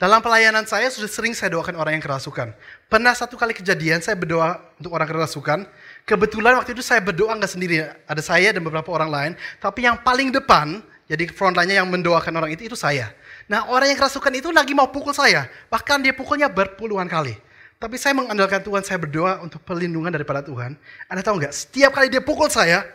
Dalam 0.00 0.24
pelayanan 0.24 0.64
saya 0.64 0.88
sudah 0.88 1.06
sering 1.06 1.36
saya 1.36 1.52
doakan 1.52 1.76
orang 1.76 1.94
yang 1.94 2.02
kerasukan. 2.02 2.56
Pernah 2.88 3.12
satu 3.12 3.36
kali 3.36 3.52
kejadian 3.52 4.00
saya 4.00 4.16
berdoa 4.16 4.58
untuk 4.80 4.96
orang 4.96 5.06
kerasukan. 5.06 5.68
Kebetulan 6.08 6.58
waktu 6.58 6.72
itu 6.72 6.82
saya 6.82 7.04
berdoa 7.04 7.36
nggak 7.36 7.52
sendiri, 7.52 7.86
ada 8.08 8.22
saya 8.24 8.50
dan 8.50 8.64
beberapa 8.64 8.90
orang 8.90 9.10
lain. 9.12 9.32
Tapi 9.60 9.86
yang 9.86 10.00
paling 10.00 10.32
depan, 10.32 10.80
jadi 11.06 11.28
frontline 11.30 11.76
yang 11.76 11.86
mendoakan 11.86 12.34
orang 12.34 12.50
itu 12.50 12.66
itu 12.66 12.74
saya. 12.74 13.14
Nah 13.50 13.70
orang 13.70 13.90
yang 13.94 13.98
kerasukan 13.98 14.32
itu 14.34 14.48
lagi 14.50 14.74
mau 14.74 14.90
pukul 14.90 15.14
saya, 15.14 15.46
bahkan 15.72 15.98
dia 15.98 16.14
pukulnya 16.14 16.46
berpuluhan 16.50 17.06
kali. 17.06 17.34
Tapi 17.82 17.98
saya 17.98 18.14
mengandalkan 18.14 18.62
Tuhan, 18.62 18.86
saya 18.86 18.94
berdoa 19.02 19.42
untuk 19.42 19.58
perlindungan 19.66 20.14
daripada 20.14 20.38
Tuhan. 20.38 20.78
Anda 21.10 21.22
tahu 21.26 21.42
nggak? 21.42 21.50
Setiap 21.50 21.90
kali 21.90 22.06
dia 22.06 22.22
pukul 22.22 22.46
saya, 22.46 22.86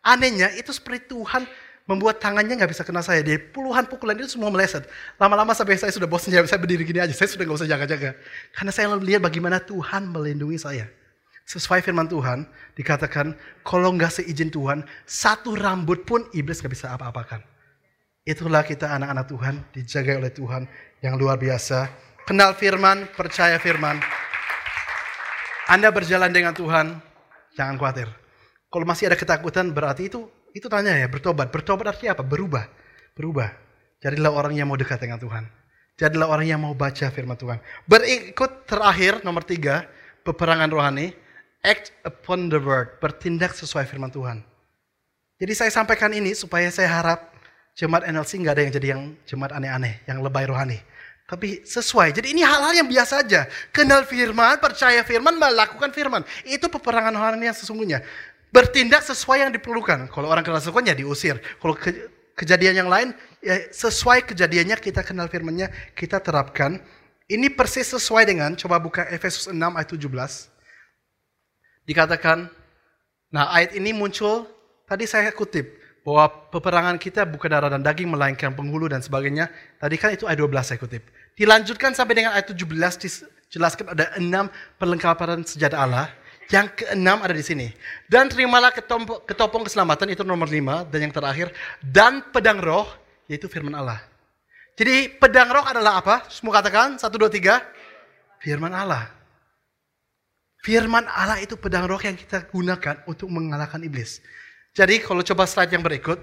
anehnya 0.00 0.48
itu 0.56 0.72
seperti 0.72 1.12
Tuhan 1.12 1.44
membuat 1.84 2.24
tangannya 2.24 2.56
nggak 2.56 2.72
bisa 2.72 2.80
kena 2.80 3.04
saya. 3.04 3.20
Dia 3.20 3.36
puluhan 3.36 3.84
pukulan 3.84 4.16
itu 4.16 4.32
semua 4.32 4.48
meleset. 4.48 4.88
Lama-lama 5.20 5.52
sampai 5.52 5.76
saya 5.76 5.92
sudah 5.92 6.08
bosan, 6.08 6.32
saya 6.32 6.56
berdiri 6.56 6.88
gini 6.88 7.04
aja. 7.04 7.12
Saya 7.12 7.28
sudah 7.28 7.44
nggak 7.44 7.58
usah 7.60 7.68
jaga-jaga. 7.68 8.16
Karena 8.56 8.72
saya 8.72 8.96
lihat 8.96 9.20
bagaimana 9.20 9.60
Tuhan 9.60 10.08
melindungi 10.08 10.56
saya. 10.56 10.88
Sesuai 11.44 11.82
firman 11.82 12.06
Tuhan, 12.06 12.46
dikatakan 12.78 13.34
kalau 13.66 13.90
nggak 13.92 14.22
seizin 14.22 14.54
Tuhan, 14.54 14.86
satu 15.02 15.58
rambut 15.58 16.06
pun 16.06 16.22
iblis 16.30 16.62
nggak 16.62 16.72
bisa 16.72 16.94
apa-apakan. 16.94 17.42
Itulah 18.28 18.60
kita 18.60 18.92
anak-anak 19.00 19.26
Tuhan, 19.32 19.54
dijaga 19.72 20.12
oleh 20.20 20.32
Tuhan 20.32 20.62
yang 21.00 21.16
luar 21.16 21.40
biasa. 21.40 21.88
Kenal 22.28 22.52
firman, 22.52 23.08
percaya 23.16 23.56
firman. 23.56 23.96
Anda 25.66 25.88
berjalan 25.88 26.28
dengan 26.28 26.52
Tuhan, 26.52 27.00
jangan 27.56 27.80
khawatir. 27.80 28.12
Kalau 28.68 28.84
masih 28.84 29.08
ada 29.08 29.16
ketakutan, 29.16 29.72
berarti 29.72 30.12
itu 30.12 30.28
itu 30.52 30.66
tanya 30.68 30.94
ya, 30.94 31.08
bertobat. 31.08 31.48
Bertobat 31.48 31.96
artinya 31.96 32.18
apa? 32.18 32.24
Berubah. 32.26 32.66
Berubah. 33.16 33.50
Jadilah 34.04 34.32
orang 34.34 34.52
yang 34.58 34.68
mau 34.68 34.76
dekat 34.76 35.00
dengan 35.00 35.16
Tuhan. 35.16 35.46
Jadilah 35.96 36.28
orang 36.28 36.46
yang 36.48 36.60
mau 36.60 36.72
baca 36.76 37.06
firman 37.12 37.36
Tuhan. 37.36 37.60
Berikut 37.88 38.64
terakhir, 38.68 39.20
nomor 39.24 39.44
tiga, 39.44 39.88
peperangan 40.26 40.68
rohani. 40.68 41.12
Act 41.60 41.92
upon 42.02 42.48
the 42.48 42.60
word. 42.60 43.00
Bertindak 43.00 43.52
sesuai 43.52 43.84
firman 43.88 44.08
Tuhan. 44.12 44.40
Jadi 45.40 45.52
saya 45.56 45.70
sampaikan 45.72 46.12
ini 46.12 46.36
supaya 46.36 46.68
saya 46.68 46.88
harap 46.88 47.29
jemaat 47.80 48.04
NLC 48.04 48.44
nggak 48.44 48.52
ada 48.52 48.62
yang 48.68 48.72
jadi 48.76 48.86
yang 48.92 49.02
jemaat 49.24 49.56
aneh-aneh, 49.56 50.04
yang 50.04 50.20
lebay 50.20 50.44
rohani. 50.44 50.76
Tapi 51.24 51.64
sesuai. 51.64 52.12
Jadi 52.12 52.36
ini 52.36 52.42
hal-hal 52.44 52.84
yang 52.84 52.88
biasa 52.90 53.24
aja. 53.24 53.46
Kenal 53.70 54.04
firman, 54.04 54.60
percaya 54.60 55.00
firman, 55.06 55.38
melakukan 55.38 55.94
firman. 55.94 56.26
Itu 56.42 56.66
peperangan 56.68 57.14
rohani 57.14 57.48
yang 57.48 57.56
sesungguhnya 57.56 58.02
bertindak 58.50 59.06
sesuai 59.06 59.46
yang 59.46 59.50
diperlukan. 59.54 60.10
Kalau 60.10 60.26
orang 60.28 60.42
kerasukan 60.44 60.82
ya 60.82 60.94
diusir. 60.94 61.38
Kalau 61.62 61.74
ke, 61.74 62.10
kejadian 62.34 62.84
yang 62.84 62.90
lain, 62.90 63.14
ya 63.40 63.70
sesuai 63.70 64.26
kejadiannya 64.26 64.76
kita 64.78 65.06
kenal 65.06 65.30
firmannya, 65.30 65.70
kita 65.94 66.18
terapkan. 66.20 66.82
Ini 67.30 67.46
persis 67.54 67.86
sesuai 67.94 68.26
dengan, 68.26 68.58
coba 68.58 68.82
buka 68.82 69.06
Efesus 69.06 69.46
6 69.46 69.54
ayat 69.54 69.86
17. 69.86 70.50
Dikatakan, 71.86 72.50
nah 73.30 73.54
ayat 73.54 73.78
ini 73.78 73.94
muncul, 73.94 74.50
tadi 74.82 75.06
saya 75.06 75.30
kutip, 75.30 75.79
bahwa 76.10 76.26
peperangan 76.50 76.98
kita 76.98 77.22
bukan 77.22 77.46
darah 77.54 77.70
dan 77.70 77.86
daging, 77.86 78.10
melainkan 78.10 78.50
penghulu 78.50 78.90
dan 78.90 78.98
sebagainya. 78.98 79.46
Tadi 79.78 79.94
kan 79.94 80.10
itu 80.10 80.26
ayat 80.26 80.42
12 80.42 80.66
saya 80.66 80.78
kutip. 80.82 81.06
Dilanjutkan 81.38 81.94
sampai 81.94 82.18
dengan 82.18 82.34
ayat 82.34 82.50
17, 82.50 82.66
dijelaskan 83.46 83.94
ada 83.94 84.10
enam 84.18 84.50
perlengkapan 84.74 85.46
senjata 85.46 85.78
Allah 85.78 86.10
yang 86.50 86.66
keenam 86.74 87.22
ada 87.22 87.30
di 87.30 87.46
sini. 87.46 87.70
Dan 88.10 88.26
terimalah 88.26 88.74
ketopong, 88.74 89.22
ketopong 89.22 89.62
keselamatan 89.70 90.10
itu 90.10 90.26
nomor 90.26 90.50
lima. 90.50 90.82
Dan 90.82 91.06
yang 91.06 91.14
terakhir, 91.14 91.54
dan 91.78 92.26
pedang 92.34 92.58
roh, 92.58 92.90
yaitu 93.30 93.46
firman 93.46 93.78
Allah. 93.78 94.02
Jadi 94.74 95.14
pedang 95.14 95.46
roh 95.46 95.62
adalah 95.62 96.02
apa? 96.02 96.26
Semua 96.26 96.58
katakan, 96.58 96.98
satu, 96.98 97.22
dua, 97.22 97.30
tiga. 97.30 97.62
Firman 98.42 98.74
Allah. 98.74 99.14
Firman 100.66 101.06
Allah 101.06 101.38
itu 101.38 101.54
pedang 101.54 101.86
roh 101.86 102.02
yang 102.02 102.18
kita 102.18 102.50
gunakan 102.50 102.98
untuk 103.06 103.30
mengalahkan 103.30 103.78
iblis. 103.86 104.18
Jadi 104.74 105.02
kalau 105.02 105.22
coba 105.26 105.46
slide 105.46 105.72
yang 105.74 105.82
berikut. 105.82 106.18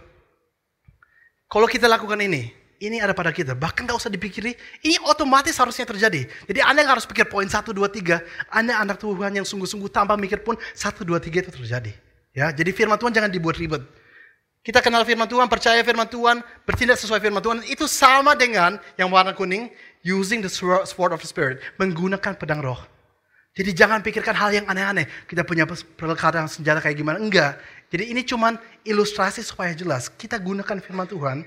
Kalau 1.47 1.67
kita 1.67 1.87
lakukan 1.87 2.19
ini, 2.19 2.51
ini 2.83 2.99
ada 2.99 3.15
pada 3.15 3.31
kita. 3.31 3.55
Bahkan 3.55 3.87
gak 3.87 3.97
usah 3.97 4.11
dipikiri, 4.11 4.53
ini 4.83 4.99
otomatis 5.07 5.55
harusnya 5.55 5.87
terjadi. 5.87 6.27
Jadi 6.27 6.59
Anda 6.59 6.83
yang 6.83 6.99
harus 6.99 7.07
pikir 7.07 7.31
poin 7.31 7.47
1, 7.47 7.71
2, 7.71 7.87
3. 7.87 8.19
Anda 8.51 8.83
anak 8.83 8.99
Tuhan 8.99 9.31
yang 9.31 9.47
sungguh-sungguh 9.47 9.87
tanpa 9.87 10.19
mikir 10.19 10.43
pun 10.43 10.59
1, 10.59 11.07
2, 11.07 11.17
3 11.23 11.43
itu 11.47 11.51
terjadi. 11.51 11.93
Ya, 12.35 12.51
jadi 12.51 12.69
firman 12.75 12.99
Tuhan 12.99 13.15
jangan 13.15 13.31
dibuat 13.31 13.57
ribet. 13.57 13.81
Kita 14.61 14.83
kenal 14.83 15.07
firman 15.07 15.31
Tuhan, 15.31 15.47
percaya 15.47 15.79
firman 15.79 16.11
Tuhan, 16.11 16.43
bertindak 16.67 16.99
sesuai 16.99 17.23
firman 17.23 17.39
Tuhan, 17.39 17.63
itu 17.71 17.87
sama 17.87 18.35
dengan 18.35 18.75
yang 18.99 19.07
warna 19.07 19.31
kuning, 19.31 19.71
using 20.03 20.43
the 20.43 20.51
sword 20.51 21.15
of 21.15 21.23
the 21.23 21.29
spirit, 21.29 21.63
menggunakan 21.79 22.35
pedang 22.35 22.59
roh. 22.59 22.77
Jadi 23.57 23.73
jangan 23.73 24.05
pikirkan 24.05 24.37
hal 24.37 24.53
yang 24.53 24.65
aneh-aneh. 24.69 25.09
Kita 25.25 25.41
punya 25.41 25.65
perlengkapan 25.65 26.45
senjata 26.45 26.77
kayak 26.77 26.93
gimana. 26.93 27.17
Enggak. 27.17 27.57
Jadi 27.89 28.13
ini 28.13 28.21
cuman 28.21 28.53
ilustrasi 28.85 29.41
supaya 29.41 29.73
jelas. 29.73 30.13
Kita 30.13 30.37
gunakan 30.37 30.77
firman 30.77 31.09
Tuhan, 31.09 31.41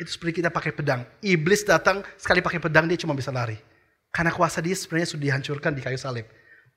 itu 0.00 0.08
seperti 0.08 0.40
kita 0.40 0.48
pakai 0.48 0.72
pedang. 0.72 1.04
Iblis 1.20 1.68
datang, 1.68 2.00
sekali 2.16 2.40
pakai 2.40 2.64
pedang 2.64 2.88
dia 2.88 2.96
cuma 2.96 3.12
bisa 3.12 3.28
lari. 3.28 3.60
Karena 4.08 4.32
kuasa 4.32 4.64
dia 4.64 4.72
sebenarnya 4.72 5.12
sudah 5.12 5.22
dihancurkan 5.28 5.76
di 5.76 5.84
kayu 5.84 6.00
salib. 6.00 6.24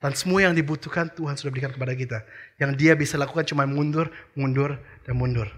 Dan 0.04 0.12
semua 0.12 0.44
yang 0.44 0.52
dibutuhkan 0.52 1.08
Tuhan 1.08 1.32
sudah 1.32 1.48
berikan 1.48 1.72
kepada 1.72 1.96
kita. 1.96 2.20
Yang 2.60 2.70
dia 2.76 2.92
bisa 2.92 3.16
lakukan 3.16 3.48
cuma 3.48 3.64
mundur, 3.64 4.12
mundur, 4.36 4.76
dan 5.08 5.16
mundur. 5.16 5.48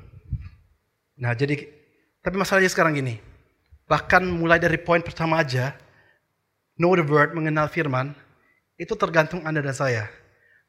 Nah 1.18 1.34
jadi, 1.34 1.66
tapi 2.22 2.38
masalahnya 2.38 2.70
sekarang 2.70 2.94
gini. 2.94 3.18
Bahkan 3.90 4.22
mulai 4.22 4.62
dari 4.62 4.78
poin 4.78 5.02
pertama 5.02 5.42
aja, 5.42 5.74
know 6.78 6.94
the 6.94 7.02
word, 7.02 7.34
mengenal 7.34 7.66
firman, 7.66 8.14
itu 8.76 8.92
tergantung 8.96 9.44
Anda 9.44 9.64
dan 9.64 9.76
saya. 9.76 10.04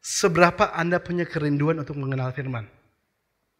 Seberapa 0.00 0.72
Anda 0.72 1.00
punya 1.00 1.28
kerinduan 1.28 1.80
untuk 1.80 1.96
mengenal 2.00 2.32
firman. 2.32 2.64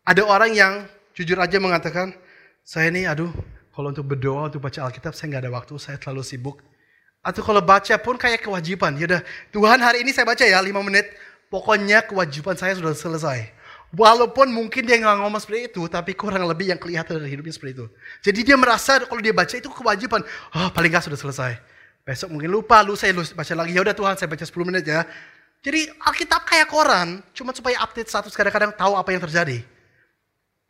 Ada 0.09 0.25
orang 0.25 0.57
yang 0.57 0.73
jujur 1.13 1.37
aja 1.37 1.61
mengatakan, 1.61 2.17
saya 2.65 2.89
ini 2.89 3.05
aduh, 3.05 3.29
kalau 3.77 3.93
untuk 3.93 4.09
berdoa, 4.09 4.49
untuk 4.49 4.65
baca 4.65 4.89
Alkitab, 4.89 5.13
saya 5.13 5.37
nggak 5.37 5.43
ada 5.45 5.53
waktu, 5.53 5.75
saya 5.77 6.01
terlalu 6.01 6.25
sibuk. 6.25 6.57
Atau 7.21 7.45
kalau 7.45 7.61
baca 7.61 7.93
pun 8.01 8.17
kayak 8.17 8.41
kewajiban. 8.41 8.97
Yaudah, 8.97 9.21
Tuhan 9.53 9.79
hari 9.85 10.01
ini 10.07 10.17
saya 10.17 10.25
baca 10.25 10.41
ya 10.47 10.59
5 10.63 10.73
menit. 10.81 11.13
Pokoknya 11.53 12.05
kewajiban 12.05 12.57
saya 12.57 12.77
sudah 12.77 12.93
selesai. 12.97 13.53
Walaupun 13.93 14.53
mungkin 14.53 14.85
dia 14.85 15.01
nggak 15.01 15.17
ngomong 15.17 15.41
seperti 15.41 15.73
itu, 15.73 15.83
tapi 15.89 16.13
kurang 16.13 16.45
lebih 16.45 16.69
yang 16.69 16.77
kelihatan 16.77 17.17
dari 17.21 17.33
hidupnya 17.33 17.57
seperti 17.57 17.73
itu. 17.81 17.87
Jadi 18.21 18.41
dia 18.45 18.57
merasa 18.61 19.01
kalau 19.01 19.21
dia 19.25 19.33
baca 19.33 19.55
itu 19.57 19.69
kewajiban. 19.73 20.21
Oh 20.53 20.69
paling 20.73 20.93
nggak 20.93 21.09
sudah 21.09 21.17
selesai. 21.17 21.57
Besok 22.09 22.33
mungkin 22.33 22.49
lupa, 22.49 22.81
lu 22.81 22.97
saya 22.97 23.13
baca 23.13 23.53
lagi. 23.53 23.77
Ya 23.77 23.85
udah 23.85 23.93
Tuhan 23.93 24.17
saya 24.17 24.33
baca 24.33 24.41
10 24.41 24.65
menit 24.65 24.89
ya. 24.89 25.05
Jadi 25.61 25.93
Alkitab 26.01 26.49
kayak 26.49 26.73
koran, 26.73 27.21
cuma 27.37 27.53
supaya 27.53 27.85
update 27.85 28.09
status 28.09 28.33
kadang-kadang 28.33 28.73
tahu 28.73 28.97
apa 28.97 29.13
yang 29.13 29.21
terjadi. 29.21 29.61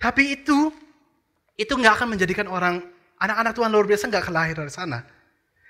Tapi 0.02 0.34
itu, 0.34 0.74
itu 1.54 1.70
nggak 1.70 2.02
akan 2.02 2.18
menjadikan 2.18 2.50
orang, 2.50 2.82
anak-anak 3.22 3.54
Tuhan 3.54 3.70
luar 3.70 3.86
biasa 3.86 4.10
nggak 4.10 4.34
lahir 4.34 4.58
dari 4.58 4.72
sana. 4.74 5.06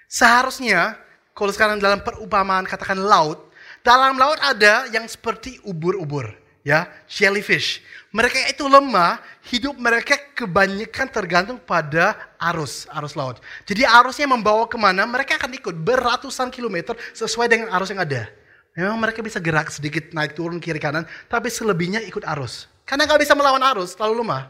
Seharusnya, 0.08 0.96
kalau 1.36 1.52
sekarang 1.52 1.76
dalam 1.76 2.00
perumpamaan 2.00 2.64
katakan 2.64 2.96
laut, 2.96 3.52
dalam 3.84 4.16
laut 4.16 4.40
ada 4.40 4.88
yang 4.88 5.04
seperti 5.04 5.60
ubur-ubur, 5.68 6.32
ya, 6.68 6.84
jellyfish. 7.08 7.80
Mereka 8.12 8.52
itu 8.52 8.68
lemah, 8.68 9.20
hidup 9.48 9.76
mereka 9.80 10.16
kebanyakan 10.36 11.06
tergantung 11.08 11.58
pada 11.60 12.16
arus, 12.52 12.84
arus 12.92 13.16
laut. 13.16 13.40
Jadi 13.64 13.88
arusnya 13.88 14.28
membawa 14.28 14.68
ke 14.68 14.76
mana, 14.76 15.08
mereka 15.08 15.40
akan 15.40 15.56
ikut 15.56 15.76
beratusan 15.80 16.52
kilometer 16.52 16.92
sesuai 17.16 17.48
dengan 17.48 17.72
arus 17.72 17.88
yang 17.92 18.04
ada. 18.04 18.28
Memang 18.76 19.00
mereka 19.00 19.24
bisa 19.24 19.40
gerak 19.40 19.72
sedikit 19.72 20.12
naik 20.12 20.36
turun 20.36 20.60
kiri 20.60 20.80
kanan, 20.80 21.08
tapi 21.28 21.48
selebihnya 21.48 22.04
ikut 22.04 22.24
arus. 22.36 22.68
Karena 22.84 23.08
nggak 23.08 23.20
bisa 23.20 23.32
melawan 23.36 23.60
arus, 23.76 23.96
terlalu 23.96 24.24
lemah. 24.24 24.48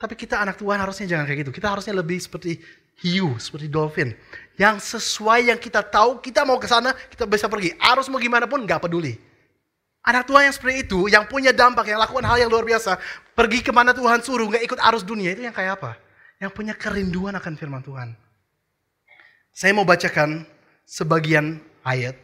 Tapi 0.00 0.16
kita 0.16 0.40
anak 0.40 0.56
Tuhan 0.56 0.80
harusnya 0.80 1.04
jangan 1.04 1.28
kayak 1.28 1.44
gitu. 1.44 1.52
Kita 1.52 1.68
harusnya 1.68 1.92
lebih 1.96 2.16
seperti 2.16 2.60
hiu, 3.04 3.36
seperti 3.36 3.68
dolphin. 3.68 4.16
Yang 4.56 4.96
sesuai 4.96 5.52
yang 5.52 5.60
kita 5.60 5.80
tahu, 5.84 6.20
kita 6.20 6.44
mau 6.44 6.56
ke 6.60 6.68
sana, 6.68 6.92
kita 6.92 7.24
bisa 7.24 7.48
pergi. 7.48 7.76
Arus 7.76 8.08
mau 8.12 8.20
gimana 8.20 8.44
pun 8.48 8.64
nggak 8.64 8.84
peduli. 8.84 9.29
Anak 10.00 10.24
Tuhan 10.24 10.48
yang 10.48 10.54
seperti 10.56 10.76
itu, 10.88 11.00
yang 11.12 11.28
punya 11.28 11.52
dampak, 11.52 11.84
yang 11.92 12.00
lakukan 12.00 12.24
hal 12.24 12.40
yang 12.40 12.48
luar 12.48 12.64
biasa, 12.64 12.96
pergi 13.36 13.60
ke 13.60 13.68
mana 13.68 13.92
Tuhan 13.92 14.24
suruh, 14.24 14.48
nggak 14.48 14.64
ikut 14.64 14.80
arus 14.80 15.04
dunia, 15.04 15.36
itu 15.36 15.44
yang 15.44 15.52
kayak 15.52 15.76
apa? 15.76 16.00
Yang 16.40 16.52
punya 16.56 16.72
kerinduan 16.72 17.36
akan 17.36 17.52
firman 17.52 17.84
Tuhan. 17.84 18.16
Saya 19.52 19.76
mau 19.76 19.84
bacakan 19.84 20.48
sebagian 20.88 21.60
ayat. 21.84 22.16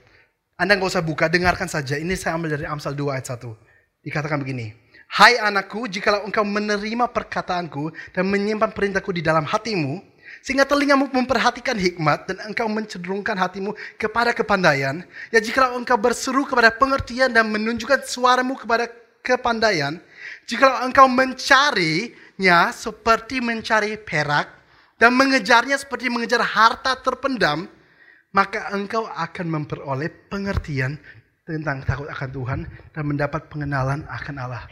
Anda 0.57 0.73
nggak 0.81 0.89
usah 0.89 1.05
buka, 1.05 1.29
dengarkan 1.29 1.69
saja. 1.69 2.01
Ini 2.01 2.17
saya 2.17 2.41
ambil 2.41 2.57
dari 2.57 2.65
Amsal 2.65 2.97
2 2.97 3.13
ayat 3.13 3.29
1. 3.29 3.45
Dikatakan 4.01 4.41
begini. 4.41 4.73
Hai 5.13 5.37
anakku, 5.37 5.85
jikalau 5.85 6.25
engkau 6.25 6.43
menerima 6.49 7.13
perkataanku 7.13 7.93
dan 8.17 8.25
menyimpan 8.27 8.73
perintahku 8.73 9.13
di 9.13 9.21
dalam 9.21 9.45
hatimu, 9.45 10.01
sehingga 10.47 10.63
telingamu 10.63 11.11
memperhatikan 11.11 11.75
hikmat 11.75 12.31
dan 12.31 12.39
engkau 12.47 12.71
mencenderungkan 12.71 13.35
hatimu 13.35 13.75
kepada 13.99 14.31
kepandaian. 14.31 15.03
Ya 15.35 15.43
jika 15.43 15.75
engkau 15.75 15.99
berseru 15.99 16.47
kepada 16.47 16.71
pengertian 16.71 17.35
dan 17.35 17.51
menunjukkan 17.51 18.07
suaramu 18.07 18.55
kepada 18.55 18.87
kepandaian. 19.27 19.99
Jika 20.47 20.87
engkau 20.87 21.11
mencarinya 21.11 22.71
seperti 22.71 23.43
mencari 23.43 23.99
perak 23.99 24.47
dan 25.03 25.19
mengejarnya 25.19 25.83
seperti 25.83 26.07
mengejar 26.07 26.39
harta 26.47 26.95
terpendam. 26.95 27.67
Maka 28.31 28.71
engkau 28.71 29.09
akan 29.09 29.47
memperoleh 29.49 30.13
pengertian 30.29 31.01
tentang 31.43 31.83
takut 31.83 32.07
akan 32.07 32.31
Tuhan 32.31 32.61
dan 32.95 33.03
mendapat 33.03 33.49
pengenalan 33.51 34.05
akan 34.07 34.35
Allah. 34.37 34.69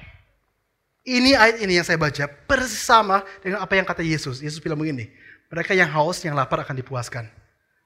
Ini 1.03 1.33
ayat 1.33 1.57
ini 1.65 1.81
yang 1.81 1.87
saya 1.89 1.97
baca 1.97 2.29
persis 2.29 2.85
dengan 3.41 3.65
apa 3.65 3.73
yang 3.73 3.89
kata 3.89 4.05
Yesus. 4.05 4.45
Yesus 4.45 4.61
bilang 4.61 4.77
begini, 4.77 5.09
mereka 5.53 5.73
yang 5.77 5.91
haus, 5.91 6.23
yang 6.25 6.35
lapar 6.37 6.63
akan 6.63 6.77
dipuaskan. 6.79 7.29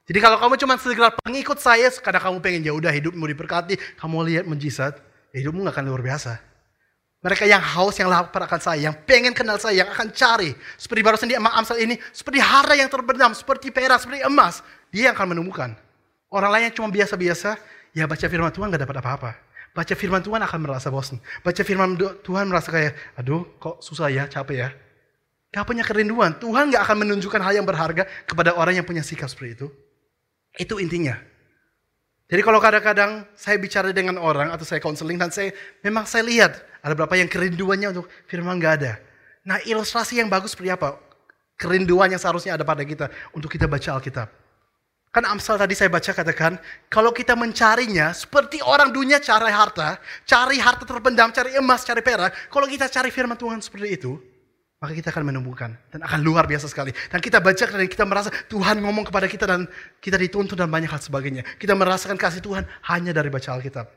Jadi 0.09 0.19
kalau 0.25 0.41
kamu 0.41 0.57
cuma 0.57 0.75
segera 0.81 1.13
pengikut 1.13 1.61
saya, 1.61 1.93
karena 2.01 2.17
kamu 2.17 2.41
pengen 2.41 2.61
ya 2.65 2.73
udah 2.73 2.89
hidupmu 2.89 3.29
diberkati, 3.29 3.77
kamu 4.01 4.17
lihat 4.25 4.45
mujizat, 4.49 4.97
ya 5.37 5.45
hidupmu 5.45 5.69
gak 5.69 5.77
akan 5.77 5.85
luar 5.85 6.01
biasa. 6.01 6.41
Mereka 7.21 7.45
yang 7.45 7.61
haus, 7.61 7.99
yang 8.01 8.09
lapar 8.09 8.49
akan 8.49 8.57
saya, 8.63 8.89
yang 8.89 8.97
pengen 9.05 9.37
kenal 9.37 9.61
saya, 9.61 9.85
yang 9.85 9.91
akan 9.93 10.09
cari. 10.15 10.57
Seperti 10.81 11.01
barusan 11.05 11.29
di 11.29 11.37
Emang 11.37 11.53
Amsal 11.53 11.83
ini, 11.85 12.01
seperti 12.15 12.41
harta 12.41 12.73
yang 12.73 12.89
terbendam, 12.89 13.37
seperti 13.37 13.69
perak, 13.69 14.01
seperti 14.01 14.25
emas. 14.25 14.65
Dia 14.89 15.13
yang 15.13 15.15
akan 15.19 15.37
menemukan. 15.37 15.77
Orang 16.33 16.57
lain 16.57 16.73
yang 16.73 16.77
cuma 16.79 16.89
biasa-biasa, 16.89 17.61
ya 17.93 18.09
baca 18.09 18.25
firman 18.25 18.49
Tuhan 18.49 18.73
gak 18.73 18.89
dapat 18.89 18.97
apa-apa. 19.05 19.31
Baca 19.77 19.93
firman 19.93 20.25
Tuhan 20.25 20.41
akan 20.41 20.59
merasa 20.65 20.89
bosan. 20.89 21.21
Baca 21.45 21.61
firman 21.61 22.01
Tuhan 22.25 22.49
merasa 22.49 22.73
kayak, 22.73 22.97
aduh 23.21 23.45
kok 23.61 23.85
susah 23.85 24.09
ya, 24.09 24.25
capek 24.25 24.57
ya. 24.57 24.69
Gak 25.49 25.65
punya 25.65 25.81
kerinduan. 25.81 26.37
Tuhan 26.37 26.69
gak 26.69 26.83
akan 26.85 26.97
menunjukkan 27.09 27.41
hal 27.41 27.53
yang 27.57 27.67
berharga 27.67 28.05
kepada 28.29 28.53
orang 28.53 28.81
yang 28.81 28.87
punya 28.87 29.01
sikap 29.01 29.33
seperti 29.33 29.65
itu. 29.65 29.67
Itu 30.61 30.77
intinya. 30.77 31.17
Jadi 32.29 32.45
kalau 32.45 32.61
kadang-kadang 32.61 33.25
saya 33.33 33.57
bicara 33.57 33.89
dengan 33.89 34.21
orang 34.21 34.53
atau 34.53 34.69
saya 34.69 34.85
konseling 34.85 35.17
dan 35.17 35.33
saya 35.33 35.57
memang 35.81 36.05
saya 36.05 36.29
lihat 36.29 36.61
ada 36.85 36.93
berapa 36.93 37.17
yang 37.17 37.25
kerinduannya 37.25 37.97
untuk 37.97 38.13
firman 38.29 38.61
gak 38.61 38.85
ada. 38.85 38.93
Nah 39.49 39.57
ilustrasi 39.65 40.21
yang 40.21 40.29
bagus 40.29 40.53
seperti 40.53 40.69
apa? 40.77 41.01
Kerinduan 41.57 42.13
yang 42.13 42.21
seharusnya 42.21 42.61
ada 42.61 42.69
pada 42.69 42.85
kita 42.85 43.09
untuk 43.33 43.49
kita 43.49 43.65
baca 43.65 43.97
Alkitab. 43.97 44.29
Kan 45.09 45.25
Amsal 45.25 45.57
tadi 45.57 45.73
saya 45.73 45.89
baca 45.89 46.13
katakan, 46.13 46.61
kalau 46.93 47.17
kita 47.17 47.33
mencarinya 47.33 48.13
seperti 48.13 48.61
orang 48.61 48.93
dunia 48.93 49.17
cari 49.17 49.49
harta, 49.49 49.97
cari 50.29 50.61
harta 50.61 50.85
terpendam, 50.85 51.33
cari 51.33 51.57
emas, 51.57 51.81
cari 51.81 52.05
perak. 52.05 52.53
Kalau 52.53 52.69
kita 52.69 52.93
cari 52.93 53.09
firman 53.09 53.41
Tuhan 53.41 53.65
seperti 53.65 53.89
itu, 53.97 54.21
maka 54.79 54.95
kita 54.95 55.11
akan 55.11 55.35
menemukan 55.35 55.74
dan 55.91 56.01
akan 56.07 56.20
luar 56.22 56.47
biasa 56.47 56.70
sekali. 56.70 56.95
Dan 57.11 57.18
kita 57.18 57.43
baca 57.43 57.64
dan 57.66 57.91
kita 57.91 58.07
merasa 58.07 58.31
Tuhan 58.47 58.79
ngomong 58.79 59.11
kepada 59.11 59.26
kita 59.26 59.45
dan 59.51 59.66
kita 59.99 60.14
dituntun 60.14 60.55
dan 60.55 60.70
banyak 60.70 60.87
hal 60.87 61.03
sebagainya. 61.03 61.43
Kita 61.59 61.74
merasakan 61.74 62.14
kasih 62.14 62.39
Tuhan 62.39 62.62
hanya 62.87 63.11
dari 63.11 63.26
baca 63.26 63.59
Alkitab. 63.59 63.91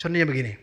Contohnya 0.00 0.24
begini. 0.24 0.56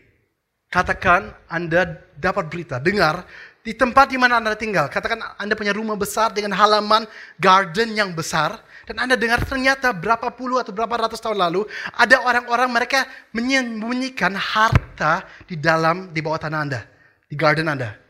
Katakan 0.72 1.30
Anda 1.46 2.02
dapat 2.18 2.48
berita, 2.50 2.82
dengar 2.82 3.28
di 3.62 3.76
tempat 3.76 4.10
di 4.10 4.18
mana 4.18 4.42
Anda 4.42 4.58
tinggal. 4.58 4.90
Katakan 4.90 5.38
Anda 5.38 5.54
punya 5.54 5.70
rumah 5.70 5.94
besar 5.94 6.34
dengan 6.34 6.58
halaman 6.58 7.06
garden 7.38 7.94
yang 7.94 8.10
besar. 8.18 8.58
Dan 8.82 8.98
Anda 8.98 9.14
dengar 9.14 9.46
ternyata 9.46 9.94
berapa 9.94 10.34
puluh 10.34 10.58
atau 10.58 10.74
berapa 10.74 10.98
ratus 10.98 11.22
tahun 11.22 11.38
lalu 11.38 11.62
ada 11.94 12.18
orang-orang 12.26 12.66
mereka 12.74 13.06
menyembunyikan 13.30 14.34
harta 14.34 15.22
di 15.46 15.54
dalam, 15.54 16.10
di 16.10 16.18
bawah 16.18 16.42
tanah 16.42 16.58
Anda. 16.58 16.80
Di 17.30 17.38
garden 17.38 17.70
Anda 17.70 18.02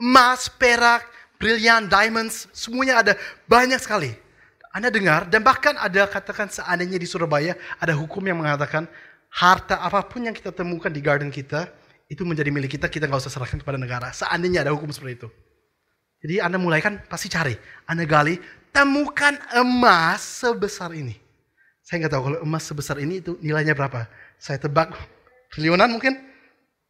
emas, 0.00 0.48
perak, 0.48 1.04
brilian, 1.36 1.86
diamonds, 1.86 2.48
semuanya 2.56 3.04
ada 3.04 3.12
banyak 3.44 3.78
sekali. 3.78 4.16
Anda 4.72 4.88
dengar 4.88 5.26
dan 5.28 5.44
bahkan 5.44 5.74
ada 5.76 6.06
katakan 6.06 6.48
seandainya 6.48 6.96
di 6.96 7.04
Surabaya 7.04 7.58
ada 7.82 7.90
hukum 7.92 8.22
yang 8.22 8.38
mengatakan 8.38 8.86
harta 9.30 9.78
apa 9.82 10.02
pun 10.06 10.24
yang 10.26 10.34
kita 10.34 10.54
temukan 10.54 10.90
di 10.90 11.02
garden 11.02 11.30
kita 11.30 11.70
itu 12.10 12.26
menjadi 12.26 12.50
milik 12.50 12.74
kita, 12.74 12.90
kita 12.90 13.06
nggak 13.06 13.22
usah 13.22 13.30
serahkan 13.30 13.62
kepada 13.62 13.78
negara. 13.78 14.10
Seandainya 14.10 14.66
ada 14.66 14.74
hukum 14.74 14.90
seperti 14.90 15.26
itu. 15.26 15.28
Jadi 16.20 16.34
Anda 16.42 16.58
mulai 16.58 16.82
kan 16.82 17.02
pasti 17.06 17.30
cari, 17.30 17.54
Anda 17.86 18.02
gali, 18.02 18.38
temukan 18.74 19.38
emas 19.54 20.42
sebesar 20.42 20.90
ini. 20.94 21.14
Saya 21.86 22.06
nggak 22.06 22.12
tahu 22.12 22.22
kalau 22.30 22.38
emas 22.46 22.62
sebesar 22.66 22.98
ini 23.02 23.22
itu 23.22 23.38
nilainya 23.42 23.74
berapa. 23.74 24.06
Saya 24.38 24.58
tebak 24.58 24.94
triliunan 25.54 25.90
mungkin, 25.90 26.18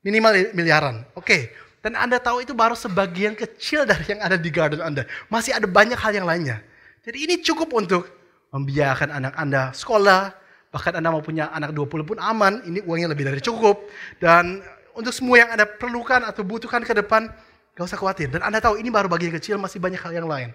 minimal 0.04 0.52
miliaran. 0.56 1.04
Oke, 1.16 1.52
dan 1.80 1.96
Anda 1.96 2.20
tahu 2.20 2.44
itu 2.44 2.52
baru 2.52 2.76
sebagian 2.76 3.32
kecil 3.32 3.88
dari 3.88 4.04
yang 4.12 4.20
ada 4.20 4.36
di 4.36 4.52
garden 4.52 4.84
Anda. 4.84 5.08
Masih 5.32 5.56
ada 5.56 5.64
banyak 5.64 5.96
hal 5.96 6.12
yang 6.12 6.28
lainnya. 6.28 6.60
Jadi 7.00 7.24
ini 7.24 7.34
cukup 7.40 7.72
untuk 7.72 8.04
membiarkan 8.52 9.08
anak 9.08 9.32
Anda 9.40 9.72
sekolah. 9.72 10.36
Bahkan 10.70 11.00
Anda 11.00 11.08
mau 11.08 11.24
punya 11.24 11.48
anak 11.48 11.72
20 11.72 12.04
pun 12.04 12.18
aman. 12.20 12.60
Ini 12.68 12.84
uangnya 12.84 13.08
lebih 13.16 13.32
dari 13.32 13.40
cukup. 13.40 13.88
Dan 14.20 14.60
untuk 14.92 15.16
semua 15.16 15.40
yang 15.40 15.50
Anda 15.56 15.64
perlukan 15.64 16.20
atau 16.28 16.44
butuhkan 16.44 16.84
ke 16.84 16.92
depan, 16.92 17.32
gak 17.72 17.84
usah 17.88 17.96
khawatir. 17.96 18.28
Dan 18.28 18.44
Anda 18.44 18.60
tahu 18.60 18.76
ini 18.76 18.92
baru 18.92 19.08
bagian 19.08 19.32
kecil, 19.32 19.56
masih 19.56 19.80
banyak 19.80 19.98
hal 20.04 20.12
yang 20.12 20.28
lain 20.28 20.52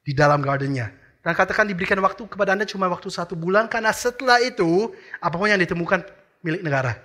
di 0.00 0.16
dalam 0.16 0.40
gardennya. 0.40 0.88
Dan 1.20 1.36
katakan 1.36 1.68
diberikan 1.68 2.00
waktu 2.00 2.24
kepada 2.24 2.56
Anda 2.56 2.64
cuma 2.64 2.88
waktu 2.88 3.12
satu 3.12 3.36
bulan, 3.36 3.68
karena 3.68 3.92
setelah 3.92 4.40
itu, 4.40 4.96
apa 5.20 5.36
pun 5.36 5.44
yang 5.44 5.60
ditemukan 5.60 6.00
milik 6.40 6.64
negara. 6.64 6.96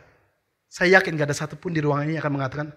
Saya 0.71 1.03
yakin 1.03 1.19
gak 1.19 1.27
ada 1.27 1.35
satupun 1.35 1.75
di 1.75 1.83
ruangan 1.83 2.07
ini 2.07 2.15
yang 2.15 2.23
akan 2.23 2.33
mengatakan, 2.39 2.67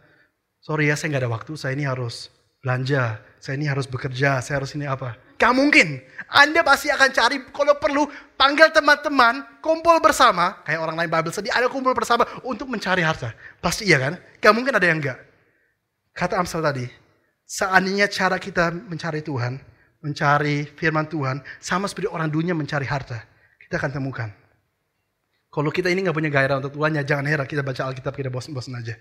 sorry 0.66 0.90
ya 0.90 0.98
saya 0.98 1.14
gak 1.14 1.22
ada 1.22 1.30
waktu, 1.30 1.54
saya 1.54 1.78
ini 1.78 1.86
harus 1.86 2.26
belanja, 2.58 3.22
saya 3.38 3.54
ini 3.54 3.70
harus 3.70 3.86
bekerja, 3.86 4.42
saya 4.42 4.58
harus 4.58 4.74
ini 4.74 4.90
apa. 4.90 5.14
Gak 5.38 5.54
mungkin. 5.54 6.02
Anda 6.26 6.66
pasti 6.66 6.90
akan 6.90 7.14
cari, 7.14 7.38
kalau 7.54 7.78
perlu, 7.78 8.10
panggil 8.34 8.74
teman-teman, 8.74 9.46
kumpul 9.62 10.02
bersama. 10.02 10.58
Kayak 10.66 10.82
orang 10.82 10.96
lain 10.98 11.10
Bible 11.12 11.30
sedih, 11.30 11.54
ada 11.54 11.70
kumpul 11.70 11.94
bersama 11.94 12.26
untuk 12.42 12.66
mencari 12.66 13.06
harta. 13.06 13.30
Pasti 13.62 13.86
iya 13.86 14.02
kan? 14.02 14.18
Gak 14.42 14.50
mungkin 14.50 14.74
ada 14.74 14.82
yang 14.82 14.98
enggak. 14.98 15.22
Kata 16.10 16.42
Amsal 16.42 16.66
tadi, 16.66 16.90
seandainya 17.46 18.10
cara 18.10 18.42
kita 18.42 18.74
mencari 18.74 19.22
Tuhan, 19.22 19.62
mencari 20.02 20.66
firman 20.74 21.06
Tuhan, 21.06 21.46
sama 21.62 21.86
seperti 21.86 22.10
orang 22.10 22.26
dunia 22.26 22.58
mencari 22.58 22.88
harta. 22.88 23.22
Kita 23.62 23.78
akan 23.78 24.02
temukan. 24.02 24.28
Kalau 25.52 25.70
kita 25.70 25.94
ini 25.94 26.02
nggak 26.02 26.16
punya 26.16 26.32
gairah 26.32 26.58
untuk 26.58 26.74
Tuhan, 26.74 26.98
ya 26.98 27.06
jangan 27.06 27.24
heran 27.30 27.46
kita 27.46 27.62
baca 27.62 27.86
Alkitab 27.86 28.18
kita 28.18 28.32
bosan-bosan 28.34 28.74
aja. 28.82 28.98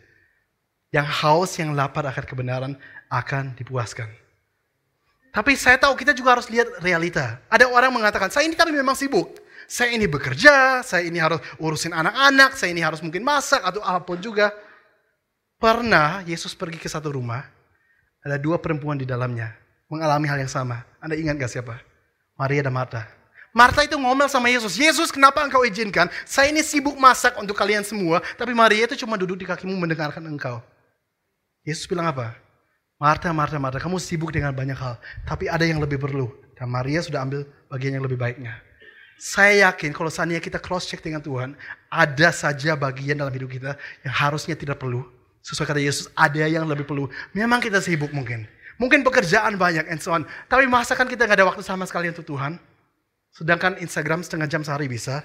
Yang 0.94 1.08
haus, 1.22 1.52
yang 1.58 1.74
lapar 1.74 2.06
akan 2.06 2.26
kebenaran 2.26 2.74
akan 3.10 3.54
dipuaskan. 3.58 4.10
Tapi 5.36 5.52
saya 5.60 5.76
tahu 5.76 6.00
kita 6.00 6.16
juga 6.16 6.40
harus 6.40 6.48
lihat 6.48 6.80
realita. 6.80 7.44
Ada 7.52 7.68
orang 7.68 7.92
mengatakan, 7.92 8.32
saya 8.32 8.48
ini 8.48 8.56
tapi 8.56 8.72
memang 8.72 8.96
sibuk. 8.96 9.36
Saya 9.68 9.92
ini 9.92 10.08
bekerja, 10.08 10.86
saya 10.86 11.04
ini 11.04 11.20
harus 11.20 11.42
urusin 11.60 11.92
anak-anak, 11.92 12.56
saya 12.56 12.72
ini 12.72 12.80
harus 12.80 13.04
mungkin 13.04 13.26
masak 13.26 13.60
atau 13.60 13.84
apa 13.84 14.00
pun 14.06 14.22
juga. 14.22 14.54
Pernah 15.60 16.24
Yesus 16.24 16.56
pergi 16.56 16.78
ke 16.80 16.88
satu 16.88 17.12
rumah, 17.18 17.44
ada 18.24 18.38
dua 18.40 18.62
perempuan 18.62 18.96
di 18.96 19.04
dalamnya 19.04 19.58
mengalami 19.90 20.30
hal 20.30 20.40
yang 20.40 20.52
sama. 20.52 20.86
Anda 21.02 21.18
ingat 21.18 21.36
gak 21.36 21.52
siapa? 21.52 21.76
Maria 22.38 22.64
dan 22.64 22.74
Marta. 22.76 23.08
Marta 23.56 23.88
itu 23.88 23.96
ngomel 23.96 24.28
sama 24.28 24.52
Yesus, 24.52 24.76
Yesus 24.76 25.12
kenapa 25.16 25.40
engkau 25.40 25.64
izinkan? 25.64 26.12
Saya 26.28 26.52
ini 26.52 26.60
sibuk 26.60 27.00
masak 27.00 27.40
untuk 27.40 27.56
kalian 27.56 27.88
semua, 27.88 28.20
tapi 28.36 28.52
Maria 28.52 28.84
itu 28.84 29.00
cuma 29.00 29.16
duduk 29.16 29.40
di 29.40 29.48
kakimu 29.48 29.80
mendengarkan 29.80 30.20
engkau. 30.28 30.60
Yesus 31.66 31.89
bilang 31.89 32.13
apa? 32.13 32.38
Marta, 33.01 33.34
Marta, 33.34 33.57
Marta, 33.59 33.82
kamu 33.82 33.99
sibuk 33.99 34.32
dengan 34.32 34.55
banyak 34.55 34.78
hal, 34.78 34.95
tapi 35.28 35.51
ada 35.51 35.66
yang 35.68 35.82
lebih 35.84 35.99
perlu. 35.99 36.32
Dan 36.55 36.72
Maria 36.72 37.03
sudah 37.03 37.26
ambil 37.26 37.43
bagian 37.68 37.99
yang 37.99 38.05
lebih 38.05 38.16
baiknya. 38.16 38.55
Saya 39.20 39.68
yakin 39.68 39.91
kalau 39.91 40.07
seandainya 40.07 40.39
kita 40.39 40.61
cross 40.61 40.88
check 40.88 41.03
dengan 41.03 41.20
Tuhan, 41.20 41.57
ada 41.91 42.30
saja 42.32 42.78
bagian 42.80 43.20
dalam 43.20 43.34
hidup 43.34 43.51
kita 43.51 43.76
yang 44.05 44.16
harusnya 44.16 44.55
tidak 44.55 44.80
perlu. 44.80 45.03
Sesuai 45.43 45.68
kata 45.68 45.82
Yesus, 45.82 46.07
ada 46.16 46.45
yang 46.47 46.63
lebih 46.70 46.88
perlu. 46.88 47.11
Memang 47.36 47.59
kita 47.59 47.84
sibuk 47.84 48.13
mungkin. 48.16 48.47
Mungkin 48.76 49.07
pekerjaan 49.07 49.55
banyak 49.55 49.88
and 49.88 49.99
so 49.99 50.11
on. 50.11 50.28
Tapi 50.51 50.68
masa 50.68 50.95
kan 50.95 51.07
kita 51.07 51.28
nggak 51.28 51.39
ada 51.43 51.47
waktu 51.47 51.63
sama 51.63 51.88
sekali 51.88 52.11
untuk 52.11 52.28
Tuhan? 52.28 52.59
Sedangkan 53.32 53.80
Instagram 53.80 54.24
setengah 54.24 54.47
jam 54.51 54.61
sehari 54.63 54.91
bisa. 54.91 55.24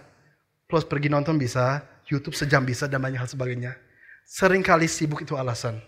Plus 0.70 0.86
pergi 0.86 1.11
nonton 1.11 1.34
bisa. 1.34 1.82
Youtube 2.07 2.34
sejam 2.34 2.62
bisa 2.62 2.86
dan 2.86 3.03
banyak 3.03 3.18
hal 3.18 3.30
sebagainya. 3.30 3.74
Seringkali 4.26 4.86
sibuk 4.86 5.22
itu 5.22 5.34
alasan. 5.34 5.78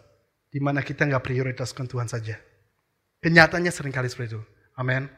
Di 0.53 0.61
mana 0.61 0.85
kita 0.85 1.09
nggak 1.09 1.25
prioritaskan 1.25 1.89
Tuhan 1.89 2.07
saja. 2.07 2.37
Kenyataannya 3.25 3.73
sering 3.73 3.95
kali 3.95 4.13
seperti 4.13 4.37
itu. 4.37 4.43
Amin. 4.77 5.09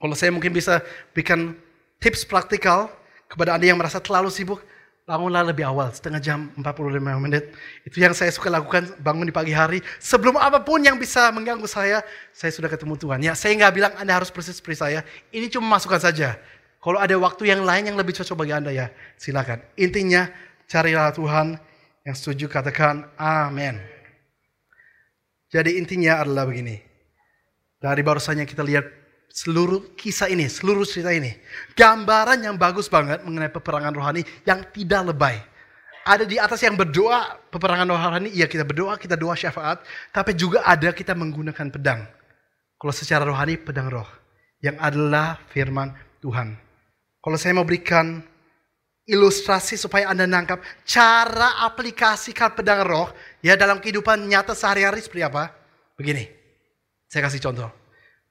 Kalau 0.00 0.16
saya 0.16 0.32
mungkin 0.32 0.56
bisa 0.56 0.80
berikan 1.12 1.52
tips 2.00 2.24
praktikal 2.24 2.88
kepada 3.28 3.60
Anda 3.60 3.68
yang 3.68 3.76
merasa 3.76 4.00
terlalu 4.00 4.32
sibuk, 4.32 4.64
bangunlah 5.04 5.44
lebih 5.44 5.68
awal, 5.68 5.92
setengah 5.92 6.22
jam, 6.22 6.48
45 6.56 7.20
menit. 7.20 7.52
Itu 7.84 8.00
yang 8.00 8.16
saya 8.16 8.32
suka 8.32 8.48
lakukan, 8.48 8.96
bangun 9.04 9.28
di 9.28 9.34
pagi 9.34 9.52
hari. 9.52 9.84
Sebelum 10.00 10.40
apa 10.40 10.64
pun 10.64 10.80
yang 10.80 10.96
bisa 10.96 11.28
mengganggu 11.34 11.68
saya, 11.68 12.00
saya 12.32 12.48
sudah 12.54 12.72
ketemu 12.72 12.96
Tuhan. 12.96 13.20
Ya, 13.20 13.36
saya 13.36 13.52
nggak 13.60 13.72
bilang 13.76 13.92
Anda 14.00 14.16
harus 14.16 14.32
persis 14.32 14.56
seperti 14.56 14.80
saya. 14.80 15.04
Ini 15.28 15.52
cuma 15.52 15.76
masukan 15.76 16.00
saja. 16.00 16.40
Kalau 16.80 16.96
ada 16.96 17.12
waktu 17.20 17.52
yang 17.52 17.60
lain 17.60 17.92
yang 17.92 17.98
lebih 18.00 18.16
cocok 18.16 18.40
bagi 18.40 18.56
Anda 18.56 18.72
ya, 18.72 18.86
silakan. 19.20 19.60
Intinya, 19.76 20.32
carilah 20.64 21.12
Tuhan 21.12 21.60
yang 22.08 22.16
setuju 22.16 22.48
katakan 22.48 23.04
amin. 23.20 23.99
Jadi 25.50 25.76
intinya 25.82 26.22
adalah 26.22 26.46
begini. 26.46 26.78
Dari 27.82 28.00
barusannya 28.06 28.46
kita 28.46 28.62
lihat 28.62 28.86
seluruh 29.30 29.98
kisah 29.98 30.30
ini, 30.30 30.46
seluruh 30.46 30.86
cerita 30.86 31.10
ini. 31.10 31.34
Gambaran 31.74 32.46
yang 32.46 32.54
bagus 32.54 32.86
banget 32.86 33.26
mengenai 33.26 33.50
peperangan 33.50 33.90
rohani 33.90 34.22
yang 34.46 34.62
tidak 34.70 35.10
lebay. 35.10 35.36
Ada 36.06 36.24
di 36.24 36.38
atas 36.40 36.62
yang 36.62 36.78
berdoa 36.78 37.38
peperangan 37.50 37.90
rohani, 37.90 38.30
iya 38.32 38.46
kita 38.46 38.62
berdoa, 38.62 38.94
kita 38.96 39.18
doa 39.18 39.34
syafaat. 39.34 39.82
Tapi 40.14 40.38
juga 40.38 40.62
ada 40.62 40.94
kita 40.94 41.18
menggunakan 41.18 41.66
pedang. 41.70 42.06
Kalau 42.80 42.94
secara 42.94 43.26
rohani, 43.26 43.60
pedang 43.60 43.90
roh. 43.90 44.08
Yang 44.62 44.76
adalah 44.80 45.40
firman 45.52 45.92
Tuhan. 46.24 46.56
Kalau 47.20 47.36
saya 47.36 47.52
mau 47.52 47.68
berikan 47.68 48.24
ilustrasi 49.08 49.80
supaya 49.80 50.10
Anda 50.10 50.28
nangkap 50.28 50.60
cara 50.84 51.64
aplikasikan 51.64 52.52
pedang 52.52 52.84
roh 52.84 53.08
ya 53.40 53.56
dalam 53.56 53.80
kehidupan 53.80 54.28
nyata 54.28 54.52
sehari-hari 54.52 55.00
seperti 55.00 55.24
apa? 55.24 55.52
Begini, 55.96 56.28
saya 57.08 57.28
kasih 57.28 57.40
contoh. 57.40 57.70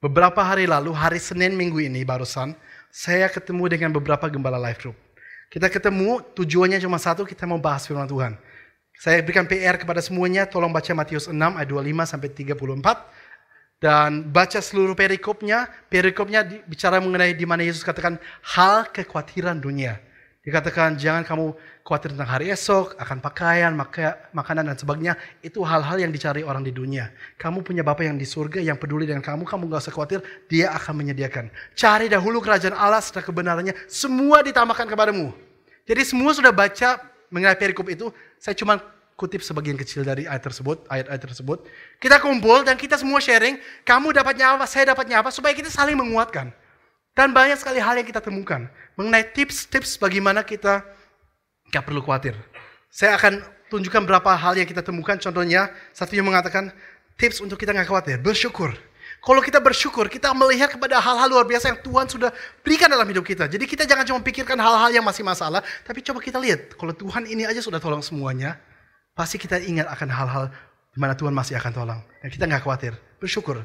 Beberapa 0.00 0.40
hari 0.40 0.64
lalu, 0.64 0.96
hari 0.96 1.20
Senin 1.20 1.52
minggu 1.52 1.76
ini 1.84 2.02
barusan, 2.08 2.56
saya 2.88 3.28
ketemu 3.28 3.68
dengan 3.68 3.90
beberapa 3.92 4.26
gembala 4.32 4.56
life 4.56 4.80
group. 4.80 4.96
Kita 5.52 5.68
ketemu, 5.68 6.24
tujuannya 6.32 6.80
cuma 6.80 6.96
satu, 6.96 7.28
kita 7.28 7.44
mau 7.44 7.60
bahas 7.60 7.84
firman 7.84 8.08
Tuhan. 8.08 8.38
Saya 8.96 9.20
berikan 9.20 9.44
PR 9.44 9.76
kepada 9.76 10.00
semuanya, 10.00 10.48
tolong 10.48 10.72
baca 10.72 10.92
Matius 10.92 11.28
6 11.28 11.36
ayat 11.36 11.68
25 11.68 12.04
sampai 12.04 12.28
34 12.32 13.80
dan 13.80 14.28
baca 14.28 14.60
seluruh 14.60 14.92
perikopnya. 14.92 15.68
Perikopnya 15.88 16.44
bicara 16.68 17.00
mengenai 17.00 17.32
di 17.32 17.48
mana 17.48 17.64
Yesus 17.64 17.80
katakan 17.80 18.20
hal 18.44 18.92
kekhawatiran 18.92 19.56
dunia. 19.56 19.98
Dikatakan 20.40 20.96
jangan 20.96 21.20
kamu 21.20 21.52
khawatir 21.84 22.16
tentang 22.16 22.32
hari 22.32 22.48
esok, 22.48 22.96
akan 22.96 23.20
pakaian, 23.20 23.76
maka, 23.76 24.16
makanan 24.32 24.72
dan 24.72 24.76
sebagainya. 24.80 25.14
Itu 25.44 25.60
hal-hal 25.60 26.00
yang 26.00 26.08
dicari 26.08 26.40
orang 26.40 26.64
di 26.64 26.72
dunia. 26.72 27.12
Kamu 27.36 27.60
punya 27.60 27.84
Bapak 27.84 28.08
yang 28.08 28.16
di 28.16 28.24
surga 28.24 28.56
yang 28.64 28.80
peduli 28.80 29.04
dengan 29.04 29.20
kamu, 29.20 29.44
kamu 29.44 29.68
gak 29.68 29.84
usah 29.84 29.92
khawatir, 29.92 30.24
dia 30.48 30.72
akan 30.72 30.96
menyediakan. 30.96 31.52
Cari 31.76 32.08
dahulu 32.08 32.40
kerajaan 32.40 32.72
Allah 32.72 33.04
setelah 33.04 33.28
kebenarannya, 33.28 33.76
semua 33.84 34.40
ditambahkan 34.40 34.88
kepadamu. 34.88 35.28
Jadi 35.84 36.02
semua 36.08 36.32
sudah 36.32 36.56
baca 36.56 37.04
mengenai 37.28 37.60
perikop 37.60 37.92
itu, 37.92 38.08
saya 38.40 38.56
cuma 38.56 38.80
kutip 39.20 39.44
sebagian 39.44 39.76
kecil 39.76 40.08
dari 40.08 40.24
ayat 40.24 40.40
tersebut, 40.40 40.88
ayat-ayat 40.88 41.20
tersebut. 41.20 41.68
Kita 42.00 42.16
kumpul 42.16 42.64
dan 42.64 42.80
kita 42.80 42.96
semua 42.96 43.20
sharing, 43.20 43.60
kamu 43.84 44.16
dapatnya 44.16 44.56
apa, 44.56 44.64
saya 44.64 44.96
dapatnya 44.96 45.20
apa, 45.20 45.28
supaya 45.28 45.52
kita 45.52 45.68
saling 45.68 46.00
menguatkan. 46.00 46.48
Dan 47.14 47.34
banyak 47.34 47.58
sekali 47.58 47.82
hal 47.82 47.98
yang 47.98 48.06
kita 48.06 48.22
temukan 48.22 48.70
mengenai 48.94 49.26
tips-tips 49.34 49.98
bagaimana 49.98 50.46
kita 50.46 50.86
gak 51.70 51.84
perlu 51.84 52.00
khawatir. 52.02 52.38
Saya 52.90 53.18
akan 53.18 53.42
tunjukkan 53.70 54.02
beberapa 54.06 54.34
hal 54.34 54.58
yang 54.58 54.66
kita 54.66 54.82
temukan. 54.82 55.18
Contohnya, 55.18 55.70
satunya 55.94 56.22
mengatakan 56.22 56.70
tips 57.18 57.42
untuk 57.42 57.58
kita 57.58 57.74
gak 57.74 57.86
khawatir, 57.86 58.18
bersyukur. 58.22 58.74
Kalau 59.20 59.44
kita 59.44 59.60
bersyukur, 59.60 60.08
kita 60.08 60.32
melihat 60.32 60.72
kepada 60.72 60.96
hal-hal 60.96 61.28
luar 61.28 61.44
biasa 61.44 61.76
yang 61.76 61.80
Tuhan 61.84 62.08
sudah 62.08 62.32
berikan 62.64 62.88
dalam 62.88 63.04
hidup 63.04 63.20
kita. 63.20 63.44
Jadi 63.52 63.68
kita 63.68 63.84
jangan 63.84 64.08
cuma 64.08 64.24
pikirkan 64.24 64.56
hal-hal 64.56 64.88
yang 64.88 65.04
masih 65.04 65.20
masalah, 65.20 65.60
tapi 65.84 66.00
coba 66.00 66.24
kita 66.24 66.40
lihat, 66.40 66.72
kalau 66.78 66.96
Tuhan 66.96 67.28
ini 67.28 67.44
aja 67.44 67.60
sudah 67.60 67.76
tolong 67.76 68.00
semuanya, 68.00 68.56
pasti 69.12 69.36
kita 69.36 69.60
ingat 69.60 69.92
akan 69.92 70.08
hal-hal 70.08 70.44
di 70.94 70.98
mana 70.98 71.12
Tuhan 71.12 71.36
masih 71.36 71.60
akan 71.60 71.72
tolong. 71.74 72.00
Dan 72.24 72.28
kita 72.32 72.48
nggak 72.48 72.64
khawatir, 72.64 72.96
bersyukur. 73.20 73.60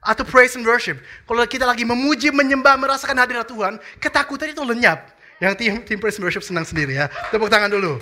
Atau 0.00 0.24
praise 0.24 0.56
and 0.56 0.64
worship. 0.64 0.96
Kalau 1.28 1.44
kita 1.44 1.68
lagi 1.68 1.84
memuji, 1.84 2.32
menyembah, 2.32 2.80
merasakan 2.80 3.20
hadirat 3.20 3.44
Tuhan, 3.44 3.76
ketakutan 4.00 4.52
itu 4.52 4.64
lenyap. 4.64 5.12
Yang 5.40 5.54
tim, 5.60 5.72
tim 5.84 5.98
praise 6.00 6.16
and 6.16 6.24
worship 6.24 6.44
senang 6.44 6.64
sendiri 6.64 6.96
ya. 6.96 7.12
Tepuk 7.28 7.52
tangan 7.52 7.68
dulu. 7.68 8.00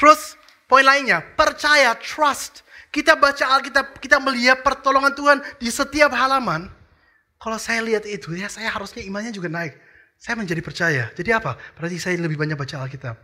Terus 0.00 0.36
poin 0.68 0.84
lainnya, 0.84 1.20
percaya, 1.36 1.92
trust. 2.00 2.64
Kita 2.88 3.18
baca 3.18 3.58
Alkitab, 3.58 3.98
kita 3.98 4.22
melihat 4.22 4.62
pertolongan 4.62 5.12
Tuhan 5.12 5.38
di 5.58 5.68
setiap 5.68 6.14
halaman. 6.14 6.70
Kalau 7.36 7.58
saya 7.60 7.84
lihat 7.84 8.08
itu, 8.08 8.32
ya 8.32 8.48
saya 8.48 8.72
harusnya 8.72 9.04
imannya 9.04 9.34
juga 9.34 9.52
naik. 9.52 9.76
Saya 10.16 10.40
menjadi 10.40 10.62
percaya. 10.64 11.12
Jadi 11.12 11.30
apa? 11.34 11.60
Berarti 11.76 12.00
saya 12.00 12.16
lebih 12.16 12.40
banyak 12.40 12.56
baca 12.56 12.80
Alkitab. 12.80 13.20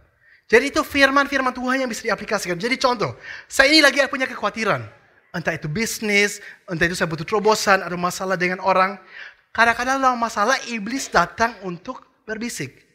Jadi 0.50 0.74
itu 0.74 0.82
firman-firman 0.82 1.54
Tuhan 1.54 1.86
yang 1.86 1.88
bisa 1.88 2.02
diaplikasikan. 2.04 2.58
Jadi 2.58 2.76
contoh, 2.76 3.14
saya 3.46 3.70
ini 3.70 3.80
lagi 3.80 4.02
punya 4.10 4.26
kekhawatiran. 4.26 4.99
Entah 5.30 5.54
itu 5.54 5.70
bisnis, 5.70 6.42
entah 6.66 6.86
itu 6.90 6.98
saya 6.98 7.06
butuh 7.06 7.22
terobosan, 7.22 7.86
ada 7.86 7.94
masalah 7.94 8.34
dengan 8.34 8.58
orang. 8.58 8.98
Kadang-kadang 9.54 10.02
dalam 10.02 10.18
masalah 10.18 10.58
iblis 10.70 11.06
datang 11.10 11.54
untuk 11.62 12.02
berbisik. 12.26 12.86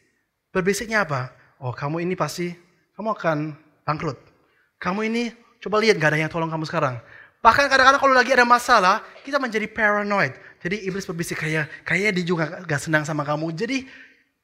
Berbisiknya 0.52 1.04
apa? 1.04 1.32
Oh 1.60 1.72
kamu 1.72 2.04
ini 2.04 2.16
pasti, 2.16 2.52
kamu 2.96 3.12
akan 3.16 3.38
bangkrut. 3.84 4.20
Kamu 4.80 5.04
ini, 5.04 5.32
coba 5.60 5.80
lihat 5.80 5.96
gak 5.96 6.12
ada 6.12 6.18
yang 6.24 6.32
tolong 6.32 6.48
kamu 6.48 6.64
sekarang. 6.68 7.00
Bahkan 7.44 7.68
kadang-kadang 7.68 8.00
kalau 8.00 8.14
lagi 8.16 8.32
ada 8.32 8.48
masalah, 8.48 9.04
kita 9.24 9.36
menjadi 9.36 9.68
paranoid. 9.68 10.32
Jadi 10.64 10.88
iblis 10.88 11.04
berbisik 11.04 11.40
kayak, 11.40 11.68
kayaknya 11.84 12.20
dia 12.20 12.24
juga 12.24 12.44
gak 12.64 12.80
senang 12.80 13.04
sama 13.04 13.24
kamu. 13.24 13.52
Jadi 13.52 13.84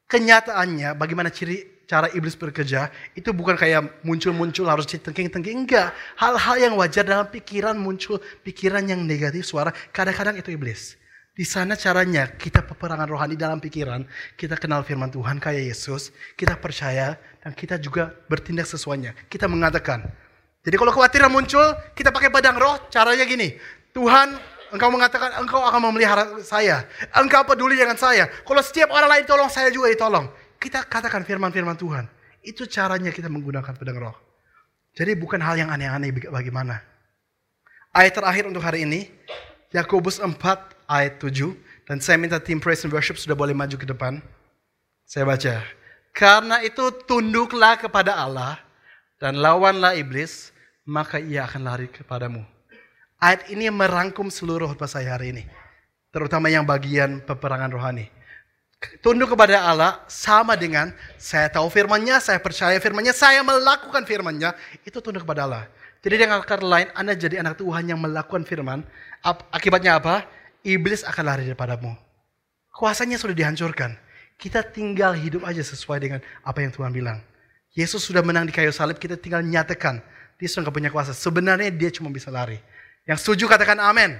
kenyataannya 0.08 0.92
bagaimana 0.96 1.32
ciri 1.32 1.64
cara 1.92 2.08
iblis 2.16 2.32
bekerja 2.32 2.88
itu 3.12 3.36
bukan 3.36 3.52
kayak 3.52 4.00
muncul-muncul 4.00 4.64
harus 4.64 4.88
ditengking-tengking. 4.88 5.68
Enggak. 5.68 5.92
Hal-hal 6.16 6.56
yang 6.56 6.72
wajar 6.80 7.04
dalam 7.04 7.28
pikiran 7.28 7.76
muncul 7.76 8.16
pikiran 8.40 8.88
yang 8.88 9.04
negatif 9.04 9.44
suara. 9.44 9.68
Kadang-kadang 9.92 10.40
itu 10.40 10.56
iblis. 10.56 10.96
Di 11.36 11.44
sana 11.44 11.76
caranya 11.76 12.28
kita 12.32 12.64
peperangan 12.64 13.08
rohani 13.08 13.40
dalam 13.40 13.56
pikiran, 13.56 14.04
kita 14.36 14.52
kenal 14.56 14.84
firman 14.84 15.08
Tuhan 15.08 15.40
kayak 15.40 15.64
Yesus, 15.64 16.12
kita 16.36 16.60
percaya 16.60 17.16
dan 17.40 17.56
kita 17.56 17.80
juga 17.80 18.12
bertindak 18.28 18.68
sesuainya. 18.68 19.12
Kita 19.28 19.48
mengatakan. 19.48 20.08
Jadi 20.62 20.76
kalau 20.76 20.92
kekhawatiran 20.92 21.32
muncul, 21.32 21.64
kita 21.96 22.12
pakai 22.12 22.28
pedang 22.28 22.54
roh, 22.60 22.76
caranya 22.92 23.24
gini. 23.24 23.56
Tuhan, 23.96 24.36
engkau 24.76 24.88
mengatakan 24.92 25.40
engkau 25.40 25.60
akan 25.60 25.80
memelihara 25.88 26.40
saya. 26.44 26.84
Engkau 27.16 27.44
peduli 27.48 27.80
dengan 27.80 27.96
saya. 27.96 28.28
Kalau 28.44 28.62
setiap 28.64 28.92
orang 28.92 29.08
lain 29.08 29.24
tolong, 29.24 29.48
saya 29.48 29.72
juga 29.72 29.88
ditolong. 29.88 30.28
Kita 30.62 30.86
katakan 30.86 31.26
firman-firman 31.26 31.74
Tuhan. 31.74 32.06
Itu 32.38 32.70
caranya 32.70 33.10
kita 33.10 33.26
menggunakan 33.26 33.74
pedang 33.74 33.98
roh. 33.98 34.14
Jadi 34.94 35.18
bukan 35.18 35.42
hal 35.42 35.58
yang 35.58 35.74
aneh-aneh 35.74 36.14
bagaimana. 36.30 36.78
Ayat 37.90 38.14
terakhir 38.14 38.46
untuk 38.46 38.62
hari 38.62 38.86
ini, 38.86 39.10
Yakobus 39.74 40.22
4 40.22 40.38
ayat 40.86 41.18
7. 41.18 41.50
Dan 41.82 41.98
saya 41.98 42.14
minta 42.14 42.38
tim 42.38 42.62
praise 42.62 42.86
and 42.86 42.94
worship 42.94 43.18
sudah 43.18 43.34
boleh 43.34 43.50
maju 43.50 43.74
ke 43.74 43.82
depan. 43.82 44.22
Saya 45.02 45.26
baca. 45.26 45.66
Karena 46.14 46.62
itu 46.62 46.94
tunduklah 47.10 47.74
kepada 47.80 48.14
Allah 48.14 48.60
dan 49.18 49.42
lawanlah 49.42 49.98
iblis, 49.98 50.54
maka 50.86 51.18
ia 51.18 51.42
akan 51.42 51.66
lari 51.66 51.90
kepadamu. 51.90 52.46
Ayat 53.18 53.50
ini 53.50 53.66
merangkum 53.66 54.30
seluruh 54.30 54.70
khutbah 54.70 54.86
saya 54.86 55.18
hari 55.18 55.34
ini. 55.34 55.44
Terutama 56.14 56.52
yang 56.52 56.62
bagian 56.62 57.18
peperangan 57.24 57.72
rohani. 57.72 58.21
Tunduk 58.98 59.34
kepada 59.34 59.62
Allah 59.62 60.02
sama 60.10 60.58
dengan 60.58 60.90
saya 61.14 61.46
tahu 61.46 61.70
firmannya, 61.70 62.18
saya 62.18 62.42
percaya 62.42 62.78
firmannya, 62.82 63.14
saya 63.14 63.42
melakukan 63.46 64.02
firmannya. 64.02 64.54
Itu 64.82 64.98
tunduk 64.98 65.22
kepada 65.22 65.46
Allah. 65.46 65.64
Jadi 66.02 66.26
dengan 66.26 66.42
kata 66.42 66.66
lain, 66.66 66.90
Anda 66.98 67.14
jadi 67.14 67.38
anak 67.38 67.62
Tuhan 67.62 67.86
yang 67.86 68.02
melakukan 68.02 68.42
firman. 68.42 68.82
Akibatnya 69.54 70.02
apa? 70.02 70.26
Iblis 70.66 71.06
akan 71.06 71.24
lari 71.30 71.46
daripadamu. 71.46 71.94
Kuasanya 72.74 73.18
sudah 73.22 73.34
dihancurkan. 73.34 73.94
Kita 74.34 74.66
tinggal 74.66 75.14
hidup 75.14 75.46
aja 75.46 75.62
sesuai 75.62 75.98
dengan 76.02 76.20
apa 76.42 76.58
yang 76.58 76.74
Tuhan 76.74 76.90
bilang. 76.90 77.22
Yesus 77.78 78.02
sudah 78.02 78.20
menang 78.26 78.50
di 78.50 78.52
kayu 78.52 78.74
salib, 78.74 78.98
kita 78.98 79.14
tinggal 79.14 79.46
nyatakan. 79.46 80.02
Dia 80.42 80.48
sudah 80.50 80.74
punya 80.74 80.90
kuasa. 80.90 81.14
Sebenarnya 81.14 81.70
dia 81.70 81.94
cuma 81.94 82.10
bisa 82.10 82.34
lari. 82.34 82.58
Yang 83.06 83.22
setuju 83.22 83.46
katakan 83.46 83.78
amin. 83.78 84.18